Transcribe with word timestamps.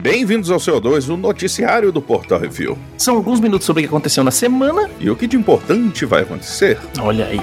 Bem-vindos 0.00 0.50
ao 0.50 0.58
CO2, 0.58 1.08
o 1.12 1.16
noticiário 1.16 1.90
do 1.90 2.02
Portal 2.02 2.38
Review. 2.38 2.78
São 2.98 3.16
alguns 3.16 3.40
minutos 3.40 3.66
sobre 3.66 3.80
o 3.80 3.82
que 3.84 3.88
aconteceu 3.88 4.22
na 4.22 4.30
semana. 4.30 4.90
E 5.00 5.08
o 5.08 5.16
que 5.16 5.26
de 5.26 5.36
importante 5.36 6.04
vai 6.04 6.22
acontecer. 6.22 6.78
Olha 7.00 7.26
aí. 7.26 7.40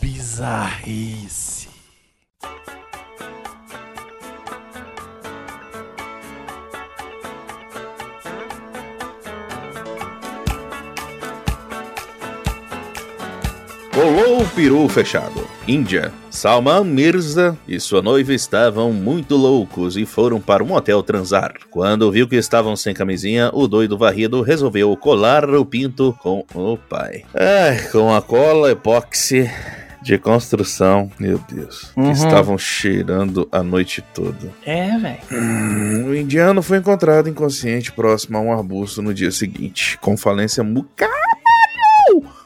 Bizarrice. 0.00 1.47
Peru 14.58 14.88
fechado. 14.88 15.46
Índia. 15.68 16.12
Salman 16.30 16.82
Mirza 16.82 17.56
e 17.68 17.78
sua 17.78 18.02
noiva 18.02 18.34
estavam 18.34 18.92
muito 18.92 19.36
loucos 19.36 19.96
e 19.96 20.04
foram 20.04 20.40
para 20.40 20.64
um 20.64 20.72
hotel 20.72 21.00
transar. 21.00 21.54
Quando 21.70 22.10
viu 22.10 22.26
que 22.26 22.34
estavam 22.34 22.74
sem 22.74 22.92
camisinha, 22.92 23.52
o 23.54 23.68
doido 23.68 23.96
varrido 23.96 24.42
resolveu 24.42 24.96
colar 24.96 25.48
o 25.48 25.64
pinto 25.64 26.12
com 26.20 26.44
o 26.52 26.76
pai. 26.76 27.22
Ai, 27.32 27.88
com 27.92 28.12
a 28.12 28.20
cola 28.20 28.72
epóxi 28.72 29.48
de 30.02 30.18
construção, 30.18 31.08
meu 31.20 31.40
Deus. 31.48 31.92
Uhum. 31.96 32.10
Estavam 32.10 32.58
cheirando 32.58 33.48
a 33.52 33.62
noite 33.62 34.02
toda. 34.12 34.52
É, 34.66 34.98
velho. 34.98 35.18
Hum, 35.30 36.06
o 36.08 36.16
indiano 36.16 36.62
foi 36.62 36.78
encontrado 36.78 37.28
inconsciente 37.28 37.92
próximo 37.92 38.36
a 38.36 38.40
um 38.40 38.52
arbusto 38.52 39.02
no 39.02 39.14
dia 39.14 39.30
seguinte, 39.30 39.96
com 39.98 40.16
falência 40.16 40.64
muca 40.64 41.08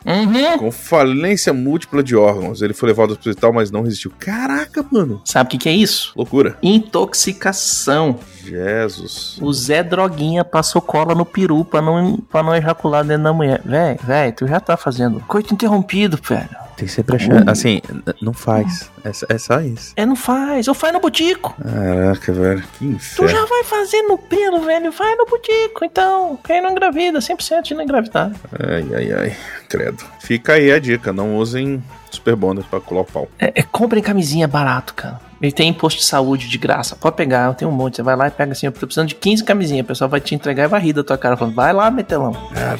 Uhum. 0.05 0.59
com 0.59 0.70
falência 0.73 1.52
múltipla 1.52 2.02
de 2.02 2.16
órgãos. 2.16 2.62
Ele 2.62 2.74
foi 2.74 2.88
levado 2.88 3.11
ao 3.11 3.16
hospital, 3.16 3.52
mas 3.52 3.70
não 3.70 3.83
resistiu. 3.83 4.12
Caraca, 4.19 4.84
mano. 4.91 5.20
Sabe 5.25 5.48
o 5.48 5.51
que, 5.51 5.59
que 5.59 5.69
é 5.69 5.72
isso? 5.72 6.12
Loucura. 6.17 6.56
Intoxicação. 6.62 8.19
Jesus. 8.45 9.39
O 9.41 9.53
Zé 9.53 9.83
Droguinha 9.83 10.45
passou 10.45 10.81
cola 10.83 11.15
no 11.15 11.25
peru 11.25 11.65
pra 11.65 11.81
não, 11.83 12.17
pra 12.19 12.43
não 12.43 12.55
ejacular 12.55 13.05
dentro 13.05 13.25
da 13.25 13.33
mulher. 13.33 13.61
Véi, 13.65 13.99
véi, 14.03 14.33
tu 14.33 14.47
já 14.47 14.61
tá 14.61 14.77
fazendo 14.77 15.21
coito 15.27 15.55
interrompido, 15.55 16.19
velho. 16.23 16.49
Tem 16.77 16.87
que 16.87 16.93
sempre 16.93 17.17
achar. 17.17 17.49
Assim, 17.49 17.81
n- 17.91 18.03
não 18.23 18.33
faz. 18.33 18.91
É, 19.05 19.12
só- 19.12 19.27
é 19.29 19.39
só 19.39 19.61
isso. 19.61 19.93
É, 19.95 20.07
não 20.07 20.17
faz. 20.17 20.67
Ou 20.69 20.75
faz 20.75 20.93
no 20.93 21.01
butico. 21.01 21.55
Caraca, 21.62 22.33
velho. 22.33 22.62
Que 22.62 22.79
Tu 22.79 22.84
inferno. 22.87 23.29
já 23.31 23.45
vai 23.45 23.65
fazer 23.65 24.03
no 24.03 24.17
pelo, 24.17 24.61
velho. 24.62 24.91
Vai 24.91 25.15
no 25.15 25.27
butico. 25.27 25.84
Então, 25.84 26.39
quem 26.43 26.62
não 26.62 26.71
engravida, 26.71 27.21
100% 27.21 27.62
de 27.62 27.75
não 27.75 27.83
engravidar. 27.83 28.33
Ai, 28.59 28.87
ai, 28.95 29.12
ai. 29.12 29.37
Credo. 29.69 30.03
Fica 30.21 30.55
aí 30.55 30.73
a 30.73 30.79
dica. 30.79 31.12
Não 31.12 31.37
usem 31.37 31.83
Super 32.15 32.37
Bonder 32.37 32.65
pra 32.65 32.81
colar 32.81 33.03
o 33.03 33.05
pau. 33.05 33.29
É, 33.39 33.61
é, 33.61 33.63
comprem 33.63 34.03
camisinha 34.03 34.47
barato, 34.47 34.95
cara. 34.95 35.21
Ele 35.41 35.53
tem 35.53 35.69
imposto 35.69 36.01
de 36.01 36.07
saúde 36.07 36.49
de 36.49 36.57
graça. 36.59 36.95
Pode 36.95 37.17
pegar, 37.17 37.47
eu 37.47 37.55
tenho 37.55 37.71
um 37.71 37.75
monte. 37.75 37.97
Você 37.97 38.03
vai 38.03 38.15
lá 38.15 38.29
e 38.29 38.31
pega 38.31 38.53
assim, 38.53 38.67
eu 38.67 38.73
tô 38.73 38.81
precisando 38.87 39.09
de 39.09 39.15
15 39.17 39.43
camisinhas. 39.45 39.85
O 39.85 39.89
pessoal 39.89 40.09
vai 40.09 40.21
te 40.21 40.35
entregar 40.35 40.65
e 40.65 40.69
vai 40.69 40.81
rir 40.81 40.93
da 40.93 41.03
tua 41.03 41.19
cara 41.19 41.37
falando, 41.37 41.55
vai 41.55 41.73
lá, 41.73 41.91
metelão. 41.91 42.33
Ah, 42.55 42.77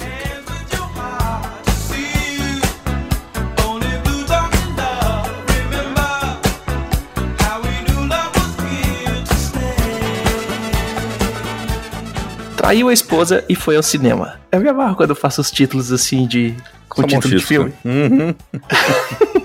Traiu 12.63 12.89
a 12.89 12.93
esposa 12.93 13.45
e 13.49 13.57
foi 13.57 13.75
ao 13.75 13.83
cinema. 13.83 14.39
Eu 14.53 14.61
me 14.61 14.69
amarro 14.69 14.95
quando 14.95 15.11
eu 15.11 15.17
faço 15.17 15.41
os 15.41 15.51
títulos 15.51 15.91
assim 15.91 16.29
de. 16.29 16.55
com 16.89 17.03
só 17.03 17.09
título 17.09 17.37
de 17.37 17.45
filme. 17.45 17.73
Uhum. 17.85 18.33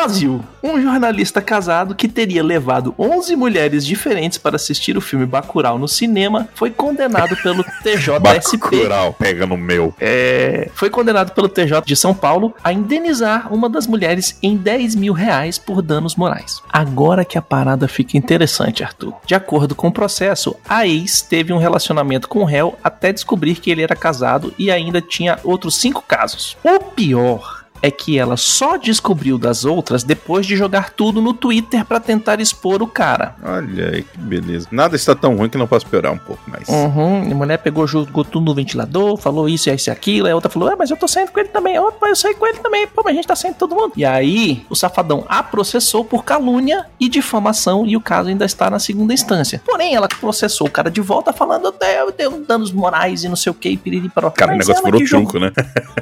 Brasil. 0.00 0.40
Um 0.62 0.80
jornalista 0.80 1.42
casado 1.42 1.94
que 1.94 2.08
teria 2.08 2.42
levado 2.42 2.94
11 2.98 3.36
mulheres 3.36 3.84
diferentes 3.84 4.38
para 4.38 4.56
assistir 4.56 4.96
o 4.96 5.00
filme 5.00 5.26
Bacurau 5.26 5.78
no 5.78 5.86
cinema 5.86 6.48
foi 6.54 6.70
condenado 6.70 7.36
pelo 7.42 7.62
TJSP. 7.84 8.56
Bacurau, 8.58 9.12
pega 9.12 9.46
no 9.46 9.58
meu. 9.58 9.94
É, 10.00 10.70
foi 10.74 10.88
condenado 10.88 11.32
pelo 11.32 11.50
TJ 11.50 11.82
de 11.84 11.94
São 11.94 12.14
Paulo 12.14 12.54
a 12.64 12.72
indenizar 12.72 13.52
uma 13.52 13.68
das 13.68 13.86
mulheres 13.86 14.38
em 14.42 14.56
10 14.56 14.94
mil 14.94 15.12
reais 15.12 15.58
por 15.58 15.82
danos 15.82 16.16
morais. 16.16 16.62
Agora 16.72 17.22
que 17.22 17.36
a 17.36 17.42
parada 17.42 17.86
fica 17.86 18.16
interessante, 18.16 18.82
Arthur. 18.82 19.12
De 19.26 19.34
acordo 19.34 19.74
com 19.74 19.88
o 19.88 19.92
processo, 19.92 20.56
a 20.66 20.86
ex 20.86 21.20
teve 21.20 21.52
um 21.52 21.58
relacionamento 21.58 22.26
com 22.26 22.38
o 22.38 22.46
réu 22.46 22.74
até 22.82 23.12
descobrir 23.12 23.56
que 23.56 23.70
ele 23.70 23.82
era 23.82 23.94
casado 23.94 24.54
e 24.58 24.70
ainda 24.70 25.02
tinha 25.02 25.38
outros 25.44 25.76
cinco 25.76 26.02
casos. 26.02 26.56
O 26.64 26.78
pior 26.80 27.59
é 27.82 27.90
que 27.90 28.18
ela 28.18 28.36
só 28.36 28.76
descobriu 28.76 29.38
das 29.38 29.64
outras 29.64 30.02
depois 30.02 30.46
de 30.46 30.56
jogar 30.56 30.90
tudo 30.90 31.20
no 31.20 31.32
Twitter 31.32 31.84
pra 31.84 31.98
tentar 32.00 32.40
expor 32.40 32.82
o 32.82 32.86
cara. 32.86 33.34
Olha 33.42 33.90
aí 33.90 34.02
que 34.02 34.18
beleza. 34.18 34.68
Nada 34.70 34.96
está 34.96 35.14
tão 35.14 35.36
ruim 35.36 35.48
que 35.48 35.56
não 35.58 35.66
posso 35.66 35.86
piorar 35.86 36.12
um 36.12 36.18
pouco 36.18 36.42
mais. 36.50 36.68
Uhum, 36.68 37.22
a 37.30 37.34
mulher 37.34 37.58
pegou, 37.58 37.86
jogou 37.86 38.24
tudo 38.24 38.44
no 38.46 38.54
ventilador, 38.54 39.16
falou 39.16 39.48
isso, 39.48 39.70
isso 39.70 39.88
e 39.88 39.92
aquilo. 39.92 40.26
Aí 40.26 40.32
a 40.32 40.34
outra 40.34 40.50
falou: 40.50 40.68
Ah, 40.70 40.76
mas 40.78 40.90
eu 40.90 40.96
tô 40.96 41.08
saindo 41.08 41.30
com 41.32 41.40
ele 41.40 41.48
também. 41.48 41.78
Opa, 41.78 42.08
eu 42.08 42.16
saí 42.16 42.34
com 42.34 42.46
ele 42.46 42.58
também. 42.58 42.86
Pô, 42.86 43.02
mas 43.04 43.12
a 43.12 43.16
gente 43.16 43.26
tá 43.26 43.36
saindo 43.36 43.56
todo 43.56 43.74
mundo. 43.74 43.92
E 43.96 44.04
aí, 44.04 44.64
o 44.68 44.74
safadão 44.76 45.24
a 45.28 45.42
processou 45.42 46.04
por 46.04 46.24
calúnia 46.24 46.86
e 46.98 47.08
difamação 47.08 47.86
e 47.86 47.96
o 47.96 48.00
caso 48.00 48.28
ainda 48.28 48.44
está 48.44 48.68
na 48.70 48.78
segunda 48.78 49.14
instância. 49.14 49.60
Porém, 49.64 49.94
ela 49.94 50.08
processou 50.08 50.66
o 50.66 50.70
cara 50.70 50.90
de 50.90 51.00
volta 51.00 51.32
falando: 51.32 51.72
Eu 51.80 52.12
dei 52.12 52.28
danos 52.46 52.72
morais 52.72 53.24
e 53.24 53.28
não 53.28 53.36
sei 53.36 53.50
o 53.50 53.54
que, 53.54 53.76
piriri 53.76 54.08
paró. 54.08 54.30
Cara, 54.30 54.52
o 54.52 54.56
Mas 54.56 54.66
negócio 54.66 54.80
ela 54.82 54.86
virou 54.86 55.00
que 55.00 55.06
jogou- 55.06 55.28
truco, 55.30 55.46
né? 55.46 55.52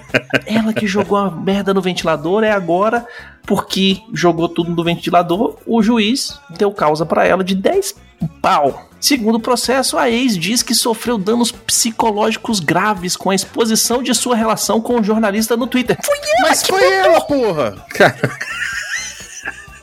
ela 0.47 0.73
que 0.73 0.87
jogou 0.87 1.19
a 1.19 1.31
merda 1.31 1.68
no 1.73 1.81
ventilador 1.81 2.45
é 2.45 2.51
agora 2.51 3.07
porque 3.47 4.03
jogou 4.13 4.49
tudo 4.49 4.71
no 4.71 4.85
ventilador, 4.85 5.57
o 5.67 5.83
juiz 5.83 6.39
deu 6.51 6.71
causa 6.71 7.07
pra 7.07 7.27
ela 7.27 7.43
de 7.43 7.55
10 7.55 7.95
pau. 8.43 8.89
Segundo 9.01 9.37
o 9.37 9.41
processo, 9.41 9.97
a 9.97 10.11
ex 10.11 10.37
diz 10.37 10.63
que 10.63 10.75
sofreu 10.75 11.17
danos 11.17 11.53
psicológicos 11.53 12.61
graves 12.61 13.17
com 13.17 13.31
a 13.31 13.35
exposição 13.35 14.03
de 14.03 14.15
sua 14.15 14.35
relação 14.35 14.81
com 14.81 15.01
o 15.01 15.05
jornalista 15.05 15.57
no 15.57 15.67
Twitter. 15.67 15.97
Foi 16.05 16.17
ela 16.17 16.49
Mas 16.49 16.63
que 16.63 16.69
foi 16.69 16.93
ela, 16.93 17.21
porra! 17.21 17.87
Cara. 17.91 18.39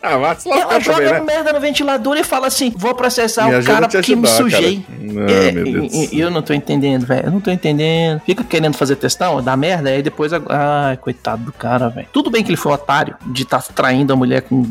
Ah, 0.05 0.17
vai 0.17 0.35
se 0.35 0.49
ela 0.49 0.59
lascar 0.65 0.79
joga 0.81 0.97
também, 0.97 1.13
né? 1.13 1.19
merda 1.25 1.53
no 1.53 1.59
ventilador 1.59 2.17
e 2.17 2.23
fala 2.23 2.47
assim: 2.47 2.73
vou 2.75 2.93
processar 2.95 3.47
Me 3.49 3.55
o 3.59 3.63
cara 3.63 3.85
a 3.85 3.89
te 3.89 3.97
porque 3.97 4.15
me 4.15 4.27
ajudar, 4.27 4.43
sujei. 4.57 4.85
Não, 4.99 5.27
É, 5.27 5.51
meu 5.51 5.63
Deus. 5.63 5.93
e- 5.93 5.97
e- 6.03 6.07
céu. 6.07 6.19
eu 6.19 6.31
não 6.31 6.41
tô 6.41 6.53
entendendo, 6.53 7.05
velho. 7.05 7.25
Eu 7.27 7.31
não 7.31 7.39
tô 7.41 7.51
entendendo. 7.51 8.21
Fica 8.25 8.43
querendo 8.43 8.75
fazer 8.75 8.95
testão, 8.95 9.41
dá 9.41 9.55
merda, 9.55 9.89
aí 9.89 10.01
depois. 10.01 10.31
Ai, 10.33 10.97
coitado 10.97 11.43
do 11.43 11.51
cara, 11.53 11.89
velho. 11.89 12.07
Tudo 12.11 12.29
bem 12.29 12.43
que 12.43 12.49
ele 12.49 12.57
foi 12.57 12.71
um 12.71 12.75
otário 12.75 13.15
de 13.27 13.43
estar 13.43 13.61
traindo 13.63 14.13
a 14.13 14.15
mulher 14.15 14.41
com 14.41 14.65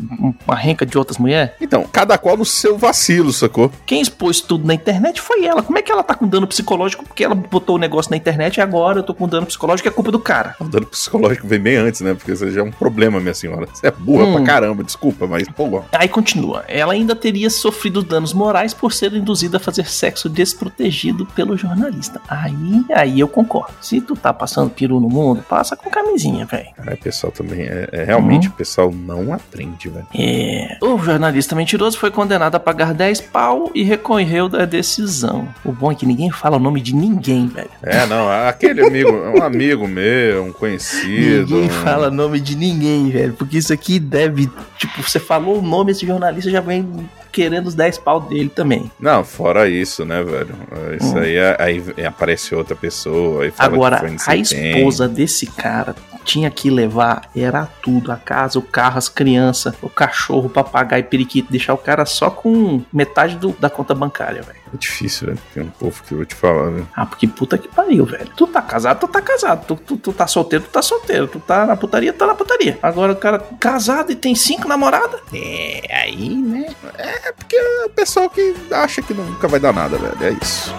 uma 0.45 0.55
renca 0.55 0.85
de 0.85 0.97
outras 0.97 1.17
mulheres. 1.17 1.51
Então, 1.59 1.83
cada 1.91 2.17
qual 2.17 2.37
no 2.37 2.45
seu 2.45 2.77
vacilo, 2.77 3.31
sacou? 3.33 3.71
Quem 3.85 4.01
expôs 4.01 4.41
tudo 4.41 4.65
na 4.67 4.73
internet 4.73 5.19
foi 5.21 5.45
ela. 5.45 5.61
Como 5.63 5.77
é 5.77 5.81
que 5.81 5.91
ela 5.91 6.03
tá 6.03 6.13
com 6.15 6.27
dano 6.27 6.47
psicológico? 6.47 7.03
Porque 7.05 7.23
ela 7.23 7.35
botou 7.35 7.75
o 7.75 7.79
negócio 7.79 8.11
na 8.11 8.17
internet 8.17 8.57
e 8.57 8.61
agora 8.61 8.99
eu 8.99 9.03
tô 9.03 9.13
com 9.13 9.27
dano 9.27 9.45
psicológico, 9.45 9.87
é 9.87 9.91
culpa 9.91 10.11
do 10.11 10.19
cara. 10.19 10.55
O 10.59 10.65
dano 10.65 10.85
psicológico 10.85 11.47
vem 11.47 11.59
bem 11.59 11.75
antes, 11.77 12.01
né? 12.01 12.13
Porque 12.13 12.31
isso 12.31 12.49
já 12.51 12.61
é 12.61 12.63
um 12.63 12.71
problema, 12.71 13.19
minha 13.19 13.33
senhora. 13.33 13.67
Você 13.73 13.87
é 13.87 13.91
burra 13.91 14.25
Hum. 14.25 14.33
pra 14.35 14.43
caramba, 14.43 14.83
desculpa, 14.83 15.24
mas, 15.27 15.47
pô, 15.49 15.83
Aí 15.93 16.07
continua. 16.07 16.63
Ela 16.67 16.93
ainda 16.93 17.15
teria 17.15 17.49
sofrido 17.49 18.01
danos 18.03 18.33
morais 18.33 18.73
por 18.73 18.93
ser 18.93 19.13
induzida 19.13 19.57
a 19.57 19.59
fazer 19.59 19.87
sexo 19.87 20.29
desprotegido 20.29 21.25
pelo 21.27 21.57
jornalista. 21.57 22.21
Aí, 22.27 22.83
aí 22.93 23.19
eu 23.19 23.27
concordo. 23.27 23.73
Se 23.81 23.99
tu 24.01 24.15
tá 24.15 24.33
passando 24.33 24.69
peru 24.69 24.99
no 24.99 25.09
mundo, 25.09 25.43
passa 25.47 25.75
com 25.75 25.89
camisinha, 25.89 26.45
velho. 26.45 26.67
o 26.91 26.97
pessoal 26.97 27.31
também 27.31 27.61
é, 27.61 27.87
é 27.91 28.03
realmente 28.03 28.47
Hum. 28.47 28.51
o 28.51 28.53
pessoal 28.53 28.91
não 28.91 29.33
aprende, 29.33 29.89
velho. 29.89 30.07
É. 30.13 30.77
O 30.81 30.97
jornalista 30.99 31.55
mentiroso 31.55 31.97
foi 31.97 32.11
condenado 32.11 32.55
a 32.55 32.59
pagar 32.59 32.93
10 32.93 33.21
pau 33.21 33.71
e 33.73 33.83
recorreu 33.83 34.47
da 34.49 34.65
decisão. 34.65 35.47
O 35.63 35.71
bom 35.71 35.91
é 35.91 35.95
que 35.95 36.05
ninguém 36.05 36.29
fala 36.31 36.57
o 36.57 36.59
nome 36.59 36.81
de 36.81 36.93
ninguém, 36.95 37.47
velho. 37.47 37.69
É, 37.83 38.05
não, 38.05 38.29
aquele 38.29 38.85
amigo, 38.85 39.11
um 39.11 39.41
amigo 39.43 39.87
meu, 39.87 40.45
um 40.45 40.51
conhecido. 40.53 41.55
Ninguém 41.55 41.65
um- 41.69 41.83
fala 41.83 42.09
nome 42.09 42.39
de 42.39 42.55
ninguém, 42.55 43.09
velho. 43.09 43.33
Porque 43.33 43.57
isso 43.57 43.73
aqui 43.73 43.99
deve. 43.99 44.49
Tipo, 44.77 45.04
você 45.09 45.19
falou 45.19 45.59
o 45.59 45.61
nome, 45.61 45.91
esse 45.91 46.05
jornalista 46.05 46.49
já 46.49 46.61
vem 46.61 47.09
querendo 47.31 47.67
os 47.67 47.75
10 47.75 47.97
pau 47.97 48.19
dele 48.21 48.49
também. 48.49 48.89
Não, 48.99 49.23
fora 49.23 49.67
isso, 49.67 50.05
né, 50.05 50.23
velho? 50.23 50.55
Isso 50.99 51.15
Hum. 51.15 51.19
aí, 51.19 51.35
é- 51.35 51.57
aí 51.59 51.83
aparece 52.05 52.55
outra 52.55 52.75
pessoa, 52.75 53.43
aí 53.43 53.51
fala 53.51 53.73
Agora, 53.73 53.95
a 53.97 54.17
sei 54.17 54.41
quem. 54.43 54.77
esposa 54.77 55.07
desse 55.07 55.45
cara 55.47 55.93
tinha 56.25 56.49
que 56.49 56.69
levar, 56.69 57.29
era 57.35 57.65
tudo: 57.81 58.11
a 58.11 58.17
casa, 58.17 58.57
o 58.59 58.61
carro, 58.61 58.97
as 58.97 59.07
crianças, 59.07 59.73
o 59.81 59.89
cachorro, 59.89 60.47
o 60.47 60.49
papagaio, 60.49 61.03
periquito. 61.05 61.51
Deixar 61.51 61.73
o 61.73 61.77
cara 61.77 62.05
só 62.05 62.29
com 62.29 62.81
metade 62.91 63.35
do- 63.37 63.55
da 63.59 63.69
conta 63.69 63.93
bancária, 63.95 64.41
velho. 64.41 64.59
É 64.73 64.77
difícil, 64.77 65.27
velho. 65.27 65.39
Tem 65.53 65.63
um 65.63 65.69
povo 65.69 66.03
que 66.03 66.11
eu 66.11 66.17
vou 66.17 66.25
te 66.25 66.35
falar, 66.35 66.69
velho. 66.71 66.87
Ah, 66.95 67.05
porque 67.05 67.27
puta 67.27 67.57
que 67.57 67.67
pariu, 67.67 68.03
velho. 68.05 68.29
Tu 68.35 68.47
tá 68.47 68.61
casado, 68.61 68.99
tu 68.99 69.07
tá 69.07 69.21
casado. 69.21 69.65
Tu, 69.67 69.75
tu, 69.75 69.97
tu 69.97 70.11
tá 70.11 70.25
solteiro, 70.27 70.65
tu 70.65 70.71
tá 70.71 70.81
solteiro. 70.81 71.27
Tu 71.27 71.39
tá 71.39 71.65
na 71.65 71.77
putaria, 71.77 72.11
tu 72.11 72.17
tá 72.17 72.27
na 72.27 72.35
putaria. 72.35 72.77
Agora 72.81 73.13
o 73.13 73.15
cara 73.15 73.39
casado 73.59 74.11
e 74.11 74.15
tem 74.15 74.33
cinco 74.35 74.67
namoradas. 74.67 75.21
É, 75.33 75.81
aí, 76.03 76.29
né? 76.35 76.73
É 76.97 77.31
porque 77.31 77.55
é 77.55 77.85
o 77.85 77.89
pessoal 77.89 78.29
que 78.29 78.55
acha 78.71 79.01
que 79.01 79.13
nunca 79.13 79.47
vai 79.47 79.59
dar 79.59 79.71
nada, 79.73 79.97
velho. 79.97 80.17
É 80.21 80.31
isso. 80.43 80.73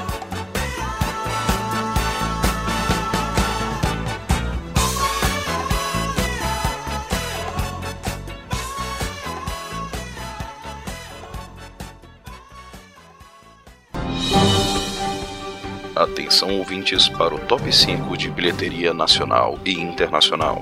Atenção 16.26 16.58
ouvintes 16.58 17.08
para 17.08 17.32
o 17.32 17.38
top 17.38 17.72
5 17.72 18.16
de 18.16 18.28
bilheteria 18.28 18.92
nacional 18.92 19.56
e 19.64 19.80
internacional. 19.80 20.58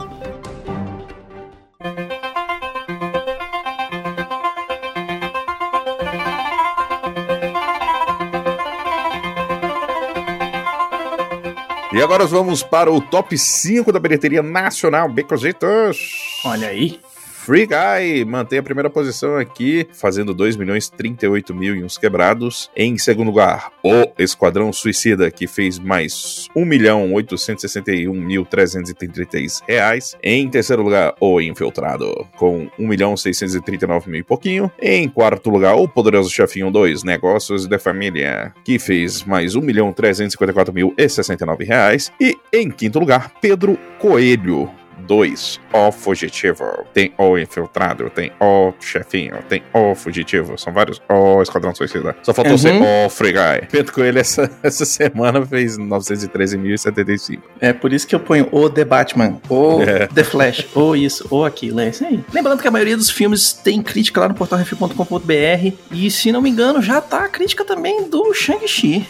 E 11.90 12.02
agora 12.02 12.26
vamos 12.26 12.62
para 12.62 12.92
o 12.92 13.00
top 13.00 13.38
5 13.38 13.90
da 13.90 13.98
bilheteria 13.98 14.42
nacional, 14.42 15.08
Becositos. 15.08 16.42
Olha 16.44 16.68
aí. 16.68 17.00
Free 17.44 17.66
Guy 17.66 18.24
mantém 18.24 18.58
a 18.58 18.62
primeira 18.62 18.88
posição 18.88 19.36
aqui, 19.36 19.86
fazendo 19.92 20.32
2 20.32 20.56
milhões 20.56 20.88
38 20.88 21.54
mil 21.54 21.76
e 21.76 21.84
uns 21.84 21.98
quebrados. 21.98 22.70
Em 22.74 22.96
segundo 22.96 23.26
lugar, 23.26 23.70
o 23.84 24.10
Esquadrão 24.18 24.72
Suicida, 24.72 25.30
que 25.30 25.46
fez 25.46 25.78
mais 25.78 26.48
1 26.56 26.64
milhão 26.64 27.12
861 27.12 28.14
mil 28.14 28.46
333 28.46 29.60
reais. 29.68 30.16
Em 30.22 30.48
terceiro 30.48 30.82
lugar, 30.82 31.14
o 31.20 31.38
Infiltrado, 31.38 32.26
com 32.38 32.66
1 32.78 32.88
milhão 32.88 33.14
639 33.14 34.10
mil 34.10 34.20
e 34.20 34.24
pouquinho. 34.24 34.72
Em 34.80 35.06
quarto 35.06 35.50
lugar, 35.50 35.74
o 35.74 35.86
Poderoso 35.86 36.30
Chefinho 36.30 36.70
2, 36.70 37.04
Negócios 37.04 37.66
da 37.66 37.78
Família, 37.78 38.54
que 38.64 38.78
fez 38.78 39.22
mais 39.22 39.54
1 39.54 39.60
milhão 39.60 39.92
354 39.92 40.72
mil 40.72 40.94
e 40.96 41.06
69 41.06 41.62
reais. 41.62 42.10
E 42.18 42.38
em 42.50 42.70
quinto 42.70 42.98
lugar, 42.98 43.34
Pedro 43.38 43.78
Coelho, 43.98 44.70
2, 45.06 45.60
o 45.72 45.92
fugitivo. 45.92 46.64
Tem 46.92 47.12
o 47.18 47.38
infiltrado, 47.38 48.10
tem 48.10 48.32
o 48.40 48.72
chefinho, 48.80 49.36
tem 49.48 49.62
o 49.72 49.94
fugitivo. 49.94 50.56
São 50.58 50.72
vários 50.72 51.00
o 51.08 51.42
esquadrão 51.42 51.74
suicida. 51.74 52.16
Só 52.22 52.32
faltou 52.32 52.52
Uhum. 52.52 52.58
ser 52.58 52.72
o 52.74 53.08
Free 53.10 53.32
Guy. 53.32 53.68
Pedro 53.70 53.92
Coelho 53.92 54.18
essa, 54.18 54.50
essa 54.62 54.84
semana 54.84 55.44
fez 55.44 55.76
913.075. 55.78 57.40
É 57.60 57.72
por 57.72 57.92
isso 57.92 58.06
que 58.06 58.14
eu 58.14 58.20
ponho 58.20 58.48
o 58.52 58.68
The 58.70 58.84
Batman, 58.84 59.40
o 59.48 59.82
É. 59.82 60.06
The 60.06 60.24
Flash, 60.24 60.66
ou 60.74 60.94
isso, 60.96 61.26
ou 61.30 61.44
aquilo. 61.44 61.80
É 61.80 61.88
isso 61.88 62.04
aí. 62.04 62.20
Lembrando 62.32 62.60
que 62.62 62.68
a 62.68 62.70
maioria 62.70 62.96
dos 62.96 63.10
filmes 63.10 63.52
tem 63.52 63.82
crítica 63.82 64.20
lá 64.20 64.28
no 64.28 64.34
portalrefil.com.br. 64.34 65.72
E 65.92 66.10
se 66.10 66.30
não 66.32 66.40
me 66.42 66.50
engano, 66.50 66.80
já 66.82 67.00
tá 67.00 67.24
a 67.24 67.28
crítica 67.28 67.64
também 67.64 68.08
do 68.08 68.32
Shang-Chi. 68.32 69.06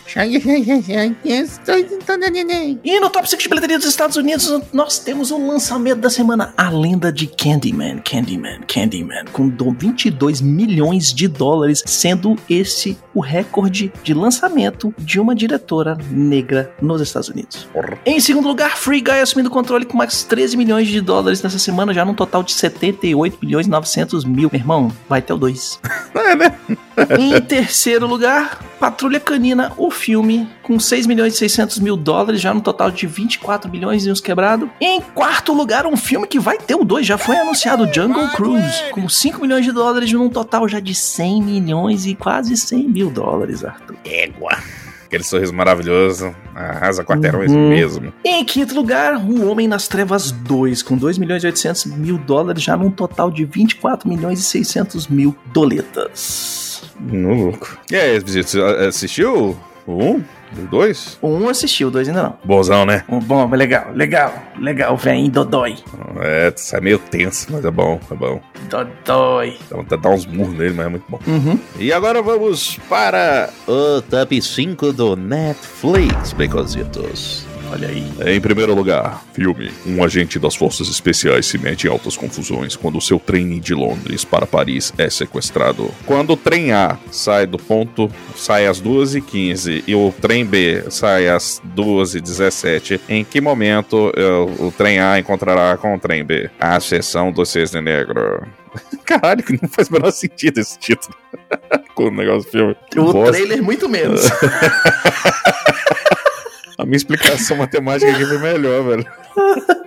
E 2.85 3.01
no 3.01 3.11
top 3.11 3.29
5 3.29 3.43
de 3.43 3.49
bilheteria 3.49 3.79
dos 3.79 3.87
Estados 3.89 4.17
Unidos, 4.17 4.61
nós 4.73 4.99
temos 4.99 5.31
o 5.31 5.47
lançamento 5.47 5.84
da 5.93 6.09
semana, 6.09 6.55
A 6.57 6.71
Lenda 6.71 7.13
de 7.13 7.27
Candyman, 7.27 7.99
Candyman, 7.99 8.61
Candyman, 8.67 9.25
com 9.33 9.49
do- 9.49 9.73
22 9.73 10.41
milhões 10.41 11.13
de 11.13 11.27
dólares, 11.29 11.83
sendo 11.85 12.37
esse 12.49 12.97
o 13.13 13.21
recorde 13.21 13.93
de 14.03 14.15
lançamento 14.15 14.95
de 14.99 15.19
uma 15.21 15.35
diretora 15.35 15.97
negra 16.11 16.73
nos 16.81 17.01
Estados 17.01 17.29
Unidos. 17.29 17.69
Em 18.07 18.19
segundo 18.21 18.47
lugar, 18.49 18.77
Free 18.77 19.01
Guy 19.01 19.21
assumindo 19.21 19.49
o 19.49 19.53
controle 19.53 19.85
com 19.85 19.97
mais 19.97 20.23
13 20.23 20.57
milhões 20.57 20.89
de 20.89 21.01
dólares 21.01 21.43
nessa 21.43 21.59
semana, 21.59 21.93
já 21.93 22.05
num 22.05 22.15
total 22.15 22.43
de 22.43 22.53
78 22.53 23.39
milhões 23.43 23.67
e 23.67 23.71
900 23.71 24.25
mil. 24.25 24.49
Meu 24.53 24.61
irmão, 24.61 24.93
vai 25.09 25.19
até 25.19 25.35
o 25.35 25.39
2. 25.39 25.81
É, 26.15 26.37
né? 26.37 26.57
Em 27.19 27.41
terceiro 27.41 28.07
lugar, 28.07 28.59
Patrulha 28.79 29.19
Canina, 29.21 29.73
o 29.77 29.91
filme, 29.91 30.49
com 30.63 30.79
6 30.79 31.07
milhões 31.07 31.35
e 31.35 31.39
600 31.39 31.79
mil 31.79 31.97
dólares, 31.97 32.41
já 32.41 32.53
no 32.53 32.61
total 32.61 32.91
de 32.91 33.07
24 33.07 33.71
milhões 33.71 34.05
e 34.05 34.11
uns 34.11 34.21
quebrados. 34.21 34.69
Em 34.81 35.01
quarto 35.01 35.53
lugar, 35.53 35.87
um 35.87 35.97
filme 35.97 36.27
que 36.27 36.39
vai 36.39 36.59
ter 36.59 36.75
o 36.75 36.85
2, 36.85 37.07
já 37.07 37.17
foi 37.17 37.37
anunciado, 37.37 37.89
Jungle 37.93 38.29
Cruise, 38.29 38.91
com 38.93 39.09
5 39.09 39.41
milhões 39.41 39.65
de 39.65 39.73
dólares, 39.73 40.13
num 40.13 40.29
total 40.29 40.69
já 40.69 40.81
de 40.81 40.95
100 40.95 41.43
milhões 41.43 42.07
e 42.07 42.15
quase 42.15 42.57
100 42.57 42.89
mil 42.89 43.11
dólares, 43.11 43.65
Arthur. 43.65 43.97
Égua. 44.05 44.59
Aquele 45.07 45.23
sorriso 45.25 45.55
maravilhoso. 45.55 46.35
Arrasa 46.55 47.05
quarteirões 47.05 47.51
Uhum. 47.53 47.69
mesmo. 47.69 48.13
Em 48.25 48.45
quinto 48.45 48.75
lugar, 48.75 49.15
O 49.17 49.49
Homem 49.49 49.69
nas 49.69 49.87
Trevas 49.87 50.33
2, 50.33 50.83
com 50.83 50.97
2 50.97 51.19
milhões 51.19 51.45
e 51.45 51.47
800 51.47 51.85
mil 51.87 52.19
dólares, 52.19 52.63
já 52.63 52.77
num 52.77 52.91
total 52.91 53.31
de 53.31 53.45
24 53.45 54.09
milhões 54.09 54.41
e 54.41 54.43
600 54.43 55.07
mil 55.07 55.37
doletas. 55.53 56.64
No 57.01 57.35
louco. 57.35 57.79
E 57.91 57.97
aí, 57.97 58.17
Esbizito, 58.17 58.51
você 58.51 58.61
assistiu 58.61 59.57
o 59.87 59.93
1? 59.93 60.25
O 60.57 60.67
2? 60.71 61.19
O 61.21 61.29
1 61.29 61.49
assistiu, 61.49 61.89
o 61.89 61.91
2 61.91 62.09
ainda 62.09 62.23
não. 62.23 62.39
Bonzão, 62.45 62.87
né? 62.87 63.05
Um 63.09 63.19
bom, 63.19 63.49
legal, 63.51 63.91
legal, 63.93 64.33
legal, 64.59 64.97
vem, 64.97 65.29
Dodói. 65.29 65.77
É, 66.21 66.53
sai 66.57 66.81
meio 66.81 66.99
tenso, 66.99 67.49
mas 67.51 67.65
é 67.65 67.71
bom, 67.71 68.01
é 68.11 68.15
bom. 68.15 68.41
Dodói. 68.71 69.59
Dá 69.69 69.77
vontade 69.77 70.01
de 70.01 70.09
dar 70.09 70.15
uns 70.15 70.27
murros 70.27 70.55
nele, 70.55 70.75
mas 70.75 70.87
é 70.87 70.89
muito 70.89 71.05
bom. 71.09 71.19
Uhum. 71.27 71.59
E 71.79 71.93
agora 71.93 72.23
vamos 72.23 72.79
para 72.89 73.51
o 73.67 74.01
top 74.03 74.41
5 74.41 74.93
do 74.93 75.17
Netflix, 75.17 76.33
Becositos. 76.33 77.47
Olha 77.75 77.89
aí. 77.89 78.07
Em 78.37 78.41
primeiro 78.41 78.73
lugar, 78.73 79.25
filme. 79.33 79.69
Um 79.85 80.05
agente 80.05 80.39
das 80.39 80.55
forças 80.55 80.89
especiais 80.89 81.47
se 81.47 81.59
mete 81.59 81.89
em 81.89 81.91
altas 81.91 82.17
confusões 82.17 82.77
quando 82.77 83.01
seu 83.01 83.19
trem 83.19 83.59
de 83.59 83.75
Londres 83.75 84.25
para 84.25 84.47
Paris 84.47 84.93
é 84.97 85.11
sequestrado. 85.11 85.91
Quando 86.07 86.35
o 86.35 86.37
trem 86.37 86.71
A 86.71 86.97
sai 87.11 87.49
do 87.49 87.59
ponto, 87.59 88.09
sai 88.37 88.69
às 88.69 88.81
2h15 88.81 89.83
e 89.89 89.95
o 89.97 90.15
trem 90.21 90.47
B 90.47 90.85
sai 90.89 91.29
às 91.29 91.61
2h17, 91.77 93.01
em 93.09 93.25
que 93.25 93.41
momento 93.41 94.13
eh, 94.17 94.63
o 94.63 94.71
trem 94.71 95.01
A 95.01 95.19
encontrará 95.19 95.77
com 95.77 95.97
o 95.97 95.99
trem 95.99 96.25
B? 96.25 96.49
A 96.61 96.79
seção 96.79 97.33
do 97.33 97.45
Cisne 97.45 97.81
Negro. 97.81 98.47
Caralho, 99.05 99.43
que 99.43 99.59
não 99.61 99.69
faz 99.69 99.89
o 99.89 99.95
menor 99.95 100.13
sentido 100.13 100.61
esse 100.61 100.79
título. 100.79 101.17
Com 101.95 102.05
o 102.05 102.11
negócio 102.11 102.43
do 102.43 102.51
filme. 102.51 102.77
O 102.97 103.13
bosta. 103.13 103.33
trailer, 103.33 103.63
muito 103.63 103.89
menos. 103.89 104.23
A 106.85 106.87
minha 106.87 106.99
explicação 106.99 107.57
matemática 107.57 108.13
aqui 108.13 108.27
foi 108.27 108.37
melhor, 108.37 108.85
velho. 108.85 109.07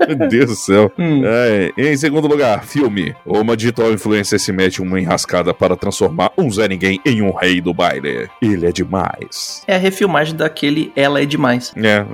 Meu 0.08 0.28
Deus 0.30 0.46
do 0.50 0.56
céu. 0.56 0.92
Hum. 0.98 1.22
É, 1.26 1.72
em 1.78 1.98
segundo 1.98 2.28
lugar, 2.28 2.64
filme. 2.66 3.16
Uma 3.26 3.56
digital 3.58 3.92
influencer 3.92 4.40
se 4.40 4.52
mete 4.52 4.82
uma 4.82 5.00
enrascada 5.00 5.54
para 5.54 5.76
transformar 5.76 6.32
um 6.38 6.50
Zé 6.52 6.68
Ninguém 6.68 7.00
em 7.06 7.22
um 7.22 7.32
rei 7.34 7.60
do 7.62 7.74
baile. 7.74 8.30
Ele 8.42 8.66
é 8.66 8.72
demais. 8.72 9.64
É 9.68 9.76
a 9.76 9.80
refilmagem 9.80 10.36
daquele 10.36 10.92
Ela 10.96 11.22
é 11.22 11.26
Demais. 11.26 11.74
É. 11.76 12.06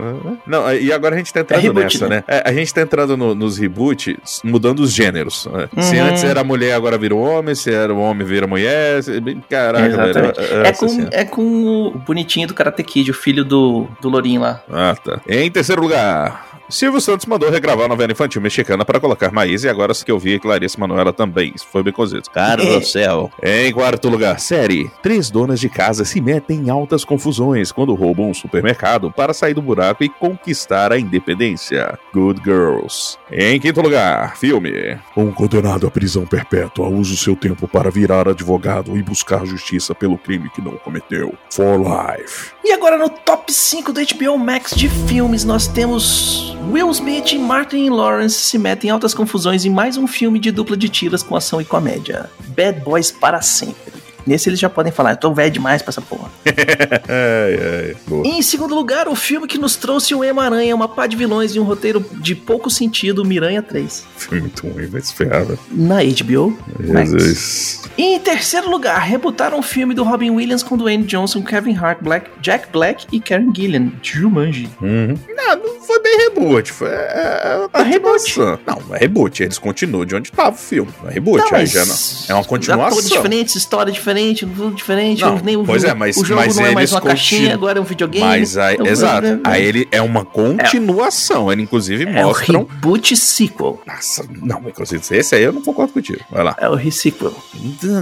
Não, 0.47 0.73
e 0.73 0.91
agora 0.91 1.15
a 1.15 1.17
gente 1.17 1.31
tá 1.33 1.41
entrando 1.41 1.59
É 1.59 1.61
reboot, 1.63 1.83
nessa, 2.01 2.09
né? 2.09 2.15
né? 2.17 2.23
É, 2.27 2.49
a 2.49 2.53
gente 2.53 2.73
tá 2.73 2.81
entrando 2.81 3.15
no- 3.15 3.35
nos 3.35 3.57
reboots, 3.57 4.15
mudando 4.43 4.79
os 4.79 4.91
gêneros. 4.91 5.45
né? 5.45 5.69
Se 5.81 5.95
Uhum. 5.97 6.05
antes 6.07 6.23
era 6.23 6.43
mulher, 6.43 6.73
agora 6.73 6.97
vira 6.97 7.15
homem. 7.15 7.53
Se 7.55 7.71
era 7.73 7.93
homem, 7.93 8.25
vira 8.25 8.47
mulher. 8.47 9.03
se- 9.03 9.21
Caraca, 9.49 9.85
Exatamente. 9.85 10.39
velho. 10.39 10.65
É 10.65 10.71
com, 10.73 11.07
é 11.11 11.25
com 11.25 11.43
o 11.87 11.91
bonitinho 11.99 12.47
do 12.47 12.53
Karate 12.53 12.83
Kid, 12.83 13.11
o 13.11 13.13
filho 13.13 13.43
do, 13.45 13.87
do 14.01 14.09
Lourinho 14.09 14.41
lá. 14.41 14.61
Ah, 14.71 14.95
tá. 14.95 15.19
Em 15.27 15.49
terceiro 15.51 15.81
lugar, 15.81 16.52
Silvio 16.73 16.99
Santos 16.99 17.27
mandou 17.27 17.51
regravar 17.51 17.85
a 17.85 17.87
novela 17.87 18.13
infantil 18.13 18.41
mexicana 18.41 18.83
para 18.83 18.99
colocar 18.99 19.31
Maísa 19.31 19.67
e 19.67 19.69
agora 19.69 19.93
que 19.93 20.11
eu 20.11 20.17
vi 20.17 20.39
Clarice 20.39 20.79
Manoela 20.79 21.13
também. 21.13 21.53
Isso 21.55 21.67
foi 21.71 21.83
bem 21.83 21.93
cozido. 21.93 22.27
Carrossel. 22.31 23.29
Em 23.43 23.71
quarto 23.71 24.09
lugar, 24.09 24.39
série. 24.39 24.89
Três 25.03 25.29
donas 25.29 25.59
de 25.59 25.69
casa 25.69 26.03
se 26.03 26.19
metem 26.19 26.61
em 26.61 26.69
altas 26.71 27.05
confusões 27.05 27.71
quando 27.71 27.93
roubam 27.93 28.31
um 28.31 28.33
supermercado 28.33 29.11
para 29.11 29.35
sair 29.35 29.53
do 29.53 29.61
buraco 29.61 30.03
e 30.03 30.09
conquistar 30.09 30.91
a 30.91 30.97
independência. 30.97 31.95
Good 32.11 32.41
Girls. 32.43 33.19
Em 33.31 33.59
quinto 33.59 33.79
lugar, 33.79 34.35
filme. 34.35 34.97
Um 35.15 35.31
condenado 35.31 35.85
à 35.85 35.91
prisão 35.91 36.25
perpétua 36.25 36.89
usa 36.89 37.13
o 37.13 37.17
seu 37.17 37.35
tempo 37.35 37.67
para 37.67 37.91
virar 37.91 38.27
advogado 38.27 38.97
e 38.97 39.03
buscar 39.03 39.45
justiça 39.45 39.93
pelo 39.93 40.17
crime 40.17 40.49
que 40.49 40.59
não 40.59 40.71
cometeu. 40.77 41.35
For 41.51 41.79
Life. 41.79 42.51
E 42.65 42.71
agora 42.71 42.97
no 42.97 43.09
top 43.09 43.53
5 43.53 43.93
do 43.93 44.01
HBO 44.01 44.39
Max 44.39 44.71
de 44.75 44.89
filmes, 44.89 45.43
nós 45.43 45.67
temos 45.67 46.57
Will 46.71 46.89
Smith 46.91 47.33
e 47.33 47.37
Martin 47.37 47.89
Lawrence 47.89 48.35
se 48.35 48.57
metem 48.57 48.89
em 48.89 48.91
altas 48.91 49.13
confusões 49.13 49.65
em 49.65 49.69
mais 49.69 49.97
um 49.97 50.07
filme 50.07 50.39
de 50.39 50.51
dupla 50.51 50.77
de 50.77 50.89
tiras 50.89 51.23
com 51.23 51.35
ação 51.35 51.61
e 51.61 51.65
comédia. 51.65 52.29
Bad 52.55 52.79
Boys 52.81 53.11
para 53.11 53.41
sempre. 53.41 54.02
Nesse 54.25 54.49
eles 54.49 54.59
já 54.59 54.69
podem 54.69 54.91
falar, 54.91 55.11
eu 55.11 55.17
tô 55.17 55.33
velho 55.33 55.51
demais 55.51 55.81
pra 55.81 55.89
essa 55.91 56.01
porra. 56.01 56.29
ai, 56.45 57.59
ai. 57.89 57.95
Em 58.25 58.41
segundo 58.41 58.73
lugar, 58.75 59.07
o 59.07 59.15
filme 59.15 59.47
que 59.47 59.57
nos 59.57 59.75
trouxe 59.75 60.13
o 60.15 60.23
Ema-Aranha, 60.23 60.75
uma 60.75 60.87
pá 60.87 61.07
de 61.07 61.15
vilões 61.15 61.55
e 61.55 61.59
um 61.59 61.63
roteiro 61.63 62.03
de 62.13 62.35
pouco 62.35 62.69
sentido, 62.69 63.23
Miranha 63.25 63.61
3. 63.61 64.05
Foi 64.17 64.39
muito 64.39 64.67
ruim, 64.67 64.87
vai 64.87 65.01
se 65.01 65.13
ferrar, 65.13 65.45
velho. 65.45 65.59
Na 65.71 65.97
HBO 66.03 66.57
Max. 66.79 67.09
Jesus. 67.11 67.81
E 67.97 68.15
em 68.15 68.19
terceiro 68.19 68.69
lugar, 68.69 68.99
rebutaram 69.01 69.59
o 69.59 69.63
filme 69.63 69.93
do 69.93 70.03
Robin 70.03 70.31
Williams 70.31 70.63
com 70.63 70.77
Dwayne 70.77 71.03
Johnson, 71.03 71.41
Kevin 71.43 71.75
Hart, 71.75 71.99
Black, 72.01 72.29
Jack 72.41 72.67
Black 72.71 73.05
e 73.11 73.19
Karen 73.19 73.51
Gillan, 73.53 73.91
Jumanji. 74.01 74.69
Uhum. 74.81 75.15
Não, 75.35 75.55
não 75.57 75.81
foi 75.81 76.01
bem 76.01 76.17
reboot. 76.17 76.71
Foi 76.71 76.87
é, 76.89 77.67
Ah, 77.73 77.83
reboot. 77.83 78.39
Não, 78.39 78.95
é 78.95 78.99
reboot. 78.99 79.43
Eles 79.43 79.57
continuam 79.59 80.05
de 80.05 80.15
onde 80.15 80.29
estava 80.29 80.51
o 80.55 80.57
filme. 80.57 80.91
Não 81.01 81.09
é 81.09 81.13
reboot, 81.13 81.37
Tá, 81.49 81.55
aí 81.57 81.61
mas 81.63 81.71
já 81.71 81.85
não. 81.85 81.95
É 82.29 82.33
uma 82.39 82.45
continuação. 82.45 83.01
Diferentes, 83.03 83.55
história 83.55 83.91
diferente, 83.91 84.12
tudo 84.45 84.71
diferente. 84.75 85.21
Não, 85.21 85.37
nem 85.39 85.55
o 85.57 85.63
pois 85.63 85.81
jogo, 85.81 85.91
é, 85.93 85.95
mas- 85.95 86.17
o 86.17 86.25
jogo 86.25 86.41
mas 86.41 86.55
não 86.55 86.65
é 86.65 86.71
mais 86.71 86.91
uma 86.91 87.01
caixinha, 87.01 87.53
agora 87.53 87.79
é 87.79 87.81
um 87.81 87.85
videogame. 87.85 88.25
Mas 88.25 88.57
aí, 88.57 88.77
exato. 88.85 89.25
é, 89.27 89.31
é, 89.31 89.39
Aí 89.43 89.63
ele 89.63 89.87
é 89.91 90.01
uma 90.01 90.23
continuação. 90.25 91.51
Ele 91.51 91.61
inclusive 91.63 92.05
é 92.05 92.23
o 92.23 92.27
mostram. 92.29 92.67
reboot 92.69 93.15
sequel. 93.17 93.81
Nossa, 93.85 94.25
não, 94.41 94.59
inclusive, 94.67 95.03
esse 95.17 95.35
aí 95.35 95.43
eu 95.43 95.53
não 95.53 95.61
concordo 95.61 95.93
contigo. 95.93 96.19
Vai 96.29 96.43
lá. 96.43 96.55
É 96.59 96.69
o 96.69 96.75
re-sequel. 96.75 97.33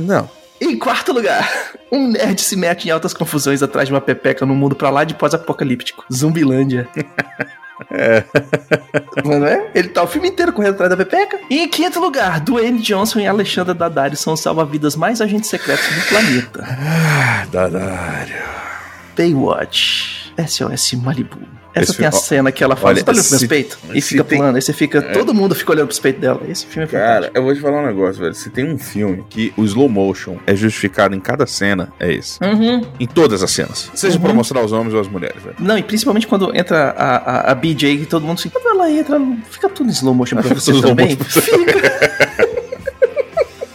Não. 0.04 0.30
Em 0.60 0.78
quarto 0.78 1.12
lugar, 1.12 1.50
Um 1.92 2.08
nerd 2.10 2.40
se 2.40 2.56
mete 2.56 2.88
em 2.88 2.92
altas 2.92 3.14
confusões 3.14 3.62
atrás 3.62 3.88
de 3.90 3.94
uma 3.94 4.00
pepeca 4.00 4.46
no 4.46 4.56
mundo 4.56 4.76
pra 4.76 4.90
lá 4.90 5.04
de 5.04 5.14
pós-apocalíptico. 5.14 6.06
Zumbilândia. 6.14 6.88
É. 7.90 8.24
Não 9.24 9.46
é? 9.46 9.72
Ele 9.74 9.90
tá 9.90 10.04
o 10.04 10.08
filme 10.08 10.30
inteiro 10.30 10.54
correndo 10.54 10.74
atrás 10.74 10.90
da 10.90 10.98
Pepeca. 10.98 11.40
E 11.50 11.60
em 11.60 11.68
quinto 11.68 12.00
lugar, 12.00 12.40
Dwayne 12.40 12.80
Johnson 12.82 13.20
e 13.20 13.28
Alexandra 13.28 13.74
Daddario 13.74 14.18
são 14.18 14.34
os 14.34 14.40
salva-vidas 14.40 14.96
mais 14.96 15.22
agentes 15.22 15.50
secretos 15.50 15.86
do 15.88 16.08
planeta. 16.08 16.66
Ah, 16.66 17.46
Dadário. 17.52 18.36
Baywatch. 19.18 20.34
SOS 20.48 20.94
Malibu. 20.94 21.61
Essa 21.74 21.92
Esse 21.92 21.98
tem 22.00 22.06
a 22.08 22.12
filme- 22.12 22.26
cena 22.28 22.52
que 22.52 22.64
ela 22.64 22.76
fala, 22.76 22.90
olha, 22.90 22.98
você 23.00 23.04
tá 23.06 23.12
olhando 23.14 23.24
se- 23.24 23.48
peitos? 23.48 23.78
E 23.94 24.02
fica 24.02 24.24
tem- 24.26 24.38
pulando, 24.38 24.56
aí 24.58 24.62
você 24.62 24.74
fica, 24.74 25.02
todo 25.02 25.34
mundo 25.34 25.56
fica 25.56 25.72
olhando 25.72 25.88
pros 25.88 26.00
peitos 26.00 26.22
dela. 26.22 26.42
Esse 26.50 26.66
filme 26.66 26.84
é 26.86 26.88
Cara, 26.92 27.06
fantástico. 27.14 27.38
eu 27.38 27.44
vou 27.44 27.54
te 27.56 27.62
falar 27.62 27.82
um 27.82 27.86
negócio, 27.86 28.22
velho. 28.22 28.34
Se 28.34 28.50
tem 28.50 28.66
um 28.70 28.78
filme 28.78 29.24
que 29.30 29.54
o 29.56 29.64
slow 29.64 29.88
motion 29.88 30.36
é 30.46 30.54
justificado 30.56 31.16
em 31.16 31.20
cada 31.22 31.46
cena, 31.48 31.94
é 32.00 32.12
esse. 32.12 32.38
Uhum. 32.44 32.82
Em 33.00 33.08
todas 33.08 33.42
as 33.42 33.52
cenas. 33.52 33.90
Seja 33.96 34.18
Uhum. 34.18 34.22
pra 34.24 34.34
mostrar 34.34 34.62
os 34.64 34.72
homens 34.74 34.94
ou 34.94 35.00
as 35.00 35.08
mulheres, 35.08 35.42
velho. 35.42 35.56
Não, 35.60 35.78
e 35.78 35.84
principalmente 35.84 36.28
quando 36.28 36.54
entra 36.56 36.90
a, 36.98 37.16
a, 37.16 37.52
a 37.52 37.56
BJ, 37.56 37.98
que 38.00 38.06
todo 38.06 38.24
mundo 38.26 38.38
assim, 38.40 38.50
quando 38.50 38.68
ela 38.68 38.92
entra, 38.92 39.20
fica 39.50 39.70
tudo 39.70 39.88
em 39.90 39.94
slow 39.94 40.14
motion 40.14 40.38
pra 40.42 40.50
você 40.54 40.74
também. 40.82 41.16
motion 41.16 41.18
pra 41.18 41.30
você. 41.30 41.42
Fica. 41.42 42.61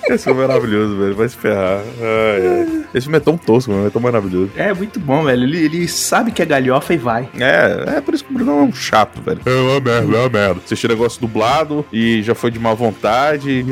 Esse 0.09 0.25
filme 0.25 0.43
é 0.43 0.47
maravilhoso, 0.47 0.97
velho. 0.97 1.15
Vai 1.15 1.29
se 1.29 1.37
ferrar. 1.37 1.81
Ai, 2.01 2.47
ai. 2.47 2.85
Esse 2.95 3.07
filme 3.07 3.17
é 3.17 3.21
tão 3.21 3.37
tosco, 3.37 3.73
mano. 3.73 3.87
É 3.87 3.91
tão 3.91 4.01
maravilhoso. 4.01 4.51
É 4.57 4.73
muito 4.73 5.01
bom, 5.01 5.25
velho. 5.25 5.43
Ele, 5.43 5.65
ele 5.65 5.89
sabe 5.89 6.31
que 6.31 6.41
é 6.41 6.47
galhofa 6.47 6.95
e 6.95 6.97
vai. 6.97 7.29
É, 7.39 7.97
é 7.97 8.01
por 8.01 8.15
isso 8.15 8.25
que 8.25 8.31
o 8.31 8.35
Bruno 8.35 8.53
é 8.53 8.63
um 8.63 8.73
chato, 8.73 9.21
velho. 9.21 9.41
É 9.45 9.51
uma 9.51 9.81
merda, 9.81 10.17
é 10.17 10.21
uma 10.21 10.29
merda. 10.29 10.61
Assistiu 10.65 10.89
negócio 10.89 11.21
dublado 11.21 11.85
e 11.93 12.23
já 12.23 12.35
foi 12.35 12.51
de 12.51 12.59
má 12.59 12.73
vontade. 12.75 13.65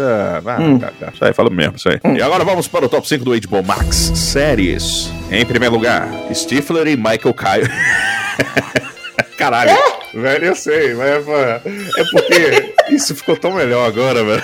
Ah, 0.00 0.40
vai, 0.40 0.60
Hum. 0.62 0.78
cara, 0.78 0.92
cara. 0.98 1.12
Isso 1.14 1.24
aí, 1.24 1.32
fala 1.32 1.50
mesmo, 1.50 1.76
isso 1.76 1.88
aí. 1.88 2.00
E 2.16 2.22
agora 2.22 2.44
vamos 2.44 2.66
para 2.66 2.86
o 2.86 2.88
top 2.88 3.06
5 3.06 3.24
do 3.24 3.32
HBO 3.48 3.62
Max. 3.62 3.96
Séries. 4.14 5.10
Em 5.30 5.44
primeiro 5.44 5.74
lugar, 5.74 6.08
Stifler 6.32 6.86
e 6.86 6.96
Michael 6.96 7.34
Kyle. 7.34 7.68
Caralho. 9.38 9.76
Velho, 10.14 10.46
eu 10.46 10.54
sei, 10.54 10.94
mas 10.94 11.08
é 11.08 12.04
porque 12.10 12.74
isso 12.90 13.14
ficou 13.14 13.36
tão 13.36 13.52
melhor 13.52 13.86
agora, 13.86 14.24
velho. 14.24 14.42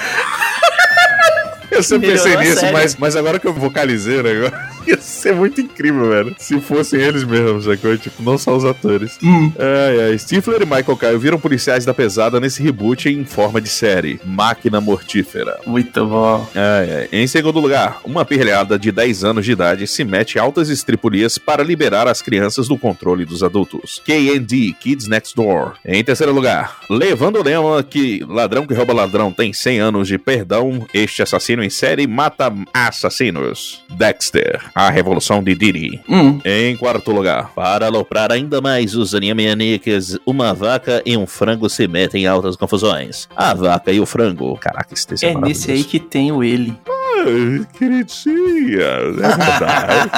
Eu 1.70 1.82
sempre 1.82 2.08
Melhorou 2.08 2.32
pensei 2.32 2.48
nisso, 2.48 2.72
mas, 2.72 2.96
mas 2.96 3.16
agora 3.16 3.38
que 3.38 3.46
eu 3.46 3.52
vocalizei 3.52 4.20
o 4.20 4.22
negócio, 4.22 4.56
ia 4.88 5.00
ser 5.00 5.34
muito 5.34 5.60
incrível, 5.60 6.08
velho. 6.10 6.34
Se 6.38 6.60
fossem 6.60 7.00
eles 7.00 7.24
mesmos, 7.24 7.64
sacou? 7.64 7.96
Tipo, 7.96 8.22
não 8.22 8.38
só 8.38 8.56
os 8.56 8.64
atores. 8.64 9.18
Hum. 9.22 9.52
Ai, 9.58 10.10
ai. 10.10 10.18
Stifler 10.18 10.62
e 10.62 10.64
Michael 10.64 10.96
Kyle 10.96 11.18
viram 11.18 11.38
policiais 11.38 11.84
da 11.84 11.94
pesada 11.94 12.40
nesse 12.40 12.62
reboot 12.62 13.08
em 13.08 13.24
forma 13.24 13.60
de 13.60 13.68
série. 13.68 14.20
Máquina 14.24 14.80
Mortífera. 14.80 15.58
Muito 15.66 16.06
bom. 16.06 16.48
Ai, 16.54 16.92
ai. 16.92 17.08
Em 17.12 17.26
segundo 17.26 17.60
lugar, 17.60 18.00
uma 18.04 18.24
pirralhada 18.24 18.78
de 18.78 18.92
10 18.92 19.24
anos 19.24 19.44
de 19.44 19.52
idade 19.52 19.86
se 19.86 20.04
mete 20.04 20.38
altas 20.38 20.68
estripulias 20.68 21.38
para 21.38 21.62
liberar 21.62 22.06
as 22.06 22.22
crianças 22.22 22.68
do 22.68 22.78
controle 22.78 23.24
dos 23.24 23.42
adultos. 23.42 24.00
K&D, 24.04 24.74
Kids 24.78 25.08
Next 25.08 25.34
Door. 25.34 25.74
Em 25.84 26.02
terceiro 26.02 26.32
lugar, 26.32 26.78
levando 26.90 27.38
o 27.38 27.42
lema 27.42 27.82
que 27.82 28.24
ladrão 28.28 28.66
que 28.66 28.74
rouba 28.74 28.92
ladrão 28.92 29.32
tem 29.32 29.52
100 29.52 29.78
anos 29.80 30.08
de 30.08 30.18
perdão, 30.18 30.86
este 30.92 31.22
assassino 31.22 31.62
em 31.62 31.70
série 31.70 32.06
mata 32.06 32.52
assassinos. 32.72 33.82
Dexter, 33.90 34.60
a 34.74 34.90
revolução 34.90 35.42
de 35.42 35.54
Diddy. 35.54 36.00
Hum. 36.08 36.40
Em 36.44 36.76
quarto 36.76 37.12
lugar, 37.12 37.52
para 37.54 37.86
aloprar 37.86 38.32
ainda 38.32 38.60
mais 38.60 38.94
os 38.94 39.14
animaniacs, 39.14 40.18
uma 40.26 40.52
vaca 40.52 41.02
e 41.06 41.16
um 41.16 41.26
frango 41.26 41.68
se 41.68 41.86
metem 41.86 42.24
em 42.24 42.26
altas 42.26 42.56
confusões. 42.56 43.28
A 43.36 43.54
vaca 43.54 43.92
e 43.92 44.00
o 44.00 44.06
frango. 44.06 44.56
Caraca, 44.58 44.92
esse 44.92 45.06
texto 45.06 45.24
é, 45.24 45.32
É 45.32 45.34
nesse 45.34 45.70
aí 45.70 45.84
que 45.84 46.00
tem 46.00 46.32
o 46.32 46.42
ele. 46.42 46.76
Ai, 47.16 47.66
queridinha, 47.72 48.82
é 48.82 49.10
verdade. 49.12 50.10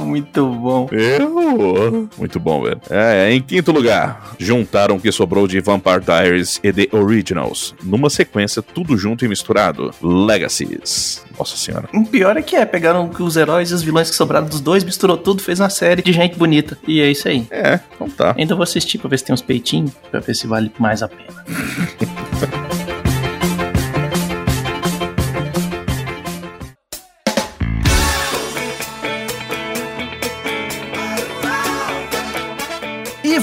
muito 0.04 0.46
bom. 0.46 0.88
Eu. 0.92 2.08
Muito 2.16 2.38
bom, 2.38 2.62
velho. 2.62 2.80
É, 2.90 3.32
em 3.32 3.40
quinto 3.40 3.72
lugar, 3.72 4.34
juntaram 4.38 4.96
o 4.96 5.00
que 5.00 5.10
sobrou 5.10 5.46
de 5.46 5.60
Vampire 5.60 6.00
Diaries 6.00 6.60
e 6.62 6.72
The 6.72 6.96
Originals, 6.96 7.74
numa 7.82 8.08
sequência 8.08 8.62
tudo 8.62 8.96
junto 8.96 9.24
e 9.24 9.28
misturado. 9.28 9.90
Legacies. 10.02 11.24
Nossa 11.38 11.56
senhora. 11.56 11.88
O 11.92 12.04
pior 12.04 12.36
é 12.36 12.42
que 12.42 12.54
é, 12.54 12.64
pegaram 12.64 13.10
os 13.18 13.36
heróis 13.36 13.70
e 13.70 13.74
os 13.74 13.82
vilões 13.82 14.08
que 14.08 14.16
sobraram 14.16 14.46
dos 14.46 14.60
dois, 14.60 14.84
misturou 14.84 15.16
tudo, 15.16 15.42
fez 15.42 15.58
uma 15.60 15.70
série 15.70 16.02
de 16.02 16.12
gente 16.12 16.36
bonita. 16.36 16.78
E 16.86 17.00
é 17.00 17.10
isso 17.10 17.28
aí. 17.28 17.46
É, 17.50 17.80
então 17.94 18.08
tá. 18.08 18.34
Ainda 18.38 18.54
vou 18.54 18.62
assistir 18.62 18.98
pra 18.98 19.08
ver 19.08 19.18
se 19.18 19.24
tem 19.24 19.34
uns 19.34 19.42
peitinhos, 19.42 19.90
pra 20.10 20.20
ver 20.20 20.34
se 20.34 20.46
vale 20.46 20.70
mais 20.78 21.02
a 21.02 21.08
pena. 21.08 21.44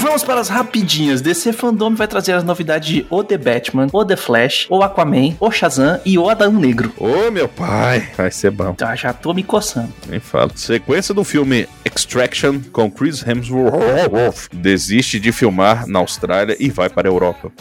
vamos 0.01 0.23
para 0.23 0.41
as 0.41 0.49
rapidinhas. 0.49 1.21
DC 1.21 1.53
Fandom 1.53 1.93
vai 1.93 2.07
trazer 2.07 2.33
as 2.33 2.43
novidades 2.43 2.89
de 2.89 3.05
O 3.09 3.23
The 3.23 3.37
Batman, 3.37 3.87
O 3.93 4.03
The 4.03 4.15
Flash, 4.15 4.65
O 4.69 4.81
Aquaman, 4.81 5.35
O 5.39 5.51
Shazam 5.51 5.99
e 6.03 6.17
O 6.17 6.27
Adão 6.27 6.51
Negro. 6.51 6.91
Ô, 6.97 7.29
meu 7.29 7.47
pai. 7.47 8.09
Vai 8.17 8.31
ser 8.31 8.49
bom. 8.51 8.73
Tá, 8.73 8.95
já 8.95 9.13
tô 9.13 9.33
me 9.33 9.43
coçando. 9.43 9.93
Nem 10.07 10.19
falo. 10.19 10.51
Sequência 10.55 11.13
do 11.13 11.23
filme 11.23 11.67
Extraction 11.85 12.59
com 12.71 12.89
Chris 12.89 13.25
Hemsworth 13.25 14.49
desiste 14.51 15.19
de 15.19 15.31
filmar 15.31 15.87
na 15.87 15.99
Austrália 15.99 16.55
e 16.59 16.69
vai 16.69 16.89
para 16.89 17.07
a 17.07 17.11
Europa. 17.11 17.51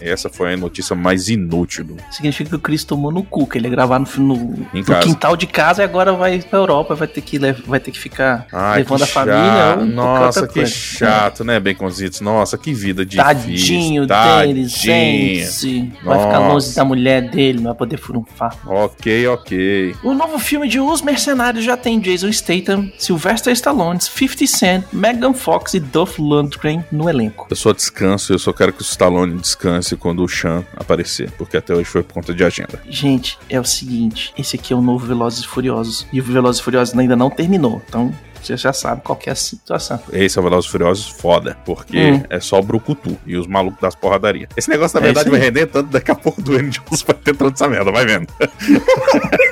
Essa 0.00 0.28
foi 0.28 0.54
a 0.54 0.56
notícia 0.56 0.94
mais 0.96 1.28
inútil 1.28 1.84
do. 1.84 1.96
Significa 2.10 2.50
que 2.50 2.56
o 2.56 2.58
Chris 2.58 2.84
tomou 2.84 3.10
no 3.12 3.22
cu, 3.22 3.46
que 3.46 3.58
ele 3.58 3.66
ia 3.66 3.70
gravar 3.70 3.98
no, 3.98 4.06
no, 4.18 4.36
no 4.36 5.00
quintal 5.02 5.36
de 5.36 5.46
casa 5.46 5.82
e 5.82 5.84
agora 5.84 6.12
vai 6.12 6.38
pra 6.40 6.58
Europa, 6.58 6.94
vai 6.94 7.08
ter 7.08 7.20
que, 7.20 7.38
vai 7.66 7.80
ter 7.80 7.90
que 7.90 7.98
ficar 7.98 8.46
Ai, 8.52 8.78
levando 8.78 8.98
que 8.98 9.04
a 9.04 9.06
família. 9.06 9.76
ou 9.78 9.86
Nossa, 9.86 10.46
que 10.46 10.54
coisa. 10.54 10.70
chato, 10.70 11.44
né, 11.44 11.60
Baconzitos? 11.60 12.20
Nossa, 12.20 12.56
que 12.58 12.72
vida 12.72 13.04
difícil. 13.04 14.06
Tadinho 14.06 14.06
dele, 14.06 14.66
gente. 14.66 15.92
Vai 16.02 16.18
ficar 16.18 16.38
longe 16.38 16.74
da 16.74 16.84
mulher 16.84 17.30
dele, 17.30 17.58
não 17.58 17.64
vai 17.70 17.74
poder 17.74 17.96
furunfar. 17.98 18.56
Ok, 18.66 19.26
ok. 19.28 19.94
O 20.02 20.14
novo 20.14 20.38
filme 20.38 20.68
de 20.68 20.80
Os 20.80 21.02
Mercenários 21.02 21.64
já 21.64 21.76
tem 21.76 22.00
Jason 22.00 22.32
Statham, 22.32 22.90
Sylvester 22.98 23.52
Stallone, 23.52 24.00
50 24.00 24.46
Cent, 24.46 24.84
Megan 24.92 25.32
Fox 25.32 25.74
e 25.74 25.80
Dolph 25.80 26.18
Lundgren 26.18 26.84
no 26.90 27.08
elenco. 27.08 27.46
Eu 27.50 27.56
só 27.56 27.72
descanso, 27.72 28.32
eu 28.32 28.38
só 28.38 28.52
quero 28.52 28.72
que 28.72 28.80
o 28.80 28.84
Stallone 28.84 29.38
descanse 29.38 29.89
quando 29.96 30.22
o 30.24 30.28
Sean 30.28 30.64
aparecer, 30.76 31.30
porque 31.32 31.56
até 31.56 31.74
hoje 31.74 31.84
foi 31.84 32.02
por 32.02 32.14
conta 32.14 32.32
de 32.34 32.44
agenda. 32.44 32.80
Gente, 32.88 33.38
é 33.48 33.58
o 33.60 33.64
seguinte, 33.64 34.32
esse 34.38 34.56
aqui 34.56 34.72
é 34.72 34.76
o 34.76 34.80
novo 34.82 35.06
Velozes 35.06 35.44
e 35.44 35.46
Furiosos, 35.48 36.06
e 36.12 36.20
o 36.20 36.24
Velozes 36.24 36.60
e 36.60 36.64
Furiosos 36.64 36.96
ainda 36.98 37.16
não 37.16 37.30
terminou, 37.30 37.82
então 37.88 38.12
você 38.42 38.56
já 38.56 38.72
sabe 38.72 39.02
qual 39.02 39.16
que 39.16 39.28
é 39.28 39.32
a 39.32 39.36
situação. 39.36 40.00
Esse 40.10 40.38
é 40.38 40.40
o 40.40 40.44
Velozes 40.44 40.68
e 40.68 40.72
Furiosos 40.72 41.08
foda, 41.08 41.58
porque 41.64 41.98
Hum. 42.12 42.22
é 42.30 42.40
só 42.40 42.58
o 42.58 42.62
brucutu 42.62 43.16
e 43.26 43.36
os 43.36 43.46
malucos 43.46 43.80
das 43.80 43.94
porradarias. 43.94 44.48
Esse 44.56 44.70
negócio, 44.70 44.98
na 44.98 45.04
É 45.04 45.08
verdade, 45.08 45.28
vai 45.30 45.40
render 45.40 45.66
tanto, 45.66 45.90
daqui 45.90 46.10
a 46.10 46.14
pouco 46.14 46.40
do 46.40 46.54
N. 46.54 46.70
Jones 46.70 47.02
vai 47.06 47.14
ter 47.16 47.36
toda 47.36 47.52
essa 47.52 47.68
merda, 47.68 47.92
vai 47.92 48.06
vendo. 48.06 48.26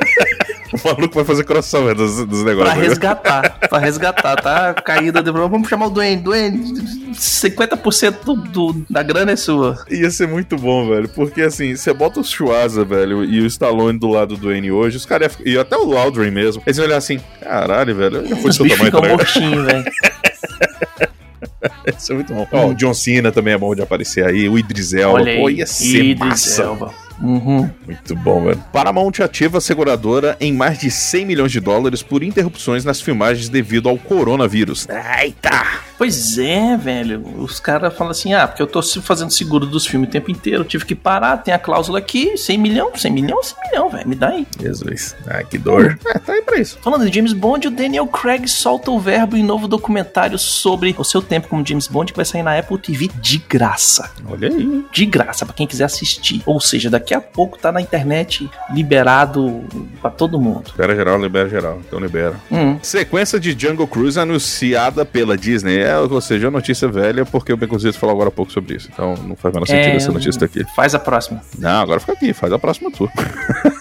o 0.84 0.88
maluco 0.88 1.14
vai 1.14 1.24
fazer 1.24 1.44
crossover 1.44 1.94
dos, 1.94 2.24
dos 2.26 2.42
Pra 2.42 2.50
negócios. 2.50 2.76
né? 2.76 2.82
resgatar, 2.88 3.58
pra 3.68 3.78
resgatar, 3.78 4.36
tá? 4.36 4.74
Caída 4.74 5.22
de 5.22 5.30
Vamos 5.30 5.68
chamar 5.68 5.86
o 5.86 5.90
Duane, 5.90 6.16
Duane, 6.16 6.74
50% 7.12 8.16
do, 8.24 8.34
do- 8.36 8.86
da 8.90 9.02
grana 9.02 9.32
é 9.32 9.36
sua. 9.36 9.84
Ia 9.90 10.10
ser 10.10 10.26
muito 10.28 10.56
bom, 10.56 10.88
velho. 10.88 11.08
Porque 11.08 11.42
assim, 11.42 11.74
você 11.76 11.92
bota 11.92 12.20
o 12.20 12.24
Schwarza, 12.24 12.84
velho, 12.84 13.24
e 13.24 13.40
o 13.40 13.46
Stallone 13.46 13.98
do 13.98 14.08
lado 14.08 14.36
do 14.36 14.52
N 14.52 14.70
hoje, 14.70 14.96
os 14.96 15.06
caras 15.06 15.36
iam- 15.40 15.54
e 15.54 15.58
até 15.58 15.76
o 15.76 15.96
Aldrin 15.96 16.30
mesmo, 16.30 16.62
eles 16.66 16.76
iam 16.78 16.86
olhar 16.86 16.96
assim, 16.98 17.20
caralho, 17.42 17.94
velho, 17.94 18.16
eu 18.18 18.26
já 18.28 18.36
fui 18.36 18.50
do 18.50 18.52
seu 18.54 18.68
tamanho 18.68 18.84
ficam 18.86 19.00
também. 19.00 19.16
mortinhos, 19.16 19.64
velho. 19.64 19.84
Isso 21.96 22.12
é 22.12 22.14
muito 22.14 22.32
bom. 22.34 22.46
Ó, 22.52 22.66
o 22.68 22.74
John 22.74 22.94
Cena 22.94 23.32
também 23.32 23.54
é 23.54 23.58
bom 23.58 23.74
de 23.74 23.82
aparecer 23.82 24.24
aí, 24.24 24.48
o 24.48 24.58
Idris 24.58 24.92
Elba, 24.92 25.14
Olha 25.20 25.32
aí, 25.32 25.40
pô, 25.40 25.50
ia 25.50 25.66
ser 25.66 26.04
Idris 26.04 26.18
massa. 26.18 26.62
Elba. 26.62 26.92
Uhum. 27.20 27.68
Muito 27.86 28.16
bom, 28.16 28.44
velho. 28.44 28.62
Paramount 28.72 29.12
ativa 29.22 29.58
a 29.58 29.60
seguradora 29.60 30.36
em 30.40 30.52
mais 30.52 30.78
de 30.78 30.90
100 30.90 31.26
milhões 31.26 31.52
de 31.52 31.60
dólares 31.60 32.02
por 32.02 32.22
interrupções 32.22 32.84
nas 32.84 33.00
filmagens 33.00 33.48
devido 33.48 33.88
ao 33.88 33.98
coronavírus. 33.98 34.86
Eita! 34.88 35.88
Pois 35.98 36.38
é, 36.38 36.76
velho. 36.76 37.20
Os 37.38 37.58
caras 37.58 37.92
falam 37.92 38.12
assim: 38.12 38.32
ah, 38.32 38.46
porque 38.46 38.62
eu 38.62 38.66
tô 38.68 38.80
fazendo 39.02 39.32
seguro 39.32 39.66
dos 39.66 39.84
filmes 39.84 40.08
o 40.08 40.12
tempo 40.12 40.30
inteiro, 40.30 40.64
tive 40.64 40.84
que 40.84 40.94
parar, 40.94 41.38
tem 41.38 41.52
a 41.52 41.58
cláusula 41.58 41.98
aqui, 41.98 42.36
100 42.36 42.56
milhão, 42.56 42.92
100 42.94 43.12
milhão, 43.12 43.42
100 43.42 43.56
milhão, 43.66 43.90
velho, 43.90 44.08
me 44.08 44.14
dá 44.14 44.28
aí. 44.28 44.46
Jesus. 44.60 45.16
Ai, 45.26 45.44
que 45.44 45.58
dor. 45.58 45.98
É, 46.06 46.18
tá 46.18 46.32
aí 46.32 46.42
pra 46.42 46.58
isso. 46.58 46.78
Falando 46.80 47.04
de 47.08 47.14
James 47.14 47.32
Bond, 47.32 47.66
o 47.66 47.70
Daniel 47.70 48.06
Craig 48.06 48.46
solta 48.46 48.92
o 48.92 49.00
verbo 49.00 49.36
em 49.36 49.42
novo 49.42 49.66
documentário 49.66 50.38
sobre 50.38 50.94
o 50.96 51.04
seu 51.04 51.20
tempo 51.20 51.48
como 51.48 51.66
James 51.66 51.88
Bond, 51.88 52.12
que 52.12 52.16
vai 52.16 52.24
sair 52.24 52.44
na 52.44 52.56
Apple 52.56 52.78
TV 52.78 53.10
de 53.20 53.38
graça. 53.38 54.10
Olha 54.26 54.48
aí. 54.48 54.84
De 54.92 55.04
graça, 55.04 55.44
pra 55.44 55.54
quem 55.54 55.66
quiser 55.66 55.84
assistir. 55.84 56.42
Ou 56.46 56.60
seja, 56.60 56.88
daqui 56.88 57.07
a 57.14 57.20
pouco 57.20 57.58
tá 57.58 57.70
na 57.72 57.80
internet 57.80 58.48
liberado 58.72 59.64
pra 60.00 60.10
todo 60.10 60.40
mundo. 60.40 60.70
Libera 60.72 60.94
geral, 60.94 61.18
libera 61.20 61.48
geral. 61.48 61.78
Então 61.86 61.98
libera. 61.98 62.34
Hum. 62.50 62.78
Sequência 62.82 63.38
de 63.38 63.56
Jungle 63.58 63.86
Cruise 63.86 64.18
anunciada 64.18 65.04
pela 65.04 65.36
Disney. 65.36 65.78
É, 65.78 65.98
ou 65.98 66.20
seja, 66.20 66.50
notícia 66.50 66.88
velha, 66.88 67.24
porque 67.24 67.52
o 67.52 67.56
Beconzito 67.56 67.98
falou 67.98 68.14
agora 68.14 68.28
há 68.28 68.32
pouco 68.32 68.52
sobre 68.52 68.76
isso. 68.76 68.88
Então 68.92 69.14
não 69.24 69.36
faz 69.36 69.52
o 69.52 69.56
menor 69.56 69.66
sentido 69.66 69.92
É, 69.92 69.96
essa 69.96 70.12
notícia 70.12 70.40
daqui. 70.40 70.64
Faz 70.74 70.94
a 70.94 70.98
próxima. 70.98 71.40
Não, 71.58 71.80
agora 71.80 72.00
fica 72.00 72.12
aqui, 72.12 72.32
faz 72.32 72.52
a 72.52 72.58
próxima 72.58 72.90
tour. 72.90 73.10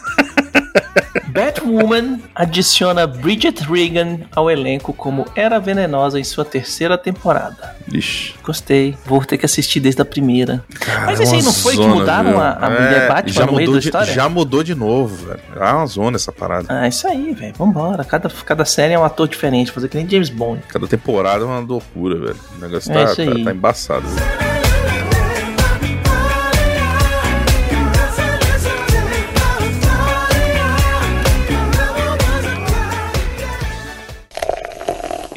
Woman 1.67 2.19
adiciona 2.35 3.05
Bridget 3.05 3.63
Regan 3.63 4.19
ao 4.35 4.49
elenco 4.49 4.93
como 4.93 5.25
Era 5.35 5.59
Venenosa 5.59 6.19
em 6.19 6.23
sua 6.23 6.45
terceira 6.45 6.97
temporada. 6.97 7.75
Ixi. 7.91 8.35
Gostei. 8.43 8.95
Vou 9.05 9.23
ter 9.23 9.37
que 9.37 9.45
assistir 9.45 9.79
desde 9.79 10.01
a 10.01 10.05
primeira. 10.05 10.63
Cara, 10.79 11.05
Mas 11.05 11.19
é 11.19 11.23
esse 11.23 11.35
aí 11.35 11.41
não 11.41 11.53
foi 11.53 11.75
que 11.75 11.83
zona, 11.83 11.95
mudaram 11.95 12.29
viu? 12.31 12.39
a, 12.41 12.51
a 12.53 12.69
mulher 12.69 13.01
É, 13.03 13.07
Batman 13.07 13.33
já 13.33 13.45
no 13.45 13.51
meio 13.53 13.59
mudou 13.61 13.73
da 13.75 13.79
de, 13.79 13.85
história? 13.87 14.13
Já 14.13 14.29
mudou 14.29 14.63
de 14.63 14.75
novo, 14.75 15.27
velho. 15.27 15.39
É 15.55 15.73
uma 15.73 15.85
zona 15.85 16.15
essa 16.17 16.31
parada. 16.31 16.65
Ah, 16.69 16.87
isso 16.87 17.07
aí, 17.07 17.33
velho. 17.33 17.53
Vambora. 17.57 18.03
Cada, 18.03 18.29
cada 18.29 18.65
série 18.65 18.93
é 18.93 18.99
um 18.99 19.03
ator 19.03 19.27
diferente, 19.27 19.71
fazer 19.71 19.87
que 19.89 19.97
nem 19.97 20.09
James 20.09 20.29
Bond. 20.29 20.61
Cada 20.67 20.87
temporada 20.87 21.43
é 21.43 21.47
uma 21.47 21.59
loucura, 21.59 22.15
velho. 22.19 22.37
O 22.57 22.61
negócio 22.61 22.91
É 22.91 23.05
tá, 23.05 23.15
tá, 23.15 23.15
tá 23.43 23.51
embaçado. 23.51 24.07
velho. 24.07 24.46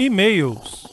E-mails. 0.00 0.88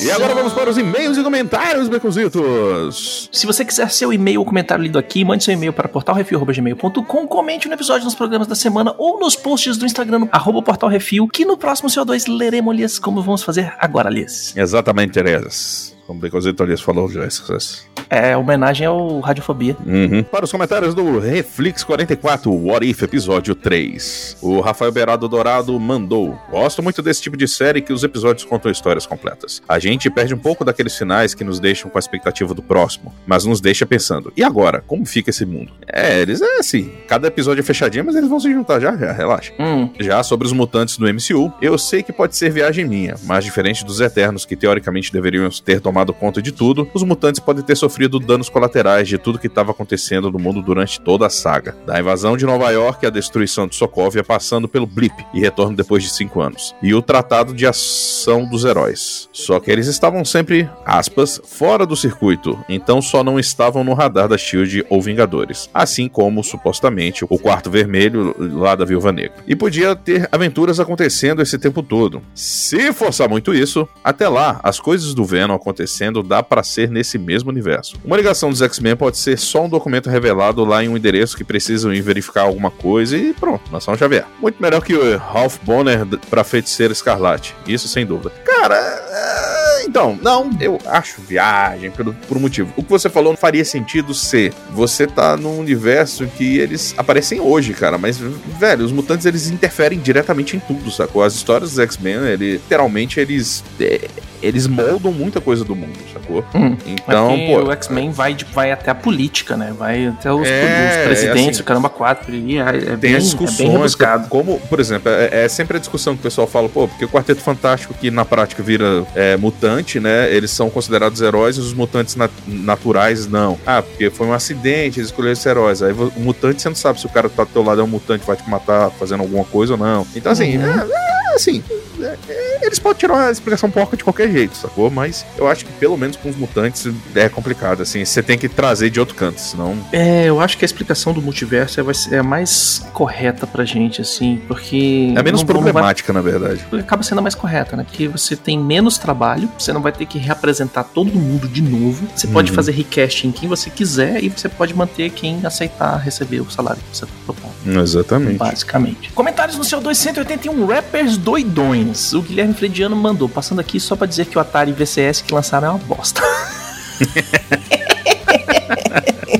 E 0.00 0.10
agora 0.10 0.34
vamos 0.34 0.54
para 0.54 0.70
os 0.70 0.78
e-mails 0.78 1.18
e 1.18 1.22
comentários, 1.22 1.86
Beconzitos. 1.86 3.28
Se 3.30 3.44
você 3.44 3.62
quiser 3.62 3.90
seu 3.90 4.10
e-mail 4.10 4.40
ou 4.40 4.46
comentário 4.46 4.82
lido 4.82 4.98
aqui, 4.98 5.22
mande 5.22 5.44
seu 5.44 5.52
e-mail 5.52 5.74
para 5.74 5.86
portalrefil.gmail.com, 5.86 7.26
comente 7.26 7.68
no 7.68 7.74
episódio 7.74 8.06
nos 8.06 8.14
programas 8.14 8.46
da 8.46 8.54
semana 8.54 8.94
ou 8.96 9.20
nos 9.20 9.36
posts 9.36 9.76
do 9.76 9.84
Instagram, 9.84 10.20
no 10.20 10.28
arroba 10.32 10.62
portalrefil, 10.62 11.28
que 11.28 11.44
no 11.44 11.58
próximo 11.58 11.90
CO2 11.90 12.26
leremos-lhes 12.26 12.98
como 12.98 13.20
vamos 13.20 13.42
fazer 13.42 13.74
agora, 13.78 14.08
Lias. 14.08 14.56
Exatamente, 14.56 15.12
Terezas. 15.12 15.97
Como 16.08 16.18
o 16.18 16.22
Beconzito 16.22 16.62
aliás 16.62 16.80
falou 16.80 17.08
já. 17.10 17.22
essas- 17.22 17.86
É 18.08 18.34
homenagem 18.34 18.86
ao 18.86 19.20
Radiofobia. 19.20 19.76
Uhum. 19.86 20.22
Para 20.22 20.46
os 20.46 20.50
comentários 20.50 20.94
do 20.94 21.18
Reflex 21.18 21.84
44, 21.84 22.50
What 22.50 22.88
If 22.88 23.02
Episódio 23.02 23.54
3. 23.54 24.38
O 24.40 24.60
Rafael 24.60 24.90
Berado 24.90 25.28
Dourado 25.28 25.78
mandou. 25.78 26.38
Gosto 26.50 26.82
muito 26.82 27.02
desse 27.02 27.20
tipo 27.20 27.36
de 27.36 27.46
série 27.46 27.82
que 27.82 27.92
os 27.92 28.02
episódios 28.02 28.46
contam 28.46 28.72
histórias 28.72 29.04
completas. 29.04 29.60
A 29.68 29.78
gente 29.78 30.08
perde 30.08 30.32
um 30.34 30.38
pouco 30.38 30.64
daqueles 30.64 30.96
finais 30.96 31.34
que 31.34 31.44
nos 31.44 31.60
deixam 31.60 31.90
com 31.90 31.98
a 31.98 32.00
expectativa 32.00 32.54
do 32.54 32.62
próximo, 32.62 33.14
mas 33.26 33.44
nos 33.44 33.60
deixa 33.60 33.84
pensando, 33.84 34.32
e 34.34 34.42
agora? 34.42 34.82
Como 34.86 35.04
fica 35.04 35.28
esse 35.28 35.44
mundo? 35.44 35.70
É, 35.86 36.22
eles 36.22 36.40
é 36.40 36.58
assim, 36.58 36.90
cada 37.06 37.28
episódio 37.28 37.60
é 37.60 37.64
fechadinho, 37.64 38.06
mas 38.06 38.16
eles 38.16 38.30
vão 38.30 38.40
se 38.40 38.50
juntar 38.50 38.80
já, 38.80 38.96
já, 38.96 39.12
relaxa. 39.12 39.52
Hum, 39.60 39.90
Já 40.00 40.22
sobre 40.22 40.46
os 40.46 40.54
mutantes 40.54 40.96
do 40.96 41.06
MCU, 41.06 41.52
eu 41.60 41.76
sei 41.76 42.02
que 42.02 42.14
pode 42.14 42.34
ser 42.34 42.50
viagem 42.50 42.86
minha, 42.86 43.16
mas 43.24 43.44
diferente 43.44 43.84
dos 43.84 44.00
Eternos, 44.00 44.46
que 44.46 44.56
teoricamente 44.56 45.12
deveriam 45.12 45.46
ter 45.62 45.80
tomado 45.82 45.97
conta 46.06 46.40
de 46.40 46.52
tudo, 46.52 46.88
os 46.94 47.02
mutantes 47.02 47.40
podem 47.40 47.62
ter 47.62 47.76
sofrido 47.76 48.18
danos 48.18 48.48
colaterais 48.48 49.08
de 49.08 49.18
tudo 49.18 49.38
que 49.38 49.46
estava 49.46 49.70
acontecendo 49.70 50.30
no 50.30 50.38
mundo 50.38 50.62
durante 50.62 51.00
toda 51.00 51.26
a 51.26 51.30
saga. 51.30 51.76
Da 51.86 51.98
invasão 51.98 52.36
de 52.36 52.46
Nova 52.46 52.70
York 52.70 53.06
à 53.06 53.10
destruição 53.10 53.66
de 53.66 53.74
Sokovia, 53.74 54.24
passando 54.24 54.68
pelo 54.68 54.86
Blip 54.86 55.14
e 55.34 55.40
retorno 55.40 55.76
depois 55.76 56.02
de 56.02 56.10
cinco 56.10 56.40
anos. 56.40 56.74
E 56.82 56.94
o 56.94 57.02
Tratado 57.02 57.54
de 57.54 57.66
Ação 57.66 58.44
dos 58.44 58.64
Heróis. 58.64 59.28
Só 59.32 59.60
que 59.60 59.70
eles 59.70 59.86
estavam 59.86 60.24
sempre, 60.24 60.68
aspas, 60.84 61.40
fora 61.44 61.86
do 61.86 61.96
circuito, 61.96 62.58
então 62.68 63.00
só 63.00 63.22
não 63.22 63.38
estavam 63.38 63.84
no 63.84 63.94
radar 63.94 64.28
da 64.28 64.38
SHIELD 64.38 64.86
ou 64.88 65.02
Vingadores. 65.02 65.68
Assim 65.72 66.08
como, 66.08 66.42
supostamente, 66.42 67.24
o 67.28 67.38
Quarto 67.38 67.70
Vermelho 67.70 68.34
lá 68.38 68.74
da 68.74 68.84
Viúva 68.84 69.12
Negra. 69.12 69.36
E 69.46 69.54
podia 69.54 69.94
ter 69.94 70.28
aventuras 70.30 70.80
acontecendo 70.80 71.42
esse 71.42 71.58
tempo 71.58 71.82
todo. 71.82 72.22
Se 72.34 72.92
forçar 72.92 73.28
muito 73.28 73.54
isso, 73.54 73.88
até 74.02 74.28
lá, 74.28 74.60
as 74.62 74.80
coisas 74.80 75.14
do 75.14 75.24
Venom 75.24 75.58
acontecendo 75.88 76.22
dá 76.22 76.42
pra 76.42 76.62
ser 76.62 76.90
nesse 76.90 77.18
mesmo 77.18 77.50
universo. 77.50 77.96
Uma 78.04 78.16
ligação 78.16 78.50
dos 78.50 78.60
X-Men 78.60 78.94
pode 78.94 79.16
ser 79.16 79.38
só 79.38 79.64
um 79.64 79.68
documento 79.68 80.10
revelado 80.10 80.64
lá 80.64 80.84
em 80.84 80.88
um 80.88 80.96
endereço 80.96 81.36
que 81.36 81.42
precisam 81.42 81.92
ir 81.92 82.02
verificar 82.02 82.42
alguma 82.42 82.70
coisa 82.70 83.16
e 83.16 83.32
pronto, 83.32 83.72
Nação 83.72 83.96
Xavier. 83.96 84.26
Muito 84.40 84.60
melhor 84.62 84.82
que 84.82 84.94
o 84.94 85.16
Ralph 85.16 85.56
Bonner 85.62 86.06
pra 86.28 86.44
Feiticeira 86.44 86.92
Escarlate. 86.92 87.54
Isso 87.66 87.88
sem 87.88 88.04
dúvida. 88.04 88.30
Cara, 88.44 88.76
é, 88.76 89.84
então, 89.84 90.18
não, 90.22 90.50
eu 90.60 90.78
acho 90.86 91.20
viagem 91.22 91.90
pelo, 91.90 92.12
por 92.12 92.36
um 92.36 92.40
motivo. 92.40 92.72
O 92.76 92.82
que 92.82 92.90
você 92.90 93.08
falou 93.08 93.32
não 93.32 93.38
faria 93.38 93.64
sentido 93.64 94.12
ser. 94.12 94.52
Você 94.70 95.06
tá 95.06 95.36
num 95.36 95.58
universo 95.58 96.26
que 96.36 96.58
eles 96.58 96.94
aparecem 96.96 97.40
hoje, 97.40 97.72
cara, 97.72 97.96
mas, 97.96 98.18
velho, 98.18 98.84
os 98.84 98.92
mutantes 98.92 99.24
eles 99.24 99.48
interferem 99.48 99.98
diretamente 99.98 100.56
em 100.56 100.60
tudo, 100.60 100.90
sacou? 100.90 101.22
As 101.22 101.34
histórias 101.34 101.70
dos 101.70 101.78
X-Men, 101.78 102.26
ele, 102.26 102.52
literalmente, 102.52 103.18
eles. 103.18 103.64
é, 103.80 104.08
eles 104.42 104.66
moldam 104.66 105.12
muita 105.12 105.40
coisa 105.40 105.64
do 105.64 105.74
mundo, 105.74 105.96
sacou? 106.12 106.44
hum. 106.54 106.76
Então, 106.86 107.30
Aqui 107.34 107.46
pô. 107.46 107.62
o 107.64 107.72
X-Men 107.72 108.10
vai, 108.10 108.36
vai 108.52 108.72
até 108.72 108.90
a 108.90 108.94
política, 108.94 109.56
né? 109.56 109.74
Vai 109.78 110.06
até 110.06 110.32
os, 110.32 110.46
É, 110.46 110.88
os 110.90 111.04
presidentes, 111.04 111.48
assim, 111.56 111.60
o 111.62 111.64
caramba, 111.64 111.88
quatro. 111.88 112.34
E 112.34 112.58
é, 112.58 112.62
é 112.62 112.72
Tem 112.72 112.96
bem, 112.96 113.14
as 113.14 113.22
é 113.22 113.26
discussões, 113.26 113.70
rebuscado. 113.72 114.28
como, 114.28 114.58
por 114.60 114.80
exemplo, 114.80 115.10
é, 115.10 115.44
é 115.44 115.48
sempre 115.48 115.76
a 115.76 115.80
discussão 115.80 116.14
que 116.14 116.20
o 116.20 116.22
pessoal 116.22 116.46
fala, 116.46 116.68
pô, 116.68 116.86
porque 116.88 117.04
o 117.04 117.08
Quarteto 117.08 117.40
Fantástico, 117.40 117.94
que 117.94 118.10
na 118.10 118.24
prática 118.24 118.62
vira 118.62 119.04
é, 119.14 119.36
mutante, 119.36 119.98
né? 120.00 120.32
Eles 120.32 120.50
são 120.50 120.70
considerados 120.70 121.20
heróis 121.20 121.56
e 121.56 121.60
os 121.60 121.72
mutantes 121.72 122.14
nat- 122.16 122.30
naturais 122.46 123.26
não. 123.26 123.58
Ah, 123.66 123.82
porque 123.82 124.10
foi 124.10 124.26
um 124.26 124.32
acidente, 124.32 124.98
eles 125.00 125.08
escolheram 125.10 125.36
ser 125.36 125.50
heróis. 125.50 125.82
Aí 125.82 125.92
o 125.92 126.12
mutante, 126.18 126.62
você 126.62 126.68
não 126.68 126.76
sabe 126.76 127.00
se 127.00 127.06
o 127.06 127.08
cara 127.08 127.28
que 127.28 127.36
tá 127.36 127.44
do 127.44 127.50
teu 127.50 127.62
lado 127.62 127.80
é 127.80 127.84
um 127.84 127.88
mutante, 127.88 128.24
vai 128.26 128.36
te 128.36 128.48
matar 128.48 128.90
fazendo 128.90 129.20
alguma 129.20 129.44
coisa 129.44 129.74
ou 129.74 129.78
não. 129.78 130.06
Então, 130.14 130.32
assim, 130.32 130.56
Uhum. 130.58 130.64
é, 130.64 131.32
é, 131.32 131.34
assim. 131.34 131.62
É, 132.02 132.58
eles 132.66 132.78
podem 132.78 132.98
tirar 132.98 133.14
uma 133.14 133.30
explicação 133.30 133.70
porca 133.70 133.96
de 133.96 134.04
qualquer 134.04 134.30
jeito, 134.30 134.56
sacou? 134.56 134.90
Mas 134.90 135.24
eu 135.36 135.46
acho 135.48 135.64
que 135.64 135.72
pelo 135.72 135.96
menos 135.96 136.16
com 136.16 136.28
os 136.28 136.36
mutantes 136.36 136.86
é 137.14 137.28
complicado, 137.28 137.82
assim. 137.82 138.04
Você 138.04 138.22
tem 138.22 138.38
que 138.38 138.48
trazer 138.48 138.90
de 138.90 139.00
outro 139.00 139.14
canto, 139.14 139.40
senão. 139.40 139.76
É, 139.92 140.24
eu 140.26 140.40
acho 140.40 140.56
que 140.58 140.64
a 140.64 140.66
explicação 140.66 141.12
do 141.12 141.20
multiverso 141.22 141.80
é, 141.80 141.84
é 142.14 142.18
a 142.18 142.22
mais 142.22 142.86
correta 142.92 143.46
pra 143.46 143.64
gente, 143.64 144.00
assim, 144.00 144.40
porque. 144.48 145.12
É 145.16 145.22
menos 145.22 145.42
não- 145.42 145.46
não 145.48 145.54
vai- 145.62 145.72
problemática, 145.72 146.12
na 146.12 146.20
verdade. 146.22 146.64
acaba 146.78 147.02
sendo 147.02 147.18
a 147.18 147.22
mais 147.22 147.34
correta, 147.34 147.76
né? 147.76 147.84
Porque 147.84 148.06
você 148.08 148.34
tem 148.36 148.58
menos 148.58 148.98
trabalho, 148.98 149.50
você 149.58 149.72
não 149.72 149.80
vai 149.80 149.92
ter 149.92 150.06
que 150.06 150.18
reapresentar 150.18 150.84
todo 150.84 151.10
mundo 151.12 151.48
de 151.48 151.62
novo. 151.62 152.06
Você 152.14 152.26
pode 152.26 152.50
Uhum. 152.50 152.56
fazer 152.56 152.72
recast 152.72 153.26
em 153.26 153.32
quem 153.32 153.48
você 153.48 153.70
quiser 153.70 154.22
e 154.22 154.28
você 154.28 154.48
pode 154.48 154.74
manter 154.74 155.10
quem 155.10 155.40
aceitar 155.44 155.96
receber 155.98 156.40
o 156.40 156.50
salário 156.50 156.80
que 156.90 156.96
você 156.96 157.06
tá 157.06 157.12
propondo, 157.24 157.80
Exatamente. 157.80 158.36
basicamente. 158.38 159.10
Comentários 159.12 159.56
no 159.56 159.64
seu 159.64 159.80
281 159.80 160.66
Rappers 160.66 161.16
doidões. 161.16 161.87
O 162.14 162.22
Guilherme 162.22 162.54
Frediano 162.54 162.94
mandou, 162.96 163.28
passando 163.28 163.60
aqui 163.60 163.78
só 163.80 163.96
pra 163.96 164.06
dizer 164.06 164.26
que 164.26 164.38
o 164.38 164.40
Atari 164.40 164.72
VCS 164.72 165.22
que 165.22 165.34
lançaram 165.34 165.68
é 165.68 165.70
uma 165.70 165.78
bosta. 165.78 166.22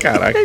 Caraca, 0.00 0.38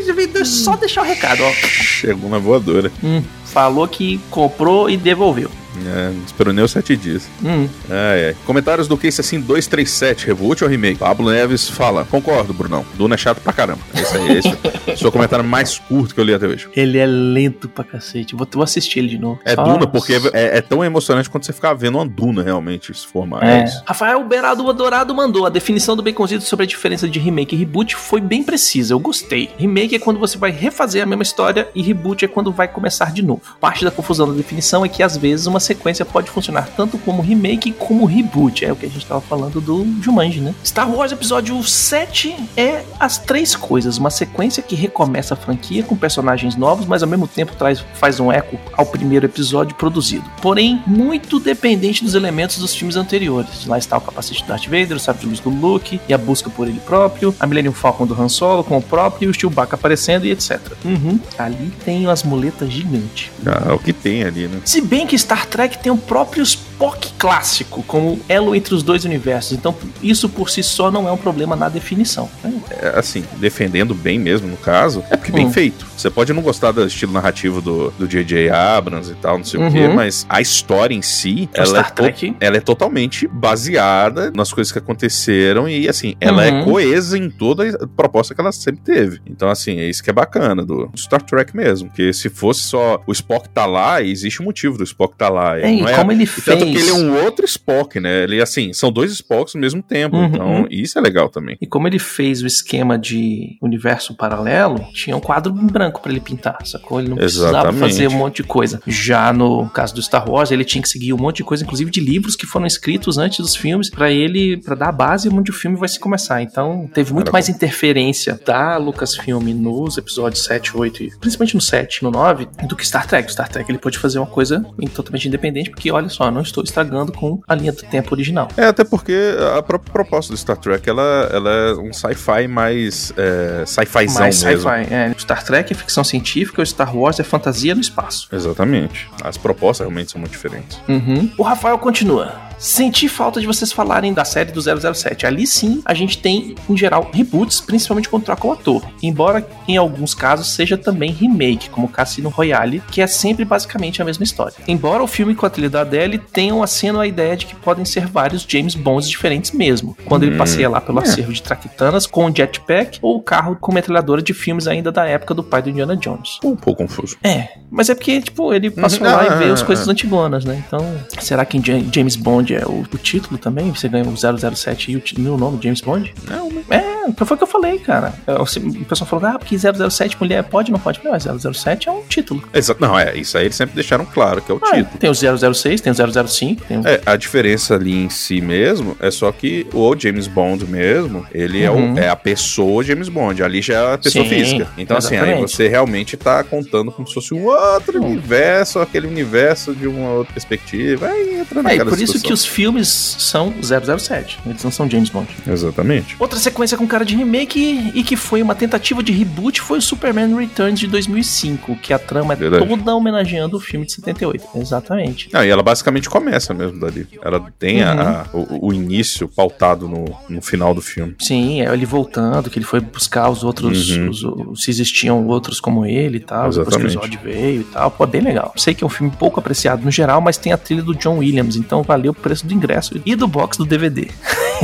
Só 0.46 0.76
deixar 0.76 1.02
o 1.02 1.06
recado, 1.06 1.44
ó. 1.44 1.52
chegou 1.52 2.30
na 2.30 2.38
voadora. 2.40 2.92
Hum, 3.04 3.22
falou 3.46 3.88
que 3.88 4.20
comprou 4.30 4.90
e 4.90 4.98
devolveu. 4.98 5.50
É, 5.86 6.10
não 6.10 6.24
esperou 6.26 6.54
nem 6.54 6.64
os 6.64 6.72
sete 6.72 6.96
dias. 6.96 7.28
Hum, 7.44 7.68
Ai, 7.90 8.28
ai. 8.28 8.36
Comentários 8.46 8.88
do 8.88 8.98
Case 8.98 9.20
assim 9.22 9.40
237, 9.40 10.28
reboot 10.28 10.64
ou 10.64 10.70
remake? 10.70 11.00
Pablo 11.00 11.30
Neves 11.32 11.70
fala: 11.70 12.06
Concordo, 12.06 12.54
Brunão. 12.54 12.86
Duna 12.96 13.16
é 13.16 13.18
chato 13.18 13.42
pra 13.42 13.52
caramba. 13.54 13.80
Esse 13.94 14.16
aí, 14.18 14.38
esse 14.38 14.48
é 14.50 14.94
o 14.94 14.98
seu 14.98 15.12
comentário 15.12 15.44
mais 15.46 15.80
curto 15.80 16.14
que 16.14 16.20
eu 16.20 16.24
li 16.24 16.34
até 16.34 16.48
hoje. 16.48 16.68
ele 16.76 16.98
é 16.98 17.06
lento 17.06 17.68
pra 17.68 17.84
cacete. 17.84 18.36
Vou, 18.36 18.48
vou 18.52 18.64
assistir 18.64 19.00
ele 19.00 19.08
de 19.10 19.18
novo. 19.18 19.40
É 19.46 19.56
Só- 19.56 19.64
Duna 19.64 19.88
porque 19.88 20.14
é, 20.34 20.58
é 20.58 20.62
tão 20.62 20.84
emocionante 20.84 21.30
quando 21.30 21.44
você 21.46 21.54
ficar 21.54 21.74
vendo 21.74 21.98
uma 21.98 22.06
Duna 22.08 22.44
realmente 22.44 22.94
se 22.94 23.06
formar. 23.08 23.44
É. 23.44 23.62
É 23.62 23.64
isso. 23.66 23.82
Rafael 23.86 24.24
Berado 24.24 24.68
Adorado 24.70 25.14
mandou. 25.14 25.46
A 25.46 25.50
definição 25.50 25.96
do 25.96 26.04
Baconzito 26.04 26.44
sobre 26.44 26.64
a 26.64 26.68
diferença 26.68 27.08
de 27.08 27.20
remake 27.20 27.56
e 27.56 27.60
reboot 27.60 27.96
foi 27.96 28.22
bem 28.22 28.44
precisa. 28.44 28.94
Eu 28.94 29.00
gostei. 29.00 29.50
Remake 29.58 29.96
é 29.96 30.00
quando 30.00 30.20
você 30.20 30.38
vai 30.38 30.52
refazer 30.52 31.02
a 31.04 31.06
mesma 31.06 31.24
história 31.24 31.68
e 31.76 31.82
reboot 31.82 32.24
é 32.24 32.28
quando 32.28 32.52
vai 32.52 32.68
começar 32.68 33.12
de 33.12 33.22
novo. 33.24 33.42
Parte 33.60 33.84
da 33.84 33.92
confusão 33.92 34.28
da 34.28 34.34
definição 34.34 34.84
é 34.86 34.90
que 34.90 35.02
às 35.04 35.18
vezes 35.18 35.46
uma 35.48 35.60
sequência 35.64 36.06
pode 36.06 36.30
funcionar 36.30 36.70
tanto 36.76 36.98
como 37.00 37.22
remake 37.22 37.72
como 37.72 38.06
reboot. 38.06 38.64
É 38.64 38.72
o 38.72 38.76
que 38.76 38.86
a 38.86 38.90
gente 38.90 39.06
tava 39.06 39.22
falando 39.22 39.60
do 39.60 39.86
Jumanji, 40.02 40.40
né? 40.40 40.54
Star 40.64 40.90
Wars 40.90 41.12
Episódio 41.12 41.62
7 41.64 42.36
é 42.56 42.84
as 43.00 43.18
três 43.18 43.56
coisas. 43.56 43.98
Uma 43.98 44.10
sequência 44.10 44.62
que 44.62 44.76
recomeça 44.76 45.34
a 45.34 45.38
franquia 45.38 45.84
com 45.84 45.96
personagens 45.96 46.56
novos, 46.56 46.86
mas 46.86 47.02
ao 47.02 47.10
mesmo 47.10 47.28
tempo 47.28 47.56
traz, 47.56 47.84
faz 47.96 48.20
um 48.20 48.32
eco 48.32 48.60
ao 48.74 48.86
primeiro 48.86 49.26
episódio 49.26 49.76
produzido. 49.76 50.26
Porém, 50.42 50.82
muito 50.86 51.40
dependente 51.40 52.04
dos 52.04 52.14
elementos 52.14 52.58
dos 52.58 52.76
filmes 52.76 52.96
anteriores. 52.96 53.66
Lá 53.66 53.78
está 53.78 53.98
o 53.98 54.02
capacete 54.02 54.44
do 54.44 54.48
Darth 54.48 54.66
Vader, 54.66 54.98
o 54.98 55.00
sabre 55.00 55.22
de 55.22 55.28
luz 55.28 55.40
do 55.40 55.50
Luke 55.50 56.00
e 56.08 56.14
a 56.14 56.18
busca 56.18 56.50
por 56.50 56.68
ele 56.68 56.80
próprio, 56.80 57.36
a 57.40 57.48
Millennium 57.48 57.74
Falcon 57.74 58.06
do 58.06 58.20
Han 58.20 58.30
Solo 58.30 58.64
com 58.64 58.78
o 58.78 58.82
próprio 58.82 59.28
e 59.28 59.30
o 59.30 59.34
Chewbacca 59.34 59.76
aparecendo 59.76 60.26
e 60.26 60.32
etc. 60.32 60.60
Uhum. 60.84 61.20
Ali 61.38 61.72
tem 61.86 62.08
as 62.08 62.24
muletas 62.24 62.72
gigantes. 62.72 63.32
Ah, 63.46 63.70
é 63.70 63.74
o 63.74 63.80
que 63.80 63.94
tem 63.94 64.24
ali, 64.24 64.48
né? 64.48 64.60
Se 64.66 64.82
bem 64.82 65.08
que 65.08 65.18
Star 65.18 65.48
Trek 65.54 65.78
tem 65.78 65.92
o 65.92 65.98
próprio 65.98 66.44
Spock 66.84 67.14
clássico 67.18 67.82
como 67.84 68.20
elo 68.28 68.54
entre 68.54 68.76
os 68.76 68.84
dois 68.84 69.06
universos. 69.06 69.54
Então, 69.54 69.74
isso 70.02 70.28
por 70.28 70.50
si 70.50 70.62
só 70.62 70.92
não 70.92 71.08
é 71.08 71.12
um 71.12 71.18
problema 71.18 71.56
na 71.56 71.70
definição. 71.70 72.30
Né? 72.44 72.54
É, 72.72 73.00
assim, 73.00 73.24
defendendo 73.38 73.96
bem 73.96 74.20
mesmo 74.20 74.48
no 74.50 74.58
caso, 74.58 75.02
é 75.10 75.16
porque 75.16 75.32
bem 75.32 75.46
Hum. 75.46 75.52
feito. 75.52 75.86
Você 75.96 76.10
pode 76.10 76.34
não 76.34 76.42
gostar 76.42 76.72
do 76.72 76.86
estilo 76.86 77.14
narrativo 77.14 77.62
do 77.62 77.92
do 77.98 78.08
J.J. 78.08 78.50
Abrams 78.50 79.12
e 79.12 79.16
tal, 79.16 79.38
não 79.38 79.46
sei 79.46 79.60
o 79.60 79.64
Uhum. 79.64 79.72
quê, 79.72 79.88
mas 79.88 80.26
a 80.28 80.42
história 80.42 80.94
em 80.94 81.02
si, 81.02 81.48
É 81.54 81.62
o 81.62 81.64
ela 81.64 81.78
é, 81.80 81.82
Star 81.84 81.92
to- 81.92 82.04
Trek. 82.04 82.36
ela 82.40 82.58
é 82.58 82.60
totalmente 82.60 83.28
baseada 83.28 84.32
nas 84.36 84.52
coisas 84.52 84.72
que 84.72 84.80
aconteceram 84.80 85.70
e, 85.70 85.88
assim, 85.88 86.16
ela 86.20 86.44
é 86.46 86.52
Uhum. 86.52 86.64
coesa 86.66 87.18
em 87.18 87.30
toda 87.30 87.70
a 87.70 87.88
proposta 87.88 88.34
que 88.36 88.42
ela 88.42 88.52
sempre 88.52 88.82
teve. 88.82 89.22
Então, 89.26 89.50
assim, 89.50 89.80
é 89.80 89.86
isso 89.88 90.04
que 90.04 90.10
é 90.10 90.14
bacana 90.14 90.66
do 90.66 90.74
do 90.88 90.98
Star 91.00 91.22
Trek 91.22 91.56
mesmo, 91.56 91.88
porque 91.90 92.12
se 92.12 92.30
fosse 92.30 92.64
só 92.64 93.00
o 93.08 93.12
Spock 93.14 93.48
tá 93.50 93.66
lá, 93.66 94.02
existe 94.02 94.42
um 94.42 94.46
motivo 94.46 94.78
do 94.78 94.84
Spock 94.84 95.16
tá 95.16 95.30
lá. 95.30 95.58
É, 95.60 95.72
e 95.74 95.82
é 95.82 95.96
como 95.96 96.12
ele 96.12 96.24
e 96.24 96.42
Tanto 96.42 96.66
que 96.74 96.82
ele 96.82 96.90
é 96.90 96.94
um 96.94 97.24
outro 97.24 97.46
Spock, 97.46 98.00
né? 98.00 98.24
Ele, 98.24 98.42
assim, 98.42 98.74
são 98.74 98.92
dois 98.92 99.12
Spocks 99.12 99.56
ao 99.56 99.62
mesmo 99.62 99.82
tempo. 99.82 100.16
Uhum. 100.16 100.26
Então, 100.26 100.68
isso 100.70 100.98
é 100.98 101.02
legal 101.02 101.30
também. 101.30 101.58
E 101.62 101.68
como 101.68 101.88
ele 101.88 102.00
fez 102.00 102.42
o 102.42 102.48
esquema 102.48 102.98
de 102.98 103.58
universo 103.62 104.16
paralelo, 104.16 104.86
tinha 104.94 105.16
um 105.16 105.20
quadro 105.20 105.54
em 105.54 105.68
branco 105.68 106.02
pra 106.02 106.12
ele 106.12 106.20
pintar, 106.20 106.58
sacou? 106.66 107.00
Ele 107.00 107.10
não 107.10 107.18
precisava 107.18 107.50
Exatamente. 107.50 107.80
fazer 107.80 108.08
um 108.08 108.18
monte 108.18 108.38
de 108.38 108.44
coisa. 108.44 108.82
Já 108.88 109.32
no 109.34 109.70
caso 109.70 109.94
do 109.96 110.02
Star 110.02 110.30
Wars, 110.30 110.52
ele 110.52 110.66
tinha 110.66 110.82
que 110.82 110.90
seguir 110.90 111.14
um 111.14 111.18
monte 111.18 111.38
de 111.38 111.44
coisa, 111.44 111.64
inclusive 111.64 111.92
de 111.92 112.00
livros 112.00 112.36
que 112.36 112.46
foram 112.46 112.66
escritos 112.66 113.18
antes 113.18 113.40
dos 113.40 113.56
filmes, 113.56 113.90
pra 113.90 114.12
ele, 114.12 114.58
pra 114.58 114.76
dar 114.76 114.90
a 114.90 114.92
base 114.92 115.30
onde 115.30 115.52
o 115.52 115.54
filme 115.54 115.78
vai 115.78 115.88
se 115.88 116.00
começar. 116.00 116.42
Então, 116.42 116.90
teve 116.94 117.14
muito 117.14 117.28
Era 117.28 117.34
mais 117.34 117.50
interferência 117.50 118.40
da 118.46 118.78
Lucasfilm 118.78 119.54
nos 119.54 119.98
episódios 119.98 120.44
7, 120.46 120.78
8 120.78 121.04
e 121.04 121.18
principalmente 121.18 121.56
no 121.56 121.62
7, 121.62 122.04
no 122.04 122.12
9, 122.12 122.48
do 122.68 122.76
que 122.76 122.86
Star 122.86 123.08
Trek. 123.08 123.28
O 123.28 123.32
Star 123.32 123.50
Trek 123.50 123.70
ele 123.70 123.78
pôde 123.78 123.98
fazer 123.98 124.20
uma 124.20 124.28
coisa 124.28 124.66
totalmente 124.94 125.28
independente, 125.28 125.70
porque 125.70 125.92
olha 125.92 126.10
só, 126.10 126.30
não 126.30 126.42
estou 126.54 126.64
estragando 126.64 127.12
com 127.12 127.42
a 127.48 127.56
linha 127.56 127.72
do 127.72 127.82
tempo 127.84 128.14
original. 128.14 128.48
É, 128.56 128.66
até 128.66 128.84
porque 128.84 129.14
a 129.58 129.62
própria 129.62 129.92
proposta 129.92 130.32
do 130.32 130.38
Star 130.38 130.58
Trek, 130.58 130.88
ela, 130.88 131.30
ela 131.32 131.50
é 131.50 131.74
um 131.74 131.92
sci-fi 131.92 132.48
mais 132.48 133.12
é, 133.18 133.66
sci-fizão 133.66 134.22
Mais 134.22 134.44
mesmo. 134.44 134.70
sci-fi. 134.70 134.94
É, 134.94 135.14
Star 135.18 135.44
Trek 135.44 135.74
é 135.74 135.76
ficção 135.76 136.04
científica, 136.04 136.62
o 136.62 136.66
Star 136.66 136.96
Wars 136.96 137.20
é 137.20 137.24
fantasia 137.24 137.74
no 137.74 137.82
espaço. 137.82 138.28
Exatamente. 138.32 139.10
As 139.24 139.38
propostas 139.38 139.86
realmente 139.88 140.12
são 140.12 140.20
muito 140.20 140.32
diferentes. 140.32 140.80
Uhum. 140.88 141.30
O 141.38 141.44
Rafael 141.44 141.78
continua. 141.80 142.34
Senti 142.68 143.10
falta 143.10 143.42
de 143.42 143.46
vocês 143.46 143.74
falarem 143.74 144.14
da 144.14 144.24
série 144.24 144.54
do 144.54 144.62
007. 144.62 145.26
Ali 145.26 145.46
sim, 145.46 145.82
a 145.84 145.94
gente 145.94 146.18
tem, 146.20 146.56
em 146.70 146.78
geral, 146.78 147.10
reboots, 147.14 147.60
principalmente 147.60 148.08
quando 148.08 148.24
troca 148.24 148.48
o 148.48 148.54
ator. 148.54 148.82
Embora 149.04 149.46
em 149.68 149.76
alguns 149.76 150.16
casos 150.16 150.48
seja 150.56 150.78
também 150.78 151.12
remake, 151.12 151.70
como 151.70 151.90
Cassino 151.90 152.30
Royale, 152.30 152.82
que 152.90 153.02
é 153.02 153.08
sempre 153.08 153.44
basicamente 153.44 154.02
a 154.02 154.06
mesma 154.06 154.24
história. 154.24 154.56
Embora 154.66 155.04
o 155.04 155.08
filme 155.08 155.36
com 155.36 155.46
a 155.46 155.50
trilha 155.50 155.70
da 155.70 155.82
Adele 155.82 156.18
tenham 156.18 156.64
aceno 156.64 157.02
a 157.02 157.06
ideia 157.06 157.36
de 157.36 157.48
que 157.48 157.56
podem 157.56 157.84
ser 157.84 158.08
vários 158.08 158.46
James 158.48 158.76
Bonds 158.76 159.10
diferentes 159.10 159.52
mesmo. 159.52 159.98
Quando 160.06 160.24
ele 160.24 160.36
Hum, 160.36 160.38
passeia 160.38 160.70
lá 160.70 160.80
pelo 160.80 161.00
é. 161.00 161.04
acervo 161.04 161.34
de 161.34 161.44
traquitanas 161.44 162.08
com 162.08 162.28
o 162.28 162.34
jetpack 162.34 162.98
ou 163.02 163.18
o 163.18 163.22
carro 163.22 163.58
com 163.60 163.74
metralhadora 163.74 164.22
de 164.22 164.34
filmes 164.34 164.68
ainda 164.70 164.90
da 164.90 165.06
época 165.06 165.34
do 165.34 165.44
pai 165.44 165.62
do 165.62 165.70
Indiana 165.70 165.98
Jones. 165.98 166.40
Um 166.42 166.56
pouco 166.56 166.84
confuso. 166.84 167.18
É, 167.22 167.50
mas 167.70 167.90
é 167.90 167.94
porque, 167.96 168.22
tipo, 168.22 168.54
ele 168.54 168.72
passou 168.72 169.06
Uhum. 169.06 169.12
lá 169.14 169.22
Ah, 169.22 169.36
e 169.36 169.38
veio 169.40 169.52
ah, 169.52 169.54
as 169.54 169.62
ah, 169.62 169.66
coisas 169.66 169.86
ah. 169.86 169.92
antigonas, 169.92 170.46
né? 170.46 170.64
Então, 170.66 170.80
será 171.20 171.44
que 171.44 171.60
Ja- 171.60 171.84
James 171.92 172.16
Bond 172.16 172.53
é 172.56 172.66
o, 172.66 172.84
o 172.92 172.98
título 172.98 173.38
também? 173.38 173.70
Você 173.72 173.88
ganha 173.88 174.06
o 174.06 174.16
007 174.16 174.92
e 174.92 174.98
o, 174.98 175.04
meu 175.20 175.38
nome, 175.38 175.60
James 175.62 175.82
Bond? 175.82 176.14
Não, 176.30 176.50
né? 176.52 176.64
É, 176.70 177.10
então 177.10 177.26
foi 177.28 177.36
o 177.36 177.38
que 177.38 177.44
eu 177.44 177.48
falei, 177.48 177.80
cara. 177.80 178.14
É, 178.28 178.34
O 178.34 178.44
o 178.44 178.86
pessoal 178.86 179.08
falou, 179.10 179.26
ah, 179.28 179.40
porque 179.40 179.56
007 179.58 180.18
mulher 180.20 180.44
pode 180.44 180.72
ou 180.72 180.78
não 180.78 180.84
pode? 180.84 181.00
Eu 181.00 181.04
falei, 181.04 181.20
ah, 181.28 181.54
007 181.54 181.90
é 181.90 181.92
um 181.92 182.02
título. 182.04 182.44
Exa- 182.54 182.76
Não, 182.80 182.98
é, 182.98 183.16
isso 183.18 183.38
aí 183.38 183.46
eles 183.46 183.56
sempre 183.56 183.76
deixaram 183.76 184.06
claro 184.06 184.42
que 184.42 184.52
é 184.52 184.56
o 184.56 184.60
Ah, 184.64 184.76
título. 184.76 184.98
tem 185.00 185.10
o 185.10 185.14
006, 185.54 185.82
tem 185.82 185.92
o 185.92 186.28
005, 186.28 186.64
tem 186.66 186.80
o... 186.80 186.88
É, 186.88 187.02
a 187.06 187.16
diferença 187.16 187.76
ali 187.76 187.94
em 188.06 188.10
si 188.10 188.42
mesmo 188.42 188.96
é 189.00 189.10
só 189.12 189.32
que 189.32 189.68
o 189.74 189.96
James 189.98 190.28
Bond 190.28 190.66
mesmo, 190.66 191.26
ele 191.34 191.68
Uhum. 191.68 191.98
é, 191.98 192.02
o- 192.02 192.04
é 192.06 192.10
a 192.10 192.16
pessoa 192.16 192.84
James 192.84 193.10
Bond, 193.10 193.44
ali 193.44 193.62
já 193.62 193.74
é 193.76 193.94
a 193.94 193.98
pessoa 193.98 194.24
Sim, 194.24 194.30
física. 194.30 194.68
Então, 194.78 194.98
assim, 194.98 195.16
aí 195.16 195.24
exatamente. 195.24 195.52
você 195.52 195.68
realmente 195.68 196.18
tá 196.18 196.44
contando 196.44 196.92
como 196.92 197.08
se 197.08 197.14
fosse 197.14 197.34
um 197.34 197.46
outro 197.46 198.02
Hum. 198.02 198.06
universo, 198.08 198.80
aquele 198.80 199.08
universo 199.08 199.74
de 199.74 199.88
uma 199.88 200.10
outra 200.12 200.34
perspectiva. 200.34 201.08
Aí 201.08 201.40
entra 201.40 201.60
É, 201.60 201.78
por 201.84 201.94
isso 201.94 202.14
discussão. 202.14 202.22
que 202.22 202.34
os 202.44 202.46
filmes 202.46 202.88
são 203.20 203.54
007, 203.62 204.40
eles 204.46 204.64
não 204.64 204.72
são 204.72 204.90
James 204.90 205.10
Bond. 205.10 205.28
Exatamente. 205.48 206.16
Outra 206.20 206.38
sequência 206.38 206.78
com 206.78 206.86
cara 206.86 207.06
de 207.06 207.16
remake 207.16 207.92
e 207.96 208.04
que 208.04 208.16
foi 208.16 208.42
uma 208.42 208.54
tentativa 208.56 209.02
de 209.02 209.12
reboot 209.12 209.62
foi 209.62 209.78
o 209.80 209.82
Superman 209.82 210.36
Returns 210.36 210.80
de 210.80 210.88
2005, 210.88 211.76
que 211.78 211.94
a 211.94 212.00
trama 212.00 212.34
é 212.34 212.36
Verdade. 212.36 212.68
toda 212.68 212.96
homenageando 212.96 213.58
o 213.58 213.60
filme 213.60 213.86
de 213.86 213.94
78. 213.94 214.44
Exatamente. 214.56 215.30
E 215.34 215.48
ela 215.50 215.64
basicamente 215.64 216.10
começa 216.10 216.54
mesmo 216.54 216.80
dali. 216.80 217.08
Ela 217.24 217.40
tem 217.58 217.82
Uhum. 217.84 217.90
a- 217.90 218.26
o, 218.34 218.68
o 218.68 218.74
início 218.74 219.28
pautado 219.28 219.88
no, 219.88 220.06
no 220.30 220.42
final 220.42 220.74
do 220.74 220.82
filme. 220.82 221.16
Sim, 221.20 221.62
é 221.62 221.74
ele 221.74 221.86
voltando, 221.86 222.50
que 222.50 222.58
ele 222.60 222.66
foi 222.66 222.80
buscar 222.80 223.30
os 223.30 223.44
outros, 223.44 223.90
Uhum. 223.92 224.10
os- 224.10 224.24
os- 224.24 224.64
se 224.64 224.70
existiam 224.70 225.26
outros 225.28 225.60
como 225.60 225.86
ele 225.86 226.18
e 226.18 226.20
tal, 226.20 226.50
depois 226.50 226.76
que 226.76 226.84
o 226.84 226.88
Exatamente. 226.88 227.14
Zod 227.16 227.20
veio 227.24 227.62
e 227.62 227.66
tal. 227.66 227.90
Pô, 227.92 228.06
bem 228.06 228.22
legal. 228.22 228.54
Sei 228.58 228.74
que 228.74 228.84
é 228.84 228.88
um 228.88 228.90
filme 228.90 229.12
pouco 229.18 229.40
apreciado 229.40 229.84
no 229.84 229.92
geral, 229.92 230.20
mas 230.22 230.38
tem 230.38 230.52
a 230.52 230.58
trilha 230.58 230.82
do 230.84 230.94
John 230.96 231.18
Williams, 231.20 231.56
então 231.56 231.82
valeu 231.84 232.14
preço 232.24 232.48
do 232.48 232.54
ingresso 232.54 233.00
e 233.06 233.16
do 233.16 233.28
box 233.28 233.58
do 233.58 233.66
DVD. 233.66 234.10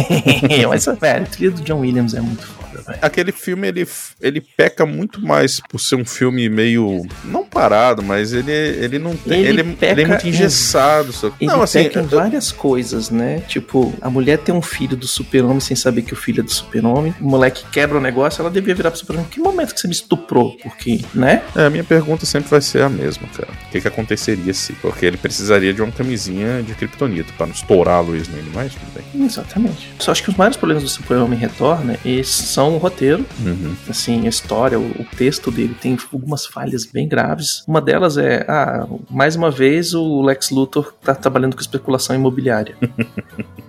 mas, 0.68 0.86
velho, 0.86 1.24
a 1.24 1.28
trilha 1.28 1.52
do 1.52 1.62
John 1.62 1.80
Williams 1.82 2.14
é 2.14 2.22
muito. 2.22 2.59
Aquele 3.02 3.32
filme, 3.32 3.68
ele, 3.68 3.88
ele 4.22 4.42
peca 4.42 4.86
muito 4.86 5.22
mais 5.22 5.60
por 5.70 5.80
ser 5.80 5.96
um 5.96 6.06
filme 6.06 6.50
meio. 6.50 7.06
Não 7.26 7.44
parado, 7.46 8.02
mas 8.04 8.34
ele, 8.34 8.52
ele 8.52 9.00
não 9.00 9.16
tem. 9.16 9.40
Ele 9.42 9.50
Ele, 9.50 9.62
ele 9.62 9.72
é 9.72 9.76
peca 9.76 10.08
muito 10.08 10.26
em- 10.26 10.30
engessado. 10.30 11.12
Só... 11.12 11.28
Ele 11.40 11.52
não, 11.52 11.62
assim. 11.62 11.84
peca 11.84 12.00
em 12.02 12.06
várias 12.06 12.52
coisas, 12.52 13.10
né? 13.10 13.42
Tipo, 13.48 13.94
a 14.02 14.10
mulher 14.10 14.38
tem 14.40 14.54
um 14.54 14.62
filho 14.62 14.96
do 14.96 15.08
super-homem 15.08 15.60
sem 15.60 15.76
saber 15.76 16.02
que 16.04 16.14
o 16.14 16.16
filho 16.16 16.42
é 16.42 16.44
do 16.44 16.52
super-homem. 16.52 17.14
O 17.20 17.26
moleque 17.30 17.64
quebra 17.72 17.98
o 17.98 18.02
negócio, 18.02 18.42
ela 18.42 18.50
devia 18.52 18.74
virar 18.76 18.92
pro 18.92 19.00
super-homem. 19.00 19.30
Que 19.30 19.40
momento 19.40 19.74
que 19.74 19.80
você 19.82 19.88
me 19.88 19.94
estuprou? 19.94 20.56
Porque, 20.62 21.02
né? 21.14 21.42
É, 21.56 21.66
a 21.66 21.70
minha 21.70 21.84
pergunta 21.84 22.26
sempre 22.26 22.50
vai 22.50 22.62
ser 22.62 22.82
a 22.82 22.90
mesma, 22.90 23.28
cara. 23.36 23.50
O 23.68 23.72
que, 23.72 23.82
que 23.82 23.88
aconteceria 23.88 24.54
se? 24.54 24.74
Porque 24.74 25.06
ele 25.06 25.18
precisaria 25.18 25.74
de 25.74 25.82
uma 25.82 25.92
camisinha 25.92 26.62
de 26.64 26.74
kryptonita 26.76 27.32
pra 27.38 27.46
não 27.48 27.54
estourar 27.54 27.96
a 27.98 28.02
luz 28.02 28.28
nele, 28.28 28.50
mas 28.54 28.74
tudo 28.74 28.88
bem. 28.94 29.26
Exatamente. 29.26 29.90
Só 30.00 30.12
acho 30.12 30.24
que 30.24 30.30
os 30.30 30.36
maiores 30.36 30.58
problemas 30.58 30.84
do 30.84 30.90
Super-Homem 30.90 31.38
Retorna 31.40 31.98
são 32.24 32.69
o 32.76 32.78
roteiro, 32.78 33.26
Uhum. 33.40 33.76
assim, 33.90 34.26
a 34.26 34.30
história, 34.30 34.80
o, 34.80 34.84
o 34.84 35.06
texto 35.18 35.52
dele 35.52 35.76
tem 35.80 35.98
algumas 36.12 36.46
falhas 36.46 36.86
bem 36.86 37.08
graves. 37.08 37.64
Uma 37.68 37.82
delas 37.82 38.18
é, 38.18 38.46
ah, 38.48 38.88
mais 39.10 39.36
uma 39.36 39.50
vez 39.52 39.94
o 39.94 40.22
Lex 40.22 40.50
Luthor 40.50 40.94
tá 41.04 41.14
trabalhando 41.16 41.56
com 41.56 41.62
especulação 41.62 42.16
imobiliária. 42.16 42.76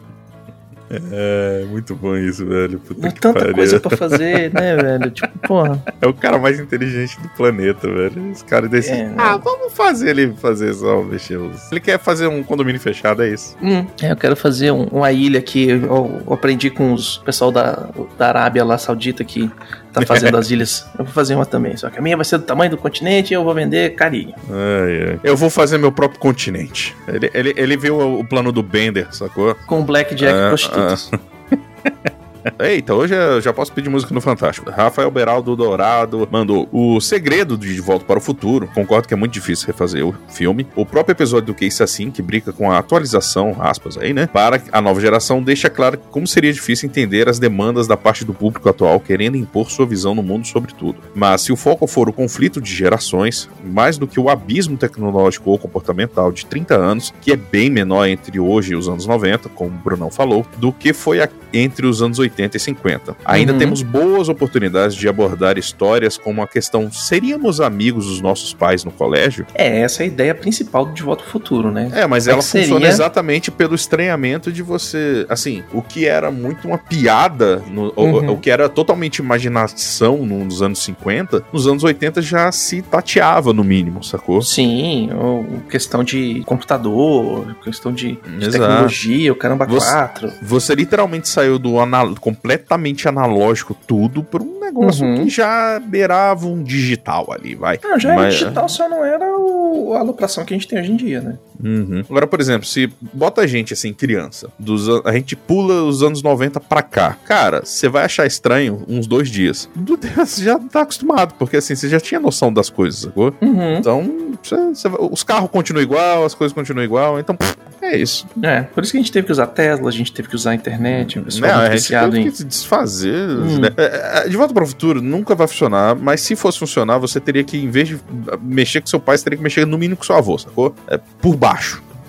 É, 1.12 1.64
muito 1.68 1.94
bom 1.94 2.16
isso, 2.16 2.44
velho. 2.44 2.80
Puta 2.80 3.12
tanta 3.12 3.38
pariu. 3.40 3.54
coisa 3.54 3.78
pra 3.78 3.96
fazer, 3.96 4.52
né, 4.52 4.74
velho? 4.82 5.10
Tipo, 5.10 5.38
porra. 5.40 5.82
É 6.00 6.06
o 6.06 6.12
cara 6.12 6.38
mais 6.38 6.58
inteligente 6.58 7.20
do 7.20 7.28
planeta, 7.30 7.86
velho. 7.88 8.30
Esse 8.32 8.44
cara 8.44 8.68
desse. 8.68 8.90
É, 8.90 9.04
né? 9.04 9.14
ah, 9.16 9.36
vamos 9.36 9.72
fazer 9.72 10.10
ele 10.10 10.34
fazer 10.36 10.74
só 10.74 11.00
mexer 11.02 11.36
os. 11.36 11.70
Ele 11.70 11.80
quer 11.80 11.98
fazer 11.98 12.26
um 12.26 12.42
condomínio 12.42 12.80
fechado, 12.80 13.22
é 13.22 13.28
isso. 13.28 13.56
Hum, 13.62 13.86
é, 14.02 14.10
eu 14.10 14.16
quero 14.16 14.34
fazer 14.34 14.72
um- 14.72 14.84
uma 14.90 15.12
ilha 15.12 15.40
que 15.40 15.68
eu, 15.68 16.22
eu 16.26 16.32
aprendi 16.32 16.70
com 16.70 16.92
os 16.92 17.18
pessoal 17.18 17.52
da, 17.52 17.88
da 18.18 18.28
Arábia 18.28 18.64
lá 18.64 18.76
Saudita 18.76 19.22
que 19.22 19.48
tá 19.92 20.02
fazendo 20.06 20.36
as 20.36 20.50
ilhas. 20.50 20.86
Eu 20.98 21.04
vou 21.04 21.12
fazer 21.12 21.34
uma 21.34 21.46
também, 21.46 21.76
só 21.76 21.90
que 21.90 21.98
a 21.98 22.02
minha 22.02 22.16
vai 22.16 22.24
ser 22.24 22.38
do 22.38 22.44
tamanho 22.44 22.70
do 22.70 22.76
continente 22.76 23.32
e 23.32 23.34
eu 23.34 23.44
vou 23.44 23.54
vender 23.54 23.94
carinho. 23.94 24.34
Ai, 24.48 25.10
ai. 25.10 25.20
Eu 25.22 25.36
vou 25.36 25.50
fazer 25.50 25.78
meu 25.78 25.92
próprio 25.92 26.20
continente. 26.20 26.94
Ele, 27.08 27.30
ele, 27.34 27.54
ele 27.56 27.76
viu 27.76 27.98
o, 27.98 28.24
plano 28.24 28.52
do 28.52 28.62
Bender, 28.62 29.08
sacou? 29.14 29.54
Com 29.66 29.84
Blackjack 29.84 30.32
Ah, 30.32 30.48
prostitutas. 30.48 31.10
Eita, 32.58 32.94
hoje 32.94 33.14
eu 33.14 33.40
já 33.40 33.52
posso 33.52 33.72
pedir 33.72 33.90
música 33.90 34.14
no 34.14 34.20
Fantástico. 34.20 34.70
Rafael 34.70 35.10
Beraldo 35.10 35.54
Dourado 35.54 36.26
mandou 36.30 36.68
o 36.72 37.00
segredo 37.00 37.56
de 37.56 37.74
De 37.74 37.80
Volta 37.80 38.04
para 38.04 38.18
o 38.18 38.20
Futuro. 38.20 38.68
Concordo 38.74 39.06
que 39.06 39.14
é 39.14 39.16
muito 39.16 39.32
difícil 39.32 39.66
refazer 39.66 40.06
o 40.06 40.14
filme. 40.28 40.66
O 40.74 40.86
próprio 40.86 41.12
episódio 41.12 41.48
do 41.48 41.54
Case 41.54 41.82
Assim, 41.82 42.10
que 42.10 42.22
brinca 42.22 42.52
com 42.52 42.70
a 42.70 42.78
atualização, 42.78 43.56
aspas 43.60 43.98
aí, 43.98 44.12
né? 44.12 44.26
Para 44.26 44.62
a 44.72 44.80
nova 44.80 45.00
geração, 45.00 45.42
deixa 45.42 45.68
claro 45.68 45.98
como 46.10 46.26
seria 46.26 46.52
difícil 46.52 46.88
entender 46.88 47.28
as 47.28 47.38
demandas 47.38 47.86
da 47.86 47.96
parte 47.96 48.24
do 48.24 48.32
público 48.32 48.68
atual 48.68 49.00
querendo 49.00 49.36
impor 49.36 49.70
sua 49.70 49.86
visão 49.86 50.14
no 50.14 50.22
mundo 50.22 50.46
sobre 50.46 50.72
tudo. 50.72 50.98
Mas 51.14 51.42
se 51.42 51.52
o 51.52 51.56
foco 51.56 51.86
for 51.86 52.08
o 52.08 52.12
conflito 52.12 52.60
de 52.60 52.74
gerações, 52.74 53.48
mais 53.62 53.98
do 53.98 54.06
que 54.06 54.18
o 54.18 54.30
abismo 54.30 54.76
tecnológico 54.76 55.50
ou 55.50 55.58
comportamental 55.58 56.32
de 56.32 56.46
30 56.46 56.74
anos, 56.74 57.14
que 57.20 57.32
é 57.32 57.36
bem 57.36 57.68
menor 57.68 58.06
entre 58.06 58.40
hoje 58.40 58.72
e 58.72 58.76
os 58.76 58.88
anos 58.88 59.06
90, 59.06 59.48
como 59.50 59.70
o 59.70 59.78
Brunão 59.78 60.10
falou, 60.10 60.46
do 60.56 60.72
que 60.72 60.92
foi 60.92 61.20
entre 61.52 61.86
os 61.86 62.00
anos 62.00 62.18
80 62.18 62.29
80 62.30 62.56
e 62.56 62.60
50. 62.60 63.16
Ainda 63.24 63.52
Uhum. 63.52 63.58
temos 63.58 63.82
boas 63.82 64.28
oportunidades 64.28 64.96
de 64.96 65.08
abordar 65.08 65.58
histórias 65.58 66.16
como 66.16 66.42
a 66.42 66.46
questão: 66.46 66.90
seríamos 66.90 67.60
amigos 67.60 68.06
dos 68.06 68.20
nossos 68.20 68.52
pais 68.54 68.84
no 68.84 68.90
colégio? 68.90 69.46
É, 69.54 69.80
essa 69.80 70.02
é 70.02 70.04
a 70.04 70.06
ideia 70.06 70.34
principal 70.34 70.86
do 70.86 70.92
De 70.92 71.02
Volta 71.02 71.22
ao 71.24 71.28
Futuro, 71.28 71.70
né? 71.70 71.90
É, 71.92 72.06
mas 72.06 72.26
É 72.26 72.32
ela 72.32 72.42
seria- 72.42 72.66
funciona 72.68 72.86
exatamente 72.88 73.50
pelo 73.50 73.74
estranhamento 73.74 74.52
de 74.52 74.62
você. 74.62 75.26
Assim, 75.28 75.62
o 75.72 75.82
que 75.82 76.06
era 76.06 76.30
muito 76.30 76.66
uma 76.68 76.78
piada, 76.78 77.62
no- 77.70 77.92
o- 77.96 78.02
Uhum. 78.04 78.32
o, 78.32 78.38
que 78.38 78.50
era 78.50 78.68
totalmente 78.68 79.18
imaginação 79.18 80.24
no- 80.24 80.44
nos 80.44 80.62
anos 80.62 80.82
50, 80.82 81.42
nos 81.52 81.66
anos 81.66 81.84
80 81.84 82.22
já 82.22 82.50
se 82.52 82.82
tateava, 82.82 83.52
no 83.52 83.62
mínimo, 83.64 84.02
sacou? 84.02 84.40
Sim, 84.42 85.10
ou 85.14 85.44
questão 85.68 86.02
de 86.04 86.42
computador, 86.46 87.56
questão 87.62 87.92
de, 87.92 88.18
de 88.38 88.50
tecnologia, 88.50 89.32
o 89.32 89.36
caramba 89.36 89.66
Você- 89.66 89.90
4. 89.90 90.32
Você 90.42 90.74
literalmente 90.74 91.28
saiu 91.28 91.58
do 91.58 91.78
anal- 91.80 92.14
completamente 92.20 93.08
analógico 93.08 93.74
tudo 93.86 94.22
para 94.22 94.42
um 94.42 94.60
negócio 94.60 95.04
Uhum. 95.06 95.24
que 95.24 95.30
já 95.30 95.80
beirava 95.80 96.46
um 96.46 96.62
digital 96.62 97.32
ali, 97.32 97.54
vai. 97.54 97.78
Não, 97.82 97.98
já 97.98 98.12
era 98.12 98.20
Mas- 98.22 98.34
digital, 98.34 98.68
só 98.68 98.88
não 98.88 99.04
era 99.04 99.26
o, 99.36 99.94
a 99.94 100.00
alopração 100.00 100.44
que 100.44 100.54
a 100.54 100.56
gente 100.56 100.68
tem 100.68 100.78
hoje 100.78 100.92
em 100.92 100.96
dia, 100.96 101.20
né? 101.20 101.38
Uhum. 101.62 102.04
Agora, 102.08 102.26
por 102.26 102.40
exemplo, 102.40 102.66
se 102.66 102.90
bota 103.12 103.42
a 103.42 103.46
gente 103.46 103.72
assim, 103.72 103.92
criança, 103.92 104.48
dos, 104.58 104.88
a 105.04 105.12
gente 105.12 105.34
pula 105.36 105.82
os 105.84 106.02
anos 106.02 106.22
90 106.22 106.60
pra 106.60 106.82
cá. 106.82 107.16
Cara, 107.24 107.62
você 107.64 107.88
vai 107.88 108.04
achar 108.04 108.26
estranho 108.26 108.84
uns 108.88 109.06
dois 109.06 109.28
dias. 109.28 109.68
Do 109.74 109.96
Deus, 109.98 110.36
já 110.36 110.58
tá 110.58 110.82
acostumado, 110.82 111.34
porque 111.38 111.56
assim, 111.56 111.74
você 111.74 111.88
já 111.88 112.00
tinha 112.00 112.20
noção 112.20 112.52
das 112.52 112.68
coisas, 112.70 113.00
sacou? 113.00 113.34
Uhum. 113.40 113.76
Então, 113.76 114.36
você 114.42 114.88
vai- 114.88 115.00
os 115.10 115.22
carros 115.22 115.50
continuam 115.50 115.82
igual, 115.82 116.24
as 116.24 116.34
coisas 116.34 116.54
continuam 116.54 116.84
igual, 116.84 117.18
então 117.18 117.34
pff, 117.36 117.56
é 117.82 117.96
isso. 117.96 118.26
É, 118.42 118.62
por 118.62 118.82
isso 118.82 118.92
que 118.92 118.98
a 118.98 119.00
gente 119.00 119.12
teve 119.12 119.26
que 119.26 119.32
usar 119.32 119.46
Tesla, 119.48 119.88
a 119.88 119.92
gente 119.92 120.12
teve 120.12 120.28
que 120.28 120.34
usar 120.36 120.50
a 120.50 120.54
internet, 120.54 121.18
o 121.18 121.22
pessoal 121.22 121.50
Não, 121.52 121.60
muito 121.60 121.72
a 121.72 121.76
gente 121.76 121.88
teve 121.88 122.18
em... 122.20 122.30
que 122.30 122.36
se 122.36 122.44
desfazer. 122.44 123.28
Hum. 123.28 123.58
né? 123.58 123.68
É, 123.76 124.22
é, 124.24 124.28
De 124.28 124.36
volta 124.36 124.52
para 124.54 124.62
o 124.64 124.66
futuro 124.66 125.00
nunca 125.02 125.34
vai 125.34 125.46
funcionar, 125.46 125.94
mas 125.96 126.20
se 126.20 126.36
fosse 126.36 126.58
funcionar, 126.58 126.98
você 126.98 127.20
teria 127.20 127.42
que, 127.44 127.56
em 127.58 127.70
vez 127.70 127.88
de 127.88 127.98
mexer 128.40 128.80
com 128.80 128.86
seu 128.86 129.00
pai, 129.00 129.16
você 129.18 129.24
teria 129.24 129.36
que 129.36 129.42
mexer 129.42 129.66
no 129.66 129.76
mínimo 129.78 129.96
com 129.96 130.04
seu 130.04 130.16
avô, 130.16 130.38
sacou? 130.38 130.74
É, 130.88 130.98
por 131.20 131.36
baixo. 131.36 131.49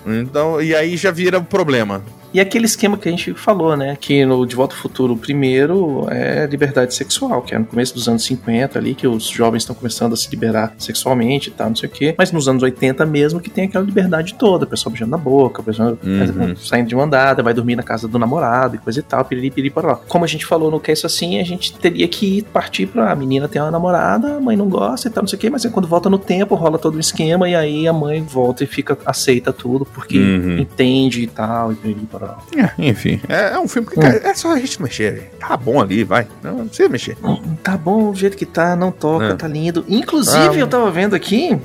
Então, 0.06 0.60
e 0.60 0.74
aí 0.74 0.96
já 0.96 1.10
vira 1.10 1.38
um 1.38 1.44
problema. 1.44 2.02
E 2.32 2.40
aquele 2.40 2.64
esquema 2.66 2.96
que 2.96 3.08
a 3.08 3.10
gente 3.10 3.34
falou, 3.34 3.76
né? 3.76 3.96
Que 4.00 4.24
no 4.24 4.46
De 4.46 4.54
Volta 4.56 4.74
ao 4.74 4.80
Futuro, 4.80 5.12
o 5.14 5.16
primeiro 5.16 6.06
é 6.10 6.46
liberdade 6.46 6.94
sexual, 6.94 7.42
que 7.42 7.54
é 7.54 7.58
no 7.58 7.64
começo 7.66 7.92
dos 7.94 8.08
anos 8.08 8.24
50 8.24 8.78
ali, 8.78 8.94
que 8.94 9.06
os 9.06 9.24
jovens 9.26 9.62
estão 9.62 9.74
começando 9.74 10.12
a 10.12 10.16
se 10.16 10.30
liberar 10.30 10.74
sexualmente 10.78 11.48
e 11.50 11.52
tal, 11.52 11.68
não 11.68 11.76
sei 11.76 11.88
o 11.88 11.92
quê. 11.92 12.14
Mas 12.16 12.32
nos 12.32 12.48
anos 12.48 12.62
80 12.62 13.04
mesmo, 13.04 13.40
que 13.40 13.50
tem 13.50 13.64
aquela 13.64 13.84
liberdade 13.84 14.34
toda, 14.34 14.64
o 14.64 14.68
pessoal 14.68 14.90
beijando 14.92 15.10
na 15.10 15.18
boca, 15.18 15.60
o 15.60 15.64
pessoal 15.64 15.96
Uhum. 16.02 16.56
saindo 16.56 16.88
de 16.88 16.94
mandada, 16.96 17.42
vai 17.42 17.52
dormir 17.52 17.76
na 17.76 17.82
casa 17.82 18.08
do 18.08 18.18
namorado 18.18 18.76
e 18.76 18.78
coisa 18.78 19.00
e 19.00 19.02
tal, 19.02 19.24
piriri, 19.24 19.50
piriri, 19.50 19.70
poró. 19.70 19.96
Como 20.08 20.24
a 20.24 20.28
gente 20.28 20.46
falou 20.46 20.70
no 20.70 20.80
case 20.80 21.04
assim, 21.04 21.38
a 21.38 21.44
gente 21.44 21.72
teria 21.74 22.08
que 22.08 22.42
partir 22.52 22.86
pra 22.86 23.12
a 23.12 23.14
menina 23.14 23.46
ter 23.48 23.60
uma 23.60 23.70
namorada, 23.70 24.36
a 24.36 24.40
mãe 24.40 24.56
não 24.56 24.68
gosta 24.68 25.08
e 25.08 25.10
tal, 25.10 25.22
não 25.22 25.28
sei 25.28 25.36
o 25.36 25.40
quê, 25.40 25.50
mas 25.50 25.64
aí 25.66 25.70
quando 25.70 25.86
volta 25.88 26.08
no 26.08 26.18
tempo, 26.18 26.54
rola 26.54 26.78
todo 26.78 26.94
o 26.96 27.00
esquema 27.00 27.48
e 27.48 27.54
aí 27.54 27.86
a 27.88 27.92
mãe 27.92 28.22
volta 28.22 28.64
e 28.64 28.66
fica, 28.66 28.96
aceita 29.04 29.52
tudo, 29.52 29.84
porque 29.84 30.18
Uhum. 30.18 30.58
entende 30.58 31.22
e 31.22 31.26
tal, 31.26 31.72
e 31.72 31.74
piriri, 31.74 32.06
poró. 32.26 32.36
É, 32.56 32.70
enfim, 32.88 33.20
é, 33.28 33.54
é 33.54 33.58
um 33.58 33.66
filme 33.68 33.88
que 33.88 33.98
Hum. 33.98 34.02
é 34.02 34.34
só 34.34 34.52
a 34.52 34.58
gente 34.58 34.78
não 34.78 34.84
mexer. 34.84 35.30
Tá 35.40 35.56
bom 35.56 35.80
ali, 35.80 36.04
vai. 36.04 36.26
Não, 36.42 36.58
não 36.58 36.66
precisa 36.68 36.88
mexer. 36.88 37.16
Tá 37.62 37.76
bom, 37.76 38.10
do 38.12 38.18
jeito 38.18 38.36
que 38.36 38.46
tá, 38.46 38.74
não 38.76 38.90
toca, 38.92 39.24
É. 39.26 39.34
tá 39.34 39.48
lindo. 39.48 39.84
Inclusive, 39.88 40.56
Ah, 40.56 40.58
eu 40.58 40.66
tava 40.68 40.90
vendo 40.90 41.14
aqui, 41.14 41.58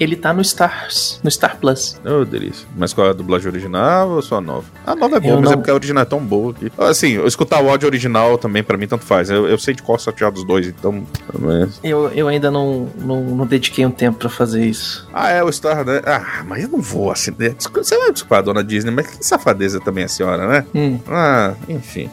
ele 0.00 0.16
tá 0.16 0.32
no 0.32 0.40
Stars, 0.42 1.20
no 1.22 1.30
Star 1.30 1.58
Plus. 1.58 2.00
Ô, 2.04 2.24
delícia. 2.24 2.66
Mas 2.76 2.92
qual 2.92 3.06
é 3.06 3.10
a 3.10 3.12
dublagem 3.12 3.48
original 3.48 4.08
ou 4.10 4.22
só 4.22 4.38
a 4.38 4.40
nova? 4.40 4.64
A 4.86 4.94
nova 4.96 5.16
é 5.16 5.20
boa, 5.20 5.34
Eu 5.34 5.40
mas 5.40 5.44
não- 5.44 5.52
é 5.52 5.56
porque 5.56 5.70
a 5.70 5.74
original 5.74 6.02
é 6.02 6.06
tão 6.06 6.20
boa 6.20 6.54
que. 6.54 6.72
Assim, 6.78 7.10
eu 7.12 7.26
escutar 7.26 7.62
o 7.62 7.68
áudio 7.68 7.86
original 7.86 8.36
também, 8.38 8.62
pra 8.62 8.76
mim, 8.76 8.86
tanto 8.88 9.04
faz. 9.04 9.28
Eu, 9.30 9.46
eu 9.46 9.58
sei 9.58 9.74
de 9.74 9.82
qual 9.82 9.98
sortear 9.98 10.32
dos 10.32 10.44
dois, 10.44 10.66
então. 10.66 11.06
Mas... 11.38 11.78
Eu, 11.84 12.08
eu 12.10 12.28
ainda 12.28 12.50
não, 12.50 12.88
não, 12.98 13.22
não 13.22 13.46
dediquei 13.46 13.84
um 13.84 13.90
tempo 13.90 14.18
pra 14.18 14.28
fazer 14.28 14.64
isso. 14.64 15.08
Ah, 15.12 15.30
é 15.30 15.42
o 15.42 15.52
Star, 15.52 15.84
né? 15.84 16.00
Ah, 16.06 16.42
mas 16.46 16.62
eu 16.64 16.68
não 16.70 16.80
vou 16.80 17.10
assim. 17.10 17.32
né? 17.38 17.54
Você 17.58 17.96
vai 17.98 18.12
desculpar 18.12 18.38
a 18.38 18.42
dona 18.42 18.64
Disney, 18.64 18.90
mas 18.90 19.06
que 19.06 19.24
safadeza 19.24 19.80
também 19.80 20.04
a 20.04 20.08
senhora, 20.08 20.46
né? 20.48 20.66
Hum, 20.74 20.98
Ah, 21.08 21.54
enfim. 21.68 22.08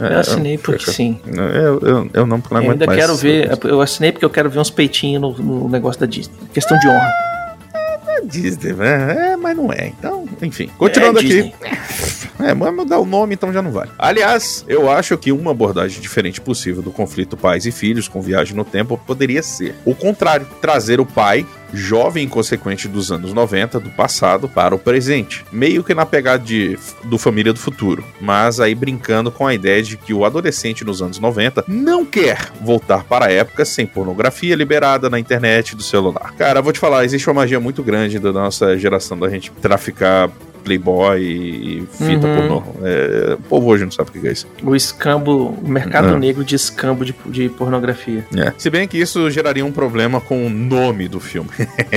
É, 0.00 0.14
eu 0.14 0.18
assinei 0.18 0.58
porque 0.58 0.80
fica- 0.80 0.92
sim. 0.92 1.20
Eu, 1.26 1.78
eu, 1.80 2.10
eu 2.12 2.26
não 2.26 2.42
Eu 2.50 2.56
ainda 2.58 2.86
mais 2.86 2.98
quero 2.98 3.14
ver, 3.16 3.50
eu 3.64 3.80
assinei 3.80 4.12
porque 4.12 4.24
eu 4.24 4.30
quero 4.30 4.48
ver 4.50 4.58
uns 4.58 4.70
peitinhos 4.70 5.20
no, 5.20 5.32
no 5.32 5.68
negócio 5.68 6.00
da 6.00 6.06
Disney. 6.06 6.34
Questão 6.52 6.78
de 6.78 6.88
honra. 6.88 7.12
É 8.08 8.20
Disney, 8.24 8.72
né? 8.72 9.32
É, 9.32 9.36
mas 9.36 9.56
não 9.56 9.72
é. 9.72 9.88
Então, 9.98 10.26
enfim. 10.40 10.68
Continuando 10.78 11.18
É 11.18 11.22
aqui. 11.22 11.54
É, 12.42 12.54
mas 12.54 12.74
mudar 12.74 12.98
o 12.98 13.06
nome 13.06 13.34
então 13.34 13.52
já 13.52 13.62
não 13.62 13.70
vale. 13.70 13.90
Aliás, 13.98 14.64
eu 14.68 14.90
acho 14.90 15.16
que 15.16 15.32
uma 15.32 15.50
abordagem 15.50 16.00
diferente 16.00 16.40
possível 16.40 16.82
do 16.82 16.90
conflito 16.90 17.36
pais 17.36 17.66
e 17.66 17.72
filhos 17.72 18.08
com 18.08 18.20
viagem 18.20 18.56
no 18.56 18.64
tempo 18.64 19.00
poderia 19.06 19.42
ser 19.42 19.74
o 19.84 19.94
contrário, 19.94 20.46
trazer 20.60 21.00
o 21.00 21.06
pai 21.06 21.46
jovem 21.72 22.24
inconsequente 22.24 22.86
dos 22.86 23.10
anos 23.10 23.32
90 23.32 23.80
do 23.80 23.90
passado 23.90 24.48
para 24.48 24.74
o 24.74 24.78
presente, 24.78 25.44
meio 25.50 25.82
que 25.82 25.94
na 25.94 26.04
pegada 26.04 26.44
de, 26.44 26.78
do 27.04 27.18
família 27.18 27.52
do 27.52 27.58
futuro, 27.58 28.04
mas 28.20 28.60
aí 28.60 28.74
brincando 28.74 29.30
com 29.30 29.46
a 29.46 29.54
ideia 29.54 29.82
de 29.82 29.96
que 29.96 30.12
o 30.12 30.24
adolescente 30.24 30.84
nos 30.84 31.00
anos 31.00 31.18
90 31.18 31.64
não 31.66 32.04
quer 32.04 32.50
voltar 32.60 33.04
para 33.04 33.26
a 33.26 33.32
época 33.32 33.64
sem 33.64 33.86
pornografia 33.86 34.54
liberada 34.54 35.08
na 35.08 35.18
internet 35.18 35.74
do 35.74 35.82
celular. 35.82 36.34
Cara, 36.36 36.60
vou 36.60 36.72
te 36.72 36.78
falar, 36.78 37.04
existe 37.04 37.28
uma 37.28 37.40
magia 37.40 37.58
muito 37.58 37.82
grande 37.82 38.18
da 38.18 38.32
nossa 38.32 38.76
geração 38.76 39.18
da 39.18 39.28
gente 39.28 39.50
traficar 39.52 40.30
Playboy 40.62 41.20
e 41.20 41.86
fita 41.92 42.26
Uhum. 42.26 42.36
pornô. 42.36 42.62
É, 42.82 43.34
o 43.34 43.42
povo 43.42 43.66
hoje 43.68 43.84
não 43.84 43.90
sabe 43.90 44.10
o 44.10 44.12
que 44.12 44.26
é 44.26 44.32
isso. 44.32 44.46
O 44.62 44.74
escambo, 44.76 45.48
o 45.62 45.68
mercado 45.68 46.08
Não. 46.08 46.18
negro 46.18 46.44
de 46.44 46.54
escambo 46.54 47.04
de, 47.04 47.14
de 47.26 47.48
pornografia. 47.48 48.26
É. 48.36 48.52
Se 48.56 48.70
bem 48.70 48.86
que 48.88 48.98
isso 48.98 49.28
geraria 49.30 49.64
um 49.64 49.72
problema 49.72 50.20
com 50.20 50.46
o 50.46 50.50
nome 50.50 51.08
do 51.08 51.20
filme. 51.20 51.50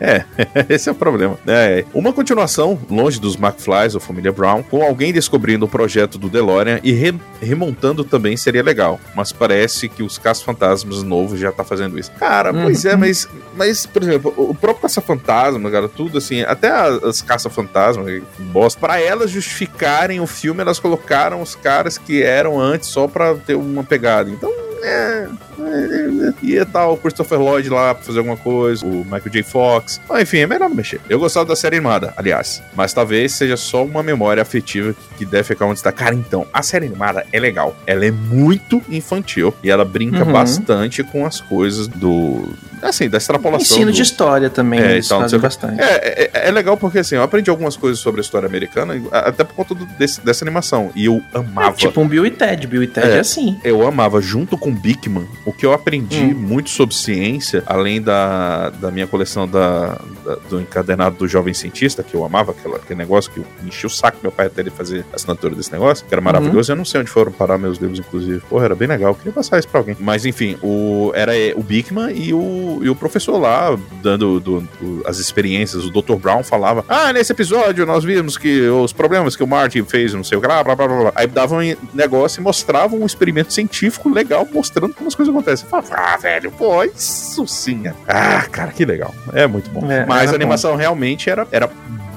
é, 0.00 0.24
esse 0.68 0.88
é 0.88 0.92
o 0.92 0.94
problema. 0.94 1.38
É, 1.46 1.84
uma 1.94 2.12
continuação, 2.12 2.78
longe 2.90 3.20
dos 3.20 3.36
McFlys 3.36 3.94
ou 3.94 4.00
Família 4.00 4.32
Brown, 4.32 4.62
com 4.62 4.82
alguém 4.82 5.12
descobrindo 5.12 5.64
o 5.64 5.68
projeto 5.68 6.18
do 6.18 6.28
DeLorean 6.28 6.80
e 6.82 6.92
re- 6.92 7.14
remontando 7.40 8.04
também 8.04 8.36
seria 8.36 8.62
legal. 8.62 9.00
Mas 9.14 9.32
parece 9.32 9.88
que 9.88 10.02
os 10.02 10.18
Caça-Fantasmas 10.18 11.02
novos 11.02 11.38
já 11.38 11.52
tá 11.52 11.64
fazendo 11.64 11.98
isso. 11.98 12.10
Cara, 12.18 12.52
Uhum. 12.52 12.64
pois 12.64 12.84
é, 12.84 12.96
mas, 12.96 13.28
mas, 13.56 13.86
por 13.86 14.02
exemplo, 14.02 14.32
o 14.36 14.54
próprio 14.54 14.82
Caça-Fantasma, 14.82 15.70
cara, 15.70 15.88
tudo 15.88 16.18
assim, 16.18 16.42
até 16.42 16.68
as 16.70 17.22
Caça-Fantasmas, 17.22 17.74
que 17.92 18.22
bosta, 18.38 18.80
pra 18.80 19.00
elas 19.00 19.30
justificarem 19.30 20.20
o 20.20 20.26
filme, 20.26 20.60
elas 20.60 20.78
colocaram 20.78 21.40
os 21.40 21.54
caras 21.54 21.98
que 21.98 22.22
eram 22.22 22.60
antes 22.60 22.88
só 22.88 23.06
pra 23.06 23.34
ter 23.34 23.54
uma 23.54 23.84
pegada. 23.84 24.30
Então, 24.30 24.50
é, 24.84 25.28
é, 25.58 26.28
é, 26.28 26.34
ia 26.42 26.62
estar 26.62 26.86
o 26.88 26.96
Christopher 26.96 27.40
Lloyd 27.40 27.70
lá 27.70 27.94
pra 27.94 28.04
fazer 28.04 28.18
alguma 28.18 28.36
coisa, 28.36 28.84
o 28.84 29.04
Michael 29.04 29.30
J. 29.30 29.42
Fox. 29.42 30.00
Ah, 30.10 30.20
enfim, 30.20 30.38
é 30.38 30.46
melhor 30.46 30.68
não 30.68 30.76
mexer. 30.76 31.00
Eu 31.08 31.18
gostava 31.18 31.46
da 31.46 31.56
série 31.56 31.76
animada, 31.76 32.12
aliás. 32.16 32.62
Mas 32.74 32.92
talvez 32.92 33.32
seja 33.32 33.56
só 33.56 33.82
uma 33.84 34.02
memória 34.02 34.42
afetiva 34.42 34.94
que 35.16 35.24
deve 35.24 35.44
ficar 35.44 35.66
onde 35.66 35.78
está. 35.78 35.90
Cara, 35.92 36.14
então, 36.14 36.46
a 36.52 36.62
série 36.62 36.86
animada 36.86 37.24
é 37.32 37.38
legal. 37.40 37.76
Ela 37.86 38.06
é 38.06 38.10
muito 38.10 38.82
infantil 38.88 39.54
e 39.62 39.70
ela 39.70 39.84
brinca 39.84 40.24
Uhum. 40.24 40.32
bastante 40.32 41.02
com 41.04 41.24
as 41.26 41.40
coisas 41.40 41.88
do. 41.88 42.48
Assim, 42.82 43.08
da 43.08 43.16
extrapolação. 43.16 43.64
Ensino 43.76 43.90
do... 43.90 43.94
de 43.94 44.02
história 44.02 44.50
também, 44.50 44.78
É, 44.78 44.98
então, 44.98 45.20
bastante. 45.40 45.80
É, 45.80 46.30
é, 46.34 46.48
é 46.48 46.50
legal 46.50 46.76
porque 46.76 46.98
assim, 46.98 47.14
eu 47.14 47.22
aprendi 47.22 47.48
algumas 47.48 47.76
coisas 47.78 47.98
sobre 47.98 48.20
a 48.20 48.22
história 48.22 48.46
americana, 48.46 48.94
até 49.10 49.42
por 49.42 49.54
conta 49.54 49.74
do- 49.74 49.86
desse- 49.98 50.20
dessa 50.20 50.44
animação. 50.44 50.90
E 50.94 51.06
eu 51.06 51.22
amava. 51.32 51.68
É 51.70 51.72
tipo 51.72 51.98
um 52.02 52.06
Bill 52.06 52.26
e 52.26 52.30
Ted. 52.30 52.66
Bill 52.66 52.82
e 52.82 52.86
Ted 52.86 53.08
É. 53.08 53.16
é, 53.16 53.20
assim. 53.20 53.58
Eu 53.64 53.86
amava, 53.86 54.20
junto 54.20 54.58
com 54.58 54.70
Bickman, 54.70 55.26
o 55.46 55.52
que 55.52 55.64
eu 55.64 55.72
aprendi 55.72 56.18
Hum. 56.20 56.34
muito 56.34 56.68
sobre 56.68 56.94
ciência, 56.94 57.62
além 57.66 58.02
da, 58.02 58.68
da 58.70 58.90
minha 58.90 59.06
coleção 59.06 59.48
da, 59.48 59.98
da- 60.24 60.36
do 60.50 60.60
encadernado 60.60 61.16
do 61.16 61.26
Jovem 61.26 61.54
Cientista, 61.54 62.02
que 62.02 62.14
eu 62.14 62.22
amava, 62.24 62.52
aquela, 62.52 62.76
aquele 62.76 62.98
negócio 62.98 63.30
que 63.30 63.38
eu 63.38 63.46
enchi 63.64 63.86
o 63.86 63.90
saco 63.90 64.18
meu 64.22 64.30
pai 64.32 64.46
até 64.46 64.60
ele 64.60 64.70
fazer 64.70 65.06
assinatura 65.14 65.54
desse 65.54 65.72
negócio, 65.72 66.04
que 66.06 66.14
era 66.14 66.20
maravilhoso. 66.20 66.70
Eu 66.72 66.76
não 66.76 66.84
sei 66.84 67.00
onde 67.00 67.10
foram 67.10 67.32
parar 67.32 67.58
meus 67.58 67.78
livros, 67.78 67.98
inclusive. 67.98 68.40
Porra, 68.48 68.64
era 68.66 68.74
bem 68.74 68.88
legal, 68.88 69.10
eu 69.10 69.14
queria 69.14 69.32
passar 69.32 69.58
isso 69.58 69.68
pra 69.68 69.80
alguém. 69.80 69.96
Mas 70.00 70.24
enfim, 70.26 70.56
o, 70.62 71.10
era 71.14 71.36
é, 71.36 71.52
o 71.56 71.62
Bickman 71.62 72.10
e 72.14 72.32
o, 72.34 72.80
e 72.82 72.88
o 72.90 72.94
professor 72.96 73.38
lá, 73.38 73.76
dando 74.02 74.40
do- 74.40 74.60
do- 74.60 75.02
as 75.06 75.18
experiências. 75.18 75.84
O 75.84 75.90
Dr. 75.90 76.14
Brown 76.16 76.42
falava: 76.42 76.84
Ah, 76.88 77.12
nesse 77.12 77.32
episódio 77.32 77.84
nós 77.86 78.04
vimos 78.04 78.36
que 78.36 78.68
os 78.68 78.92
problemas 78.92 79.36
que 79.36 79.42
o 79.42 79.46
Martin 79.46 79.84
fez, 79.84 80.12
não 80.14 80.24
sei 80.24 80.38
o 80.38 80.40
que, 80.40 80.46
blá, 80.46 80.62
blá, 80.64 80.74
blá, 80.74 80.86
blá, 80.88 81.00
blá. 81.00 81.12
Aí 81.14 81.26
davam 81.26 81.58
um 81.60 81.76
negócio 81.92 82.40
e 82.40 82.42
mostravam 82.42 83.00
um 83.00 83.06
experimento 83.06 83.52
científico 83.52 84.08
legal, 84.08 84.46
mostrando 84.52 84.94
como 84.94 85.08
as 85.08 85.14
coisas 85.14 85.34
acontecem. 85.34 85.66
Eu 85.66 85.70
falava, 85.70 85.94
ah, 86.14 86.16
velho, 86.16 86.50
pô, 86.52 86.82
isso 86.84 87.46
sim. 87.46 87.86
é- 87.86 87.94
Ah, 88.06 88.42
cara, 88.50 88.72
que 88.72 88.84
legal. 88.84 89.14
É 89.32 89.46
muito 89.46 89.70
bom. 89.70 89.90
É, 89.90 90.04
Mas 90.06 90.32
a 90.32 90.34
animação 90.34 90.76
realmente 90.76 91.28
era, 91.30 91.46
era 91.50 91.70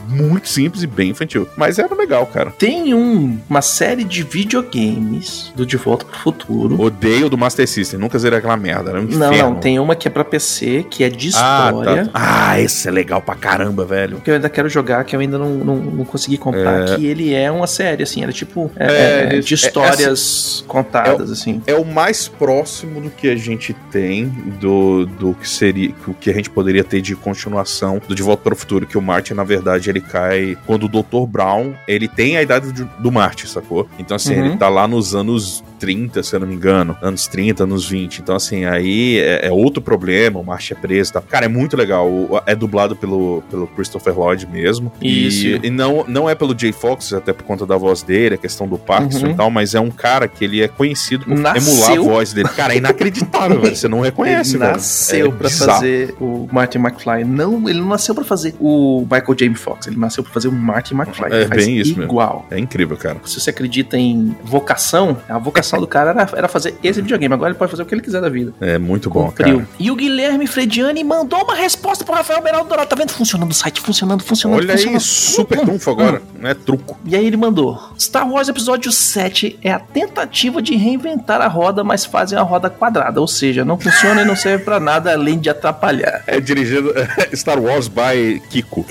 muito 0.08 0.48
simples 0.50 0.84
e 0.84 0.88
bem 0.88 1.10
infantil. 1.12 1.48
Mas 1.58 1.80
era 1.80 1.94
legal, 1.96 2.26
cara. 2.28 2.52
Tem 2.52 2.94
um, 2.94 3.38
uma 3.50 3.62
série 3.62 4.04
de 4.04 4.24
videogames 4.24 5.52
do 5.56 5.66
De 5.66 5.78
Volta 5.78 6.06
pro 6.06 6.18
Futuro. 6.18 6.80
Odeio 6.82 7.30
do 7.30 7.38
Master 7.38 7.68
System, 7.68 8.00
nunca 8.00 8.18
zerei 8.20 8.40
aquela 8.40 8.58
merda. 8.58 8.90
Era 8.92 9.00
um 9.00 9.04
Não, 9.04 9.32
inferno. 9.32 9.52
não, 9.54 9.56
tem 9.60 9.80
uma 9.80 9.96
que 9.96 10.08
é 10.08 10.12
pra 10.12 10.24
PC, 10.24 10.86
que 10.90 11.04
é 11.04 11.10
de 11.10 11.32
Ah, 11.36 11.72
história. 11.72 12.06
tá. 12.06 12.12
Ah, 12.14 12.60
esse 12.60 12.88
é 12.88 12.92
legal 12.92 13.22
pra 13.22 13.36
caramba, 13.36 13.86
velho. 13.86 14.22
Que 14.22 14.30
eu 14.32 14.36
ainda 14.36 14.50
quero 14.50 14.70
jogar, 14.70 15.04
que 15.04 15.16
eu 15.16 15.20
ainda 15.20 15.38
não, 15.38 15.50
não, 15.56 15.76
não 15.78 16.06
consegui 16.06 16.38
comprar. 16.38 16.90
É. 16.90 16.96
Que 16.96 17.06
ele 17.06 17.34
é 17.34 17.52
uma 17.52 17.68
série, 17.68 18.04
assim, 18.04 18.24
era 18.24 18.32
tipo 18.32 18.72
é, 18.76 18.86
É, 18.88 19.34
é, 19.36 19.38
é, 19.38 19.40
de 19.40 19.54
histórias 19.54 20.64
contadas, 20.68 21.32
assim. 21.32 21.62
É 21.68 21.74
o 21.76 21.86
mais 21.86 22.28
próximo 22.28 23.02
do 23.02 23.10
que 23.10 23.30
a 23.30 23.36
gente 23.36 23.74
tem 23.92 24.26
do, 24.60 25.06
do 25.06 25.34
que 25.34 25.48
seria 25.48 25.94
o 26.08 26.14
que 26.14 26.30
a 26.30 26.34
gente 26.34 26.50
poderia 26.50 26.84
ter 26.84 27.02
de 27.02 27.16
continuação 27.16 28.02
do 28.08 28.16
De 28.16 28.22
Volta 28.24 28.44
para 28.44 28.54
o 28.54 28.58
Futuro, 28.58 28.86
que 28.86 28.98
o 28.98 29.02
Marty, 29.02 29.34
na 29.34 29.44
verdade, 29.44 29.90
ele 29.90 29.97
cai 30.02 30.58
quando 30.66 30.84
o 30.86 30.88
Dr. 30.90 31.26
Brown, 31.28 31.74
ele 31.88 32.08
tem 32.08 32.38
a 32.38 32.42
idade 32.42 32.72
do, 32.72 32.86
do 33.00 33.12
Marty, 33.12 33.48
sacou? 33.48 33.88
Então, 34.00 34.16
assim, 34.16 34.36
Uhum. 34.36 34.46
ele 34.48 34.58
tá 34.58 34.70
lá 34.70 34.88
nos 34.88 35.16
anos 35.16 35.64
30, 35.80 36.24
se 36.24 36.36
eu 36.36 36.40
não 36.40 36.48
me 36.48 36.56
engano, 36.56 36.98
anos 37.02 37.28
30, 37.28 37.64
anos 37.64 37.88
20. 37.88 38.20
Então, 38.20 38.36
assim, 38.36 38.66
aí 38.66 39.20
é, 39.20 39.48
é 39.48 39.52
outro 39.52 39.82
problema, 39.82 40.40
o 40.40 40.44
Marty 40.44 40.74
é 40.74 40.76
preso 40.76 41.14
tal. 41.14 41.22
Cara, 41.22 41.46
é 41.46 41.50
muito 41.50 41.78
legal. 41.78 42.08
O- 42.10 42.42
É 42.46 42.56
dublado 42.56 42.96
pelo, 42.96 43.44
pelo 43.50 43.68
Christopher 43.68 44.18
Lloyd 44.18 44.48
mesmo. 44.48 44.92
Isso. 45.02 45.46
E, 45.48 45.60
e 45.68 45.70
não, 45.70 46.04
não 46.08 46.30
é 46.30 46.34
pelo 46.36 46.58
Jay 46.58 46.72
Fox, 46.72 47.14
até 47.14 47.32
por 47.34 47.44
conta 47.44 47.66
da 47.66 47.78
voz 47.78 48.02
dele, 48.02 48.36
a 48.36 48.38
questão 48.38 48.68
do 48.68 48.78
Parkinson 48.78 49.28
Uhum. 49.28 49.32
e 49.32 49.36
tal, 49.36 49.52
mas 49.52 49.76
é 49.76 49.80
um 49.80 49.92
cara 49.92 50.28
que 50.28 50.44
ele 50.46 50.62
é 50.62 50.68
conhecido 50.68 51.26
por 51.26 51.38
Nasceu- 51.38 51.74
emular 51.74 51.92
a 51.92 52.02
voz 52.14 52.34
dele. 52.34 52.50
Cara, 52.50 52.74
é 52.74 52.78
inacreditável, 52.78 53.60
velho. 53.62 53.76
Você 53.76 53.88
não 53.88 54.00
reconhece, 54.02 54.52
ele 54.52 54.60
velho. 54.60 54.72
nasceu 54.74 55.28
É 55.28 55.32
pra 55.32 55.48
bizarro. 55.50 55.72
fazer 55.74 56.16
o 56.20 56.48
Martin 56.52 56.78
McFly. 56.80 57.24
Não, 57.24 57.70
ele 57.70 57.80
não 57.80 57.88
nasceu 57.90 58.16
pra 58.16 58.24
fazer 58.24 58.56
o 58.60 59.02
Michael 59.04 59.36
J. 59.36 59.54
Fox. 59.56 59.87
Ele 59.88 60.00
nasceu 60.00 60.24
pra 60.24 60.32
fazer 60.34 60.48
o 60.48 60.52
Martin 60.52 60.96
McFly. 60.96 61.26
É 61.32 61.46
bem 61.46 61.78
isso 61.78 61.92
mesmo. 61.92 62.04
igual. 62.04 62.46
É 62.52 62.58
incrível, 62.60 62.98
cara. 62.98 63.18
Se 63.26 63.40
você 63.40 63.50
acredita 63.50 63.98
em 63.98 64.36
vocação, 64.44 65.18
a 65.30 65.38
vocação 65.38 65.80
do 65.80 65.88
cara 65.88 66.12
era, 66.12 66.30
era 66.36 66.48
fazer 66.48 66.76
esse 66.84 67.02
videogame. 67.02 67.34
Agora 67.34 67.52
ele 67.52 67.58
pode 67.60 67.72
fazer 67.72 67.84
o 67.84 67.86
que 67.86 67.94
ele 67.94 68.02
quiser 68.02 68.22
da 68.22 68.30
vida. 68.30 68.54
É 68.62 68.78
muito 68.78 69.10
bom, 69.10 69.26
Cumpriu. 69.28 69.58
cara. 69.60 69.70
E 69.80 69.90
o 69.92 69.96
Guilherme 69.96 70.48
Frediani 70.48 71.04
mandou 71.04 71.44
uma 71.44 71.56
resposta 71.56 72.04
pro 72.04 72.14
Rafael 72.16 72.42
Beraldo 72.42 72.70
Dourado. 72.70 72.90
Tá 72.90 72.96
vendo? 72.96 73.12
Funcionando 73.12 73.52
o 73.52 73.54
site, 73.54 73.82
funcionando, 73.82 74.24
funcionando, 74.24 74.60
Olha 74.60 74.74
aí, 74.74 74.78
funcionando. 74.78 75.00
super 75.02 75.60
Hum, 75.60 75.66
trunfo 75.66 75.92
agora. 75.92 76.22
Não 76.40 76.50
é 76.50 76.54
truco. 76.54 76.98
E 77.06 77.16
aí 77.16 77.26
ele 77.26 77.38
mandou: 77.38 77.80
Star 78.00 78.30
Wars 78.30 78.48
Episódio 78.50 78.92
7 78.92 79.60
é 79.64 79.72
a 79.72 79.80
tentativa 79.80 80.62
de 80.62 80.76
reinventar 80.76 81.42
a 81.42 81.48
roda, 81.48 81.84
mas 81.84 82.06
fazem 82.06 82.38
a 82.38 82.42
roda 82.42 82.70
quadrada. 82.70 83.20
Ou 83.22 83.28
seja, 83.28 83.64
não 83.66 83.78
funciona 83.80 84.22
e 84.22 84.26
não 84.26 84.36
serve 84.36 84.64
pra 84.64 84.80
nada 84.80 85.12
além 85.12 85.40
de 85.40 85.50
atrapalhar. 85.50 86.24
É 86.28 86.40
dirigido 86.40 86.94
Star 87.34 87.60
Wars 87.60 87.88
by 87.88 88.42
Kiko. 88.50 88.86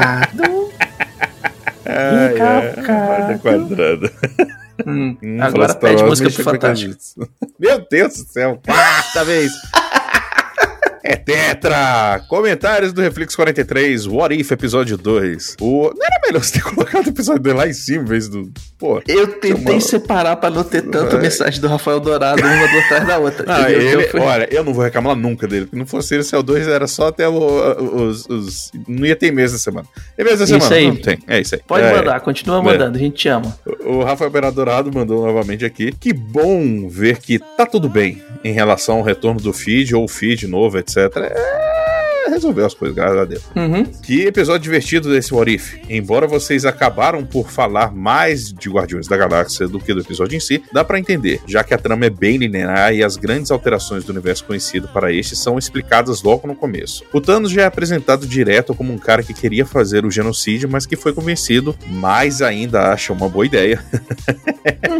Recalcado. 0.00 0.70
Ai, 1.86 2.38
roda 3.18 3.38
quadrada. 3.38 4.12
Hum, 4.86 5.16
Hum, 5.22 5.42
agora 5.42 5.74
pede 5.74 6.02
música 6.04 6.30
pro 6.30 6.42
Fantástico. 6.44 6.94
Meu 7.58 7.86
Deus 7.90 8.14
do 8.16 8.32
céu. 8.32 8.58
Quarta 8.64 9.24
vez. 9.24 9.52
É 11.02 11.16
Tetra! 11.16 12.22
Comentários 12.28 12.92
do 12.92 13.00
Reflex 13.00 13.34
43, 13.34 14.06
What 14.06 14.34
If, 14.38 14.50
episódio 14.50 14.98
2. 14.98 15.56
O... 15.60 15.84
Não 15.96 16.06
era 16.06 16.20
melhor 16.26 16.44
você 16.44 16.52
ter 16.54 16.62
colocado 16.74 17.06
o 17.06 17.08
episódio 17.10 17.42
2 17.42 17.56
lá 17.56 17.66
em 17.68 17.72
cima, 17.72 18.02
em 18.02 18.06
vez 18.06 18.28
do. 18.28 18.50
Pô. 18.78 19.00
Eu 19.08 19.26
tentei 19.28 19.74
Uma- 19.74 19.80
separar 19.80 20.36
pra 20.36 20.50
não 20.50 20.62
ter 20.64 20.82
tanta 20.82 21.16
É. 21.16 21.20
mensagem 21.20 21.60
do 21.60 21.68
Rafael 21.68 22.00
Dourado 22.00 22.42
uma 22.42 22.66
do 22.68 22.78
atrás 22.78 23.06
da 23.06 23.18
outra. 23.18 23.44
Ah, 23.48 23.60
entendeu? 23.70 23.80
ele, 23.80 24.02
Então 24.06 24.10
foi- 24.10 24.20
olha, 24.20 24.48
eu 24.50 24.64
não 24.64 24.72
vou 24.74 24.84
reclamar 24.84 25.16
nunca 25.16 25.46
dele. 25.46 25.66
Se 25.70 25.76
não 25.76 25.86
fosse 25.86 26.14
ele, 26.14 26.22
o 26.22 26.26
CO2 26.26 26.66
era 26.68 26.86
só 26.86 27.08
até 27.08 27.28
o- 27.28 28.08
os, 28.08 28.26
os- 28.28 28.70
Não 28.86 29.06
ia 29.06 29.16
ter 29.16 29.30
mês 29.32 29.52
da 29.52 29.58
semana. 29.58 29.86
E 30.18 30.24
mês 30.24 30.38
da 30.38 30.44
Isso 30.44 30.54
semana? 30.54 30.74
aí. 30.76 30.86
Não 30.88 30.96
tem. 30.96 31.18
É 31.26 31.40
isso 31.40 31.54
aí. 31.54 31.60
Pode 31.66 31.84
É. 31.84 31.96
mandar, 31.96 32.20
continua 32.20 32.62
mandando, 32.62 32.96
a 32.96 33.00
gente 33.00 33.16
te 33.16 33.28
ama. 33.28 33.58
O 33.84 34.02
Rafael 34.02 34.30
Beradorado 34.30 34.90
mandou 34.92 35.24
novamente 35.26 35.64
aqui. 35.64 35.92
Que 35.92 36.12
bom 36.12 36.88
ver 36.88 37.18
que 37.18 37.38
tá 37.38 37.64
tudo 37.66 37.88
bem 37.88 38.22
em 38.44 38.52
relação 38.52 38.96
ao 38.98 39.02
retorno 39.02 39.40
do 39.40 39.52
feed 39.52 39.94
ou 39.94 40.06
feed 40.08 40.46
novo, 40.46 40.78
etc. 40.78 40.89
É, 40.96 41.89
resolveu 42.30 42.64
as 42.66 42.74
coisas, 42.74 42.96
graças 42.96 43.18
a 43.18 43.24
Deus. 43.24 43.42
Uhum. 43.56 43.84
Que 43.84 44.26
episódio 44.26 44.62
divertido 44.62 45.10
desse 45.10 45.34
What 45.34 45.52
If. 45.52 45.74
Embora 45.88 46.26
vocês 46.26 46.64
acabaram 46.64 47.24
por 47.24 47.50
falar 47.50 47.92
mais 47.92 48.52
de 48.52 48.68
Guardiões 48.70 49.06
da 49.08 49.16
Galáxia 49.16 49.66
do 49.68 49.78
que 49.78 49.92
do 49.92 50.00
episódio 50.00 50.36
em 50.36 50.40
si, 50.40 50.62
dá 50.72 50.84
pra 50.84 50.98
entender, 50.98 51.40
já 51.46 51.62
que 51.64 51.74
a 51.74 51.78
trama 51.78 52.06
é 52.06 52.10
bem 52.10 52.36
linear 52.36 52.92
e 52.94 53.02
as 53.02 53.16
grandes 53.16 53.50
alterações 53.50 54.04
do 54.04 54.10
universo 54.12 54.44
conhecido 54.44 54.88
para 54.88 55.12
este 55.12 55.34
são 55.36 55.58
explicadas 55.58 56.22
logo 56.22 56.46
no 56.46 56.54
começo. 56.54 57.04
O 57.12 57.20
Thanos 57.20 57.50
já 57.50 57.62
é 57.62 57.66
apresentado 57.66 58.26
direto 58.26 58.74
como 58.74 58.92
um 58.92 58.98
cara 58.98 59.22
que 59.22 59.34
queria 59.34 59.66
fazer 59.66 60.04
o 60.04 60.10
genocídio, 60.10 60.68
mas 60.68 60.86
que 60.86 60.96
foi 60.96 61.12
convencido, 61.12 61.76
mas 61.88 62.40
ainda 62.42 62.92
acha 62.92 63.12
uma 63.12 63.28
boa 63.28 63.44
ideia 63.46 63.82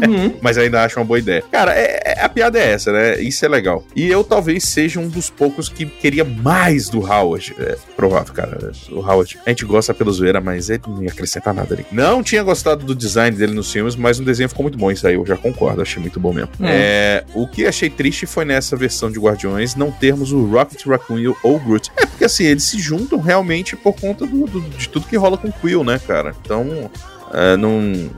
Uhum. 0.07 0.37
mas 0.43 0.59
ainda 0.59 0.83
acho 0.85 0.99
uma 0.99 1.05
boa 1.05 1.19
ideia. 1.19 1.43
Cara, 1.51 1.73
é- 1.75 2.01
é- 2.05 2.21
a 2.25 2.29
piada 2.29 2.59
é 2.59 2.73
essa, 2.73 2.93
né? 2.93 3.21
Isso 3.21 3.45
é 3.45 3.49
legal. 3.49 3.85
E 3.95 4.07
eu 4.09 4.23
talvez 4.25 4.65
seja 4.65 4.99
um 5.01 5.09
dos 5.09 5.31
poucos 5.31 5.69
que 5.69 5.87
queria 5.87 6.25
mais 6.25 6.89
do 6.89 7.01
Howard. 7.21 7.55
É 7.59 7.77
provável, 7.97 8.33
cara. 8.33 8.73
O 8.91 9.01
Howard, 9.01 9.39
a 9.47 9.51
gente 9.51 9.65
gosta 9.65 9.93
pelo 9.95 10.13
zoeira, 10.13 10.41
mas 10.41 10.71
ele 10.71 10.83
não 10.87 11.03
ia 11.03 11.11
acrescentar 11.11 11.53
nada 11.55 11.75
ali. 11.75 11.87
Não 11.93 12.23
tinha 12.23 12.43
gostado 12.43 12.85
do 12.85 12.95
design 12.95 13.37
dele 13.37 13.53
nos 13.55 13.71
filmes, 13.71 13.97
mas 13.97 14.19
o 14.19 14.25
desenho 14.25 14.49
ficou 14.49 14.63
muito 14.63 14.79
bom. 14.79 14.91
Isso 14.91 15.07
aí 15.07 15.15
eu 15.15 15.27
já 15.27 15.37
concordo, 15.37 15.83
achei 15.83 16.01
muito 16.01 16.19
bom 16.21 16.33
mesmo. 16.33 16.51
Hum. 16.61 16.65
É, 16.67 17.25
o 17.35 17.47
que 17.47 17.67
achei 17.67 17.91
triste 17.91 18.27
foi 18.27 18.45
nessa 18.45 18.77
versão 18.77 19.11
de 19.11 19.19
Guardiões 19.19 19.75
não 19.75 19.91
termos 19.91 20.33
o 20.33 20.45
Rocket 20.47 20.85
Raccoon 20.87 21.35
ou 21.43 21.57
o 21.57 21.61
Groot. 21.61 21.91
É 21.97 22.07
porque 22.07 22.25
assim, 22.25 22.45
eles 22.45 22.65
se 22.65 22.79
juntam 22.79 23.19
realmente 23.21 23.77
por 23.77 23.95
conta 23.95 24.27
do- 24.27 24.47
do- 24.47 24.61
de 24.61 24.89
tudo 24.89 25.07
que 25.07 25.17
rola 25.17 25.37
com 25.37 25.49
o 25.49 25.53
Quill, 25.53 25.85
né, 25.85 25.99
cara? 26.07 26.35
Então, 26.45 26.91
é, 27.33 27.57
não. 27.57 28.11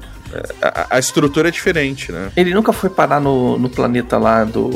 A, 0.63 0.97
a 0.97 0.99
estrutura 0.99 1.49
é 1.49 1.51
diferente, 1.51 2.11
né? 2.11 2.31
Ele 2.37 2.55
nunca 2.55 2.73
foi 2.73 2.89
parar 2.89 3.21
no, 3.21 3.59
no 3.59 3.69
planeta 3.69 4.17
lá 4.17 4.45
do, 4.45 4.71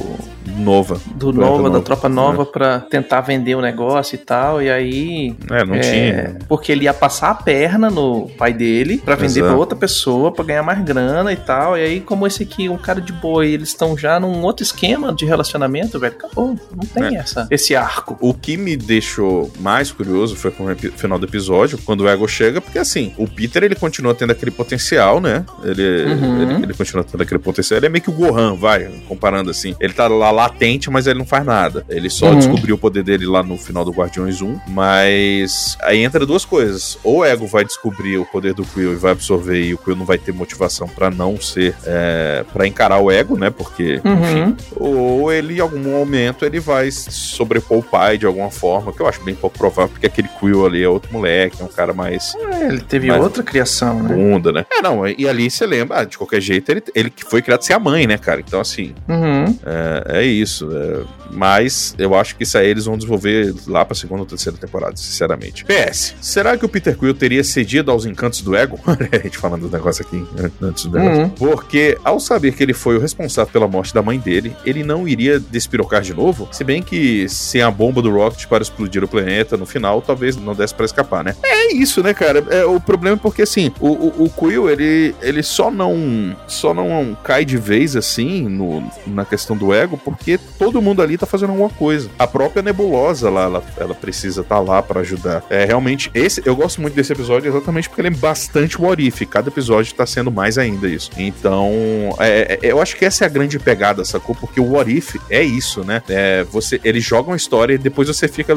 Nova. 0.57 1.01
do 1.15 1.33
Planeta 1.33 1.51
Nova, 1.51 1.63
da 1.63 1.69
Nova, 1.71 1.81
Tropa 1.85 2.09
Nova, 2.09 2.47
pra 2.47 2.81
tentar 2.81 3.21
vender 3.21 3.55
o 3.55 3.61
negócio 3.61 4.15
e 4.15 4.19
tal. 4.19 4.61
E 4.63 4.71
aí. 4.71 5.35
É, 5.51 5.65
não 5.65 5.75
é, 5.75 5.81
tinha. 5.81 6.39
Porque 6.49 6.73
ele 6.73 6.85
ia 6.85 6.95
passar 6.95 7.31
a 7.31 7.35
perna 7.35 7.91
no 7.91 8.29
pai 8.39 8.53
dele 8.53 8.99
pra 9.05 9.15
vender 9.15 9.41
Exato. 9.41 9.47
pra 9.49 9.57
outra 9.57 9.77
pessoa 9.79 10.33
pra 10.33 10.45
ganhar 10.45 10.63
mais 10.63 10.83
grana 10.85 11.33
e 11.33 11.37
tal. 11.37 11.77
E 11.77 11.83
aí, 11.83 12.01
como 12.01 12.27
esse 12.27 12.43
aqui, 12.43 12.69
um 12.69 12.77
cara 12.79 13.01
de 13.01 13.13
boa, 13.13 13.45
e 13.47 13.55
eles 13.55 13.69
estão 13.69 13.97
já 13.97 14.19
num 14.21 14.43
outro 14.43 14.63
esquema 14.63 15.13
de 15.15 15.25
relacionamento, 15.25 15.99
velho. 15.99 16.15
Acabou. 16.15 16.57
Não 16.75 16.87
tem 16.95 17.17
É. 17.17 17.21
essa, 17.21 17.47
esse 17.51 17.75
arco. 17.75 18.17
O 18.21 18.33
que 18.35 18.57
me 18.57 18.77
deixou 18.77 19.51
mais 19.61 19.91
curioso 19.93 20.37
foi 20.37 20.51
com 20.51 20.65
o 20.65 20.77
final 20.77 21.19
do 21.19 21.27
episódio, 21.27 21.79
quando 21.85 22.03
o 22.03 22.09
Ego 22.09 22.27
chega, 22.29 22.61
porque 22.61 22.79
assim, 22.79 23.13
o 23.17 23.27
Peter 23.29 23.63
ele 23.65 23.75
continua 23.75 24.15
tendo 24.15 24.31
aquele 24.33 24.51
potencial, 24.51 25.21
né? 25.21 25.45
Ele, 25.65 25.87
Uhum. 26.07 26.43
ele, 26.43 26.63
ele 26.65 26.75
continua 26.75 27.05
tendo 27.05 27.21
aquele 27.23 27.39
potencial. 27.41 27.79
Ele 27.79 27.87
é 27.87 27.89
meio 27.89 28.03
que 28.03 28.11
o 28.11 28.13
Gohan, 28.13 28.55
vai, 28.55 28.89
comparando 29.09 29.51
assim. 29.51 29.75
Ele 29.81 29.93
tá 29.93 30.07
lá 30.09 30.31
latente, 30.47 30.91
mas 30.91 31.07
ele 31.07 31.19
não 31.19 31.27
faz 31.27 31.45
nada. 31.45 31.85
Ele 31.89 32.09
só 32.09 32.27
Uhum. 32.31 32.37
descobriu 32.39 32.75
o 32.77 32.79
poder 32.79 33.03
dele 33.03 33.27
lá 33.27 33.43
no 33.43 33.57
final 33.59 33.85
do 33.85 33.91
Guardiões 33.91 34.41
1, 34.41 34.59
mas 34.69 35.77
aí 35.83 36.03
entra 36.03 36.25
duas 36.25 36.45
coisas. 36.45 36.99
Ou 37.03 37.19
o 37.19 37.25
Ego 37.25 37.47
vai 37.47 37.65
descobrir 37.65 38.19
o 38.19 38.25
poder 38.25 38.55
do 38.55 38.65
Quill 38.65 38.93
e 38.93 38.97
vai 38.97 39.13
absorver, 39.13 39.61
e 39.63 39.75
o 39.75 39.79
Quill 39.79 39.97
não 39.97 40.05
vai 40.05 40.19
ter 40.19 40.33
motivação 40.33 40.87
pra 40.89 41.11
não 41.11 41.41
ser, 41.41 41.75
é, 41.85 42.45
para 42.53 42.67
encarar 42.67 42.99
o 42.99 43.11
Ego, 43.11 43.37
né? 43.39 43.51
Porque, 43.51 44.01
enfim, 44.05 44.41
Uhum. 44.43 44.57
ou 44.77 45.33
ele 45.33 45.57
em 45.57 45.61
algum 45.61 45.79
momento 45.79 46.45
ele 46.45 46.61
vai 46.61 46.91
sobrepor 46.91 47.79
o 47.79 47.83
pai 47.83 48.19
de 48.19 48.27
alguma 48.27 48.51
forma, 48.51 48.93
que 48.93 49.01
eu 49.01 49.07
acho 49.09 49.23
bem 49.23 49.35
pouco 49.35 49.59
provável, 49.59 49.91
porque 49.91 50.07
aquele 50.07 50.29
Quill 50.41 50.65
ali 50.67 50.83
é 50.83 50.89
outro 50.89 51.13
moleque, 51.13 51.61
é 51.61 51.65
um 51.65 51.69
cara 51.69 51.93
mais 51.93 52.35
É, 52.53 52.69
ele 52.69 52.81
teve 52.81 53.09
Mas- 53.09 53.21
outra 53.23 53.43
criação, 53.43 54.03
né? 54.03 54.15
bunda, 54.15 54.53
né? 54.53 54.65
É, 54.73 54.81
não, 54.83 55.07
e 55.07 55.29
ali 55.29 55.51
você 55.51 55.67
lembra, 55.67 56.01
ah, 56.01 56.05
de 56.05 56.17
qualquer 56.19 56.41
jeito, 56.41 56.71
ele, 56.71 56.83
ele 56.95 57.13
foi 57.29 57.43
criado 57.43 57.63
sem 57.63 57.75
a 57.75 57.79
mãe, 57.79 58.07
né, 58.07 58.17
cara? 58.19 58.41
Então, 58.41 58.61
assim, 58.61 58.95
Uhum. 59.09 59.45
é, 59.65 60.19
é 60.21 60.23
isso. 60.25 60.36
É, 60.43 61.03
mas 61.31 61.95
eu 61.99 62.15
acho 62.15 62.37
que 62.37 62.43
isso 62.45 62.57
aí 62.59 62.69
eles 62.69 62.85
vão 62.85 62.97
desenvolver 62.97 63.55
lá 63.67 63.85
pra 63.85 63.95
segunda 63.95 64.21
ou 64.23 64.27
terceira 64.27 64.57
temporada, 64.59 64.97
sinceramente. 64.97 65.65
PS, 65.65 66.15
será 66.21 66.57
que 66.57 66.65
o 66.65 66.69
Peter 66.69 66.97
Quill 66.97 67.15
teria 67.15 67.43
cedido 67.45 67.91
aos 67.91 68.05
encantos 68.07 68.41
do 68.43 68.55
ego? 68.57 68.79
a 69.13 69.19
gente 69.19 69.39
falando 69.39 69.69
do 69.69 69.77
negócio 69.77 70.05
aqui 70.05 70.17
an- 70.39 70.51
antes 70.69 70.85
do 70.87 70.99
negócio. 70.99 71.23
Uhum. 71.25 71.29
Porque, 71.31 71.99
ao 72.05 72.19
saber 72.21 72.53
que 72.55 72.63
ele 72.63 72.73
foi 72.75 72.97
o 72.97 73.01
responsável 73.01 73.53
pela 73.53 73.69
morte 73.69 73.93
da 73.95 74.03
mãe 74.03 74.19
dele, 74.19 74.55
ele 74.65 74.83
não 74.85 75.07
iria 75.07 75.39
despirocar 75.41 76.03
de 76.03 76.15
novo. 76.15 76.49
Se 76.53 76.63
bem 76.65 76.83
que 76.83 77.29
sem 77.29 77.63
a 77.63 77.71
bomba 77.71 78.01
do 78.03 78.11
Rocket 78.11 78.47
para 78.47 78.63
explodir 78.63 79.03
o 79.03 79.09
planeta 79.09 79.57
no 79.57 79.67
final, 79.67 80.01
talvez 80.03 80.37
não 80.37 80.55
desse 80.55 80.75
pra 80.75 80.87
escapar, 80.87 81.25
né? 81.25 81.35
É 81.45 81.73
isso, 81.75 82.03
né, 82.03 82.15
cara? 82.15 82.45
É, 82.51 82.65
o 82.65 82.81
problema 82.81 83.17
é 83.17 83.21
porque, 83.21 83.43
assim, 83.43 83.73
o, 83.81 83.89
o, 83.89 84.25
o 84.25 84.31
Quill, 84.31 84.71
ele, 84.71 85.15
ele 85.21 85.43
só 85.43 85.71
não 85.71 86.37
só 86.47 86.73
não 86.75 87.17
cai 87.25 87.45
de 87.45 87.57
vez, 87.57 87.97
assim, 87.97 88.49
no, 88.49 88.83
na 89.07 89.25
questão 89.25 89.57
do 89.57 89.73
ego, 89.73 89.99
porque 90.05 90.26
porque 90.27 90.41
todo 90.59 90.83
mundo 90.83 91.01
ali 91.01 91.17
tá 91.17 91.25
fazendo 91.25 91.51
alguma 91.51 91.71
coisa. 91.71 92.11
A 92.19 92.27
própria 92.27 92.61
Nebulosa 92.61 93.31
lá, 93.31 93.45
ela, 93.45 93.63
ela 93.77 93.95
precisa 93.95 94.41
estar 94.41 94.57
tá 94.57 94.61
lá 94.61 94.83
para 94.83 95.01
ajudar. 95.01 95.45
É 95.49 95.65
realmente 95.65 96.11
esse, 96.13 96.43
eu 96.45 96.57
gosto 96.57 96.81
muito 96.81 96.95
desse 96.95 97.13
episódio 97.13 97.49
exatamente 97.49 97.89
porque 97.89 98.01
ele 98.01 98.09
é 98.09 98.11
bastante 98.11 98.81
what 98.81 99.01
if. 99.01 99.23
Cada 99.31 99.49
episódio 99.49 99.95
tá 99.95 100.05
sendo 100.05 100.33
mais 100.33 100.59
ainda 100.59 100.89
isso. 100.89 101.13
Então, 101.17 101.71
é, 102.19 102.59
é, 102.61 102.73
eu 102.73 102.83
acho 102.83 102.97
que 102.97 103.05
essa 103.05 103.25
é 103.25 103.27
a 103.27 103.31
grande 103.31 103.57
pegada, 103.61 104.05
sacou? 104.05 104.35
Porque 104.35 104.61
o 104.61 104.73
what 104.73 104.91
if 104.91 105.15
é 105.31 105.45
isso, 105.45 105.85
né? 105.85 106.03
É, 106.09 106.43
você, 106.43 106.81
eles 106.83 107.05
jogam 107.05 107.33
a 107.33 107.37
história 107.37 107.75
e 107.75 107.79
depois 107.79 108.09
você 108.09 108.27
fica 108.27 108.51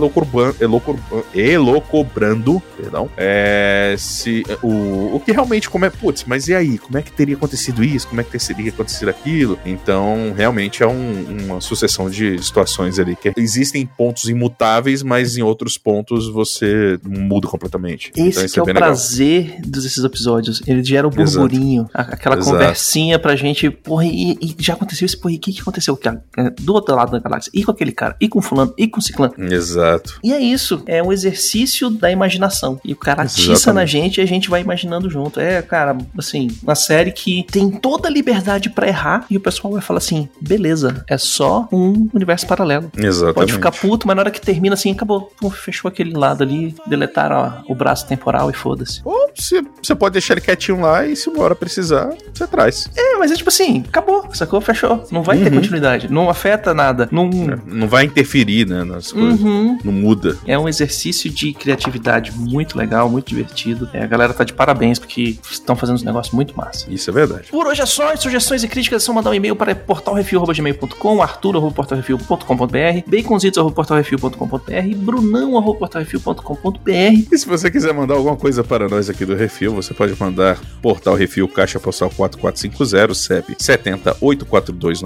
elocobrando, 1.36 2.63
perdão, 2.75 3.12
é, 3.15 3.93
se 3.99 4.43
o, 4.63 5.17
o 5.17 5.21
que 5.23 5.32
realmente 5.32 5.69
como 5.69 5.86
é, 5.86 5.91
putz, 5.91 6.23
mas 6.25 6.47
e 6.47 6.55
aí? 6.55 6.79
Como 6.79 6.97
é 6.97 7.03
que 7.03 7.12
teria 7.12 7.36
acontecido 7.36 7.84
isso? 7.84 8.08
Como 8.08 8.19
é 8.21 8.23
que 8.23 8.39
teria 8.39 8.71
acontecido 8.71 9.10
aquilo? 9.10 9.60
Então, 9.63 10.34
realmente 10.36 10.82
é 10.82 10.88
um, 10.88 11.45
uma 11.45 11.58
sucessão 11.61 12.09
de 12.09 12.41
situações 12.43 12.99
ali 12.99 13.15
que 13.15 13.31
existem 13.37 13.85
pontos 13.85 14.25
imutáveis, 14.29 15.03
mas 15.03 15.37
em 15.37 15.41
outros 15.41 15.77
pontos 15.77 16.27
você 16.27 16.99
muda 17.03 17.47
completamente. 17.47 18.12
Esse 18.15 18.45
então, 18.45 18.65
que 18.65 18.71
é, 18.71 18.73
é 18.73 18.75
o 18.75 18.77
prazer 18.77 19.62
desses 19.62 20.03
episódios. 20.03 20.62
Ele 20.65 20.83
gera 20.83 21.07
o 21.07 21.10
burburinho, 21.10 21.83
Exato. 21.93 22.13
aquela 22.13 22.35
Exato. 22.37 22.51
conversinha 22.51 23.19
pra 23.19 23.35
gente, 23.35 23.69
porra, 23.69 24.05
e, 24.05 24.37
e 24.41 24.55
já 24.60 24.73
aconteceu 24.73 25.05
isso, 25.05 25.19
porra, 25.19 25.33
e 25.33 25.37
o 25.37 25.39
que, 25.39 25.53
que 25.53 25.62
aconteceu 25.62 25.99
é, 26.37 26.49
do 26.49 26.73
outro 26.73 26.95
lado 26.95 27.12
da 27.12 27.19
galáxia? 27.19 27.51
E 27.53 27.63
com 27.63 27.71
aquele 27.71 27.91
cara? 27.91 28.15
E 28.19 28.27
com 28.27 28.41
fulano? 28.41 28.73
E 28.77 28.87
com 28.87 29.01
ciclano? 29.01 29.33
Exato. 29.37 30.19
E 30.23 30.33
é 30.33 30.39
isso, 30.39 30.83
é 30.85 31.01
um 31.03 31.12
exercício 31.12 31.89
da 31.89 32.12
imaginação. 32.12 32.79
E 32.83 32.93
o 32.93 32.95
cara 32.95 33.23
atiça 33.23 33.73
na 33.73 33.85
gente 33.85 34.19
e 34.19 34.21
a 34.21 34.25
gente 34.25 34.49
vai 34.49 34.62
imaginando 34.62 35.10
junto. 35.10 35.39
É, 35.39 35.62
cara, 35.62 35.97
assim, 36.17 36.49
uma 36.63 36.75
série 36.75 37.12
que 37.12 37.45
tem 37.51 37.69
toda 37.71 38.07
a 38.07 38.12
liberdade 38.12 38.69
para 38.69 38.87
errar 38.87 39.25
e 39.29 39.37
o 39.37 39.39
pessoal 39.39 39.73
vai 39.73 39.81
falar 39.81 39.99
assim: 39.99 40.29
beleza, 40.41 41.03
é 41.07 41.17
só 41.17 41.48
um 41.71 42.10
universo 42.13 42.47
paralelo. 42.47 42.91
Exatamente. 42.97 43.35
Pode 43.35 43.54
ficar 43.54 43.71
puto, 43.71 44.08
mas 44.08 44.15
na 44.15 44.21
hora 44.23 44.31
que 44.31 44.41
termina 44.41 44.73
assim, 44.73 44.91
acabou. 44.91 45.31
Pum, 45.39 45.50
fechou 45.50 45.89
aquele 45.89 46.13
lado 46.13 46.43
ali, 46.43 46.75
deletaram 46.87 47.63
ó, 47.67 47.71
o 47.71 47.75
braço 47.75 48.08
temporal 48.08 48.50
e 48.50 48.54
foda-se. 48.54 49.02
Ou 49.04 49.29
você 49.35 49.95
pode 49.95 50.13
deixar 50.13 50.33
ele 50.33 50.41
quietinho 50.41 50.81
lá 50.81 51.06
e 51.06 51.15
se 51.15 51.29
uma 51.29 51.43
hora 51.43 51.56
precisar, 51.56 52.13
você 52.33 52.47
traz. 52.47 52.89
É, 52.95 53.17
mas 53.17 53.31
é 53.31 53.35
tipo 53.35 53.50
assim, 53.50 53.83
acabou, 53.87 54.27
sacou? 54.33 54.60
Fechou. 54.62 55.04
Não 55.12 55.23
vai 55.23 55.37
uhum. 55.37 55.43
ter 55.43 55.52
continuidade. 55.52 56.12
Não 56.12 56.29
afeta 56.29 56.73
nada. 56.73 57.08
Não, 57.12 57.25
é, 57.27 57.58
não 57.65 57.87
vai 57.87 58.06
interferir, 58.06 58.67
né, 58.67 58.83
nas 58.83 59.12
coisas. 59.12 59.39
Uhum. 59.39 59.77
Não 59.83 59.93
muda. 59.93 60.37
É 60.45 60.58
um 60.58 60.67
exercício 60.67 61.29
de 61.29 61.54
criatividade 61.54 62.31
muito 62.31 62.77
legal, 62.77 63.10
muito 63.10 63.29
divertido. 63.29 63.89
É, 63.93 64.04
a 64.04 64.08
galera 64.08 64.33
tá 64.33 64.43
de 64.43 64.54
parabéns 64.54 65.00
porque 65.00 65.37
estão 65.50 65.75
fazendo 65.75 65.95
uns 65.95 66.04
negócios 66.04 66.33
muito 66.33 66.56
massa. 66.56 66.85
Isso 66.89 67.10
é 67.10 67.13
verdade. 67.13 67.50
Por 67.50 67.67
hoje 67.67 67.81
é 67.81 67.85
só. 67.85 68.15
Sugestões 68.15 68.63
e 68.63 68.67
críticas 68.67 69.04
é 69.04 69.06
só 69.06 69.13
mandar 69.13 69.29
um 69.29 69.33
e-mail 69.33 69.56
para 69.56 69.73
portalrefil.gmail.com, 69.75 71.15
arthur.portalrefil.com.br, 71.30 73.04
baconzitos.portalrefil.com.br, 73.08 74.96
brunão.portalrefil.com.br. 74.98 77.27
E 77.32 77.38
se 77.38 77.48
você 77.48 77.69
quiser 77.69 77.94
mandar 77.94 78.15
alguma 78.15 78.36
coisa 78.36 78.63
para 78.63 78.90
nós 78.90 79.08
aqui 79.10 79.23
do 79.25 79.36
Refil, 79.36 79.75
você 79.75 79.94
pode 79.94 80.19
mandar 80.19 80.60
Portal 80.82 81.13
Refil, 81.15 81.48
Caixa 81.48 81.80
Postal 81.80 82.10
4450, 82.10 83.13
CEP 83.13 83.56
70842 83.58 85.02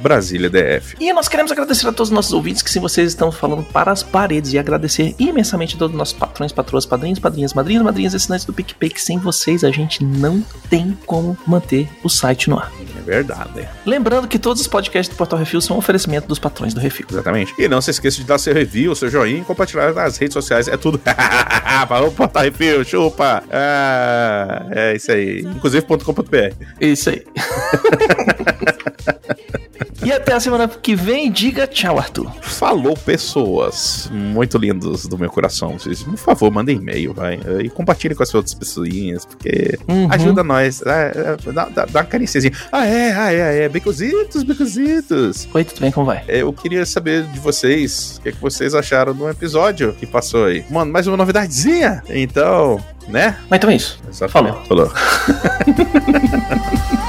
Brasília 0.00 0.48
DF. 0.48 0.96
E 1.00 1.12
nós 1.12 1.28
queremos 1.28 1.52
agradecer 1.52 1.86
a 1.86 1.92
todos 1.92 2.08
os 2.08 2.14
nossos 2.14 2.32
ouvintes 2.32 2.62
que, 2.62 2.70
se 2.70 2.78
vocês 2.78 3.08
estão 3.08 3.30
falando 3.30 3.62
para 3.64 3.92
as 3.92 4.02
paredes, 4.02 4.52
e 4.52 4.58
agradecer 4.58 5.14
imensamente 5.18 5.76
a 5.76 5.78
todos 5.78 5.94
os 5.94 5.98
nossos 5.98 6.14
patrões, 6.14 6.52
patroas, 6.52 6.86
padrinhos, 6.86 7.18
padrinhas, 7.18 7.52
madrinhas, 7.54 7.82
madrinhas, 7.82 8.14
assinantes 8.14 8.46
do 8.46 8.52
PicPay, 8.52 8.90
que 8.90 9.00
sem 9.00 9.18
vocês 9.18 9.64
a 9.64 9.70
gente 9.70 10.04
não 10.04 10.44
tem 10.68 10.96
como 11.06 11.36
manter 11.46 11.88
o 12.02 12.08
site 12.08 12.48
no 12.48 12.58
ar. 12.58 12.72
Verdade. 13.04 13.68
Lembrando 13.84 14.26
que 14.26 14.38
todos 14.38 14.62
os 14.62 14.68
podcasts 14.68 15.14
do 15.14 15.16
Portal 15.16 15.38
Refil 15.38 15.60
são 15.60 15.76
um 15.76 15.78
oferecimento 15.78 16.26
dos 16.26 16.38
patrões 16.38 16.72
do 16.72 16.80
Refil. 16.80 17.06
Exatamente. 17.10 17.54
E 17.58 17.68
não 17.68 17.80
se 17.80 17.90
esqueça 17.90 18.18
de 18.18 18.24
dar 18.24 18.38
seu 18.38 18.54
review, 18.54 18.94
seu 18.94 19.10
joinha 19.10 19.40
e 19.40 19.44
compartilhar 19.44 19.92
nas 19.92 20.16
redes 20.16 20.34
sociais. 20.34 20.68
É 20.68 20.76
tudo. 20.76 21.00
Falou 21.88 22.10
Portal 22.10 22.42
Refil, 22.42 22.84
chupa! 22.84 23.42
Ah, 23.50 24.66
é 24.70 24.96
isso 24.96 25.12
aí. 25.12 25.40
Inclusive.com.br. 25.40 26.54
Isso 26.80 27.10
aí. 27.10 27.22
E 30.04 30.12
até 30.12 30.34
a 30.34 30.40
semana 30.40 30.68
que 30.68 30.94
vem, 30.94 31.30
diga 31.30 31.66
tchau, 31.66 31.98
Arthur. 31.98 32.30
Falou, 32.42 32.94
pessoas 32.96 34.10
muito 34.12 34.58
lindos 34.58 35.06
do 35.06 35.16
meu 35.18 35.30
coração. 35.30 35.78
Vocês, 35.78 36.02
por 36.02 36.16
favor, 36.16 36.50
mandem 36.50 36.76
e-mail, 36.76 37.14
vai. 37.14 37.40
E 37.62 37.70
compartilhem 37.70 38.16
com 38.16 38.22
as 38.22 38.34
outras 38.34 38.54
pessoinhas, 38.54 39.24
porque 39.24 39.78
uhum. 39.88 40.08
ajuda 40.10 40.44
nós. 40.44 40.82
É, 40.82 41.36
é, 41.48 41.52
dá, 41.52 41.68
dá, 41.68 41.86
uma 41.86 42.04
caríciazinha. 42.04 42.52
Ah, 42.70 42.86
é, 42.86 43.12
ah, 43.12 43.32
é, 43.32 43.64
é. 43.64 43.68
Becositos, 43.68 44.42
becositos. 44.42 45.48
Oi, 45.52 45.64
tudo 45.64 45.80
bem? 45.80 45.90
Como 45.90 46.06
vai? 46.06 46.22
Eu 46.28 46.52
queria 46.52 46.84
saber 46.84 47.24
de 47.28 47.40
vocês, 47.40 48.16
o 48.18 48.22
que, 48.22 48.28
é 48.28 48.32
que 48.32 48.40
vocês 48.40 48.74
acharam 48.74 49.14
do 49.14 49.28
episódio 49.28 49.94
que 49.94 50.06
passou 50.06 50.46
aí. 50.46 50.64
Mano, 50.70 50.92
mais 50.92 51.06
uma 51.06 51.16
novidadezinha. 51.16 52.02
Então, 52.08 52.82
né? 53.08 53.36
Mas 53.48 53.58
então 53.58 53.70
é 53.70 53.76
isso. 53.76 53.98
Exatamente. 54.08 54.68
Falou. 54.68 54.90
Falou. 54.90 54.92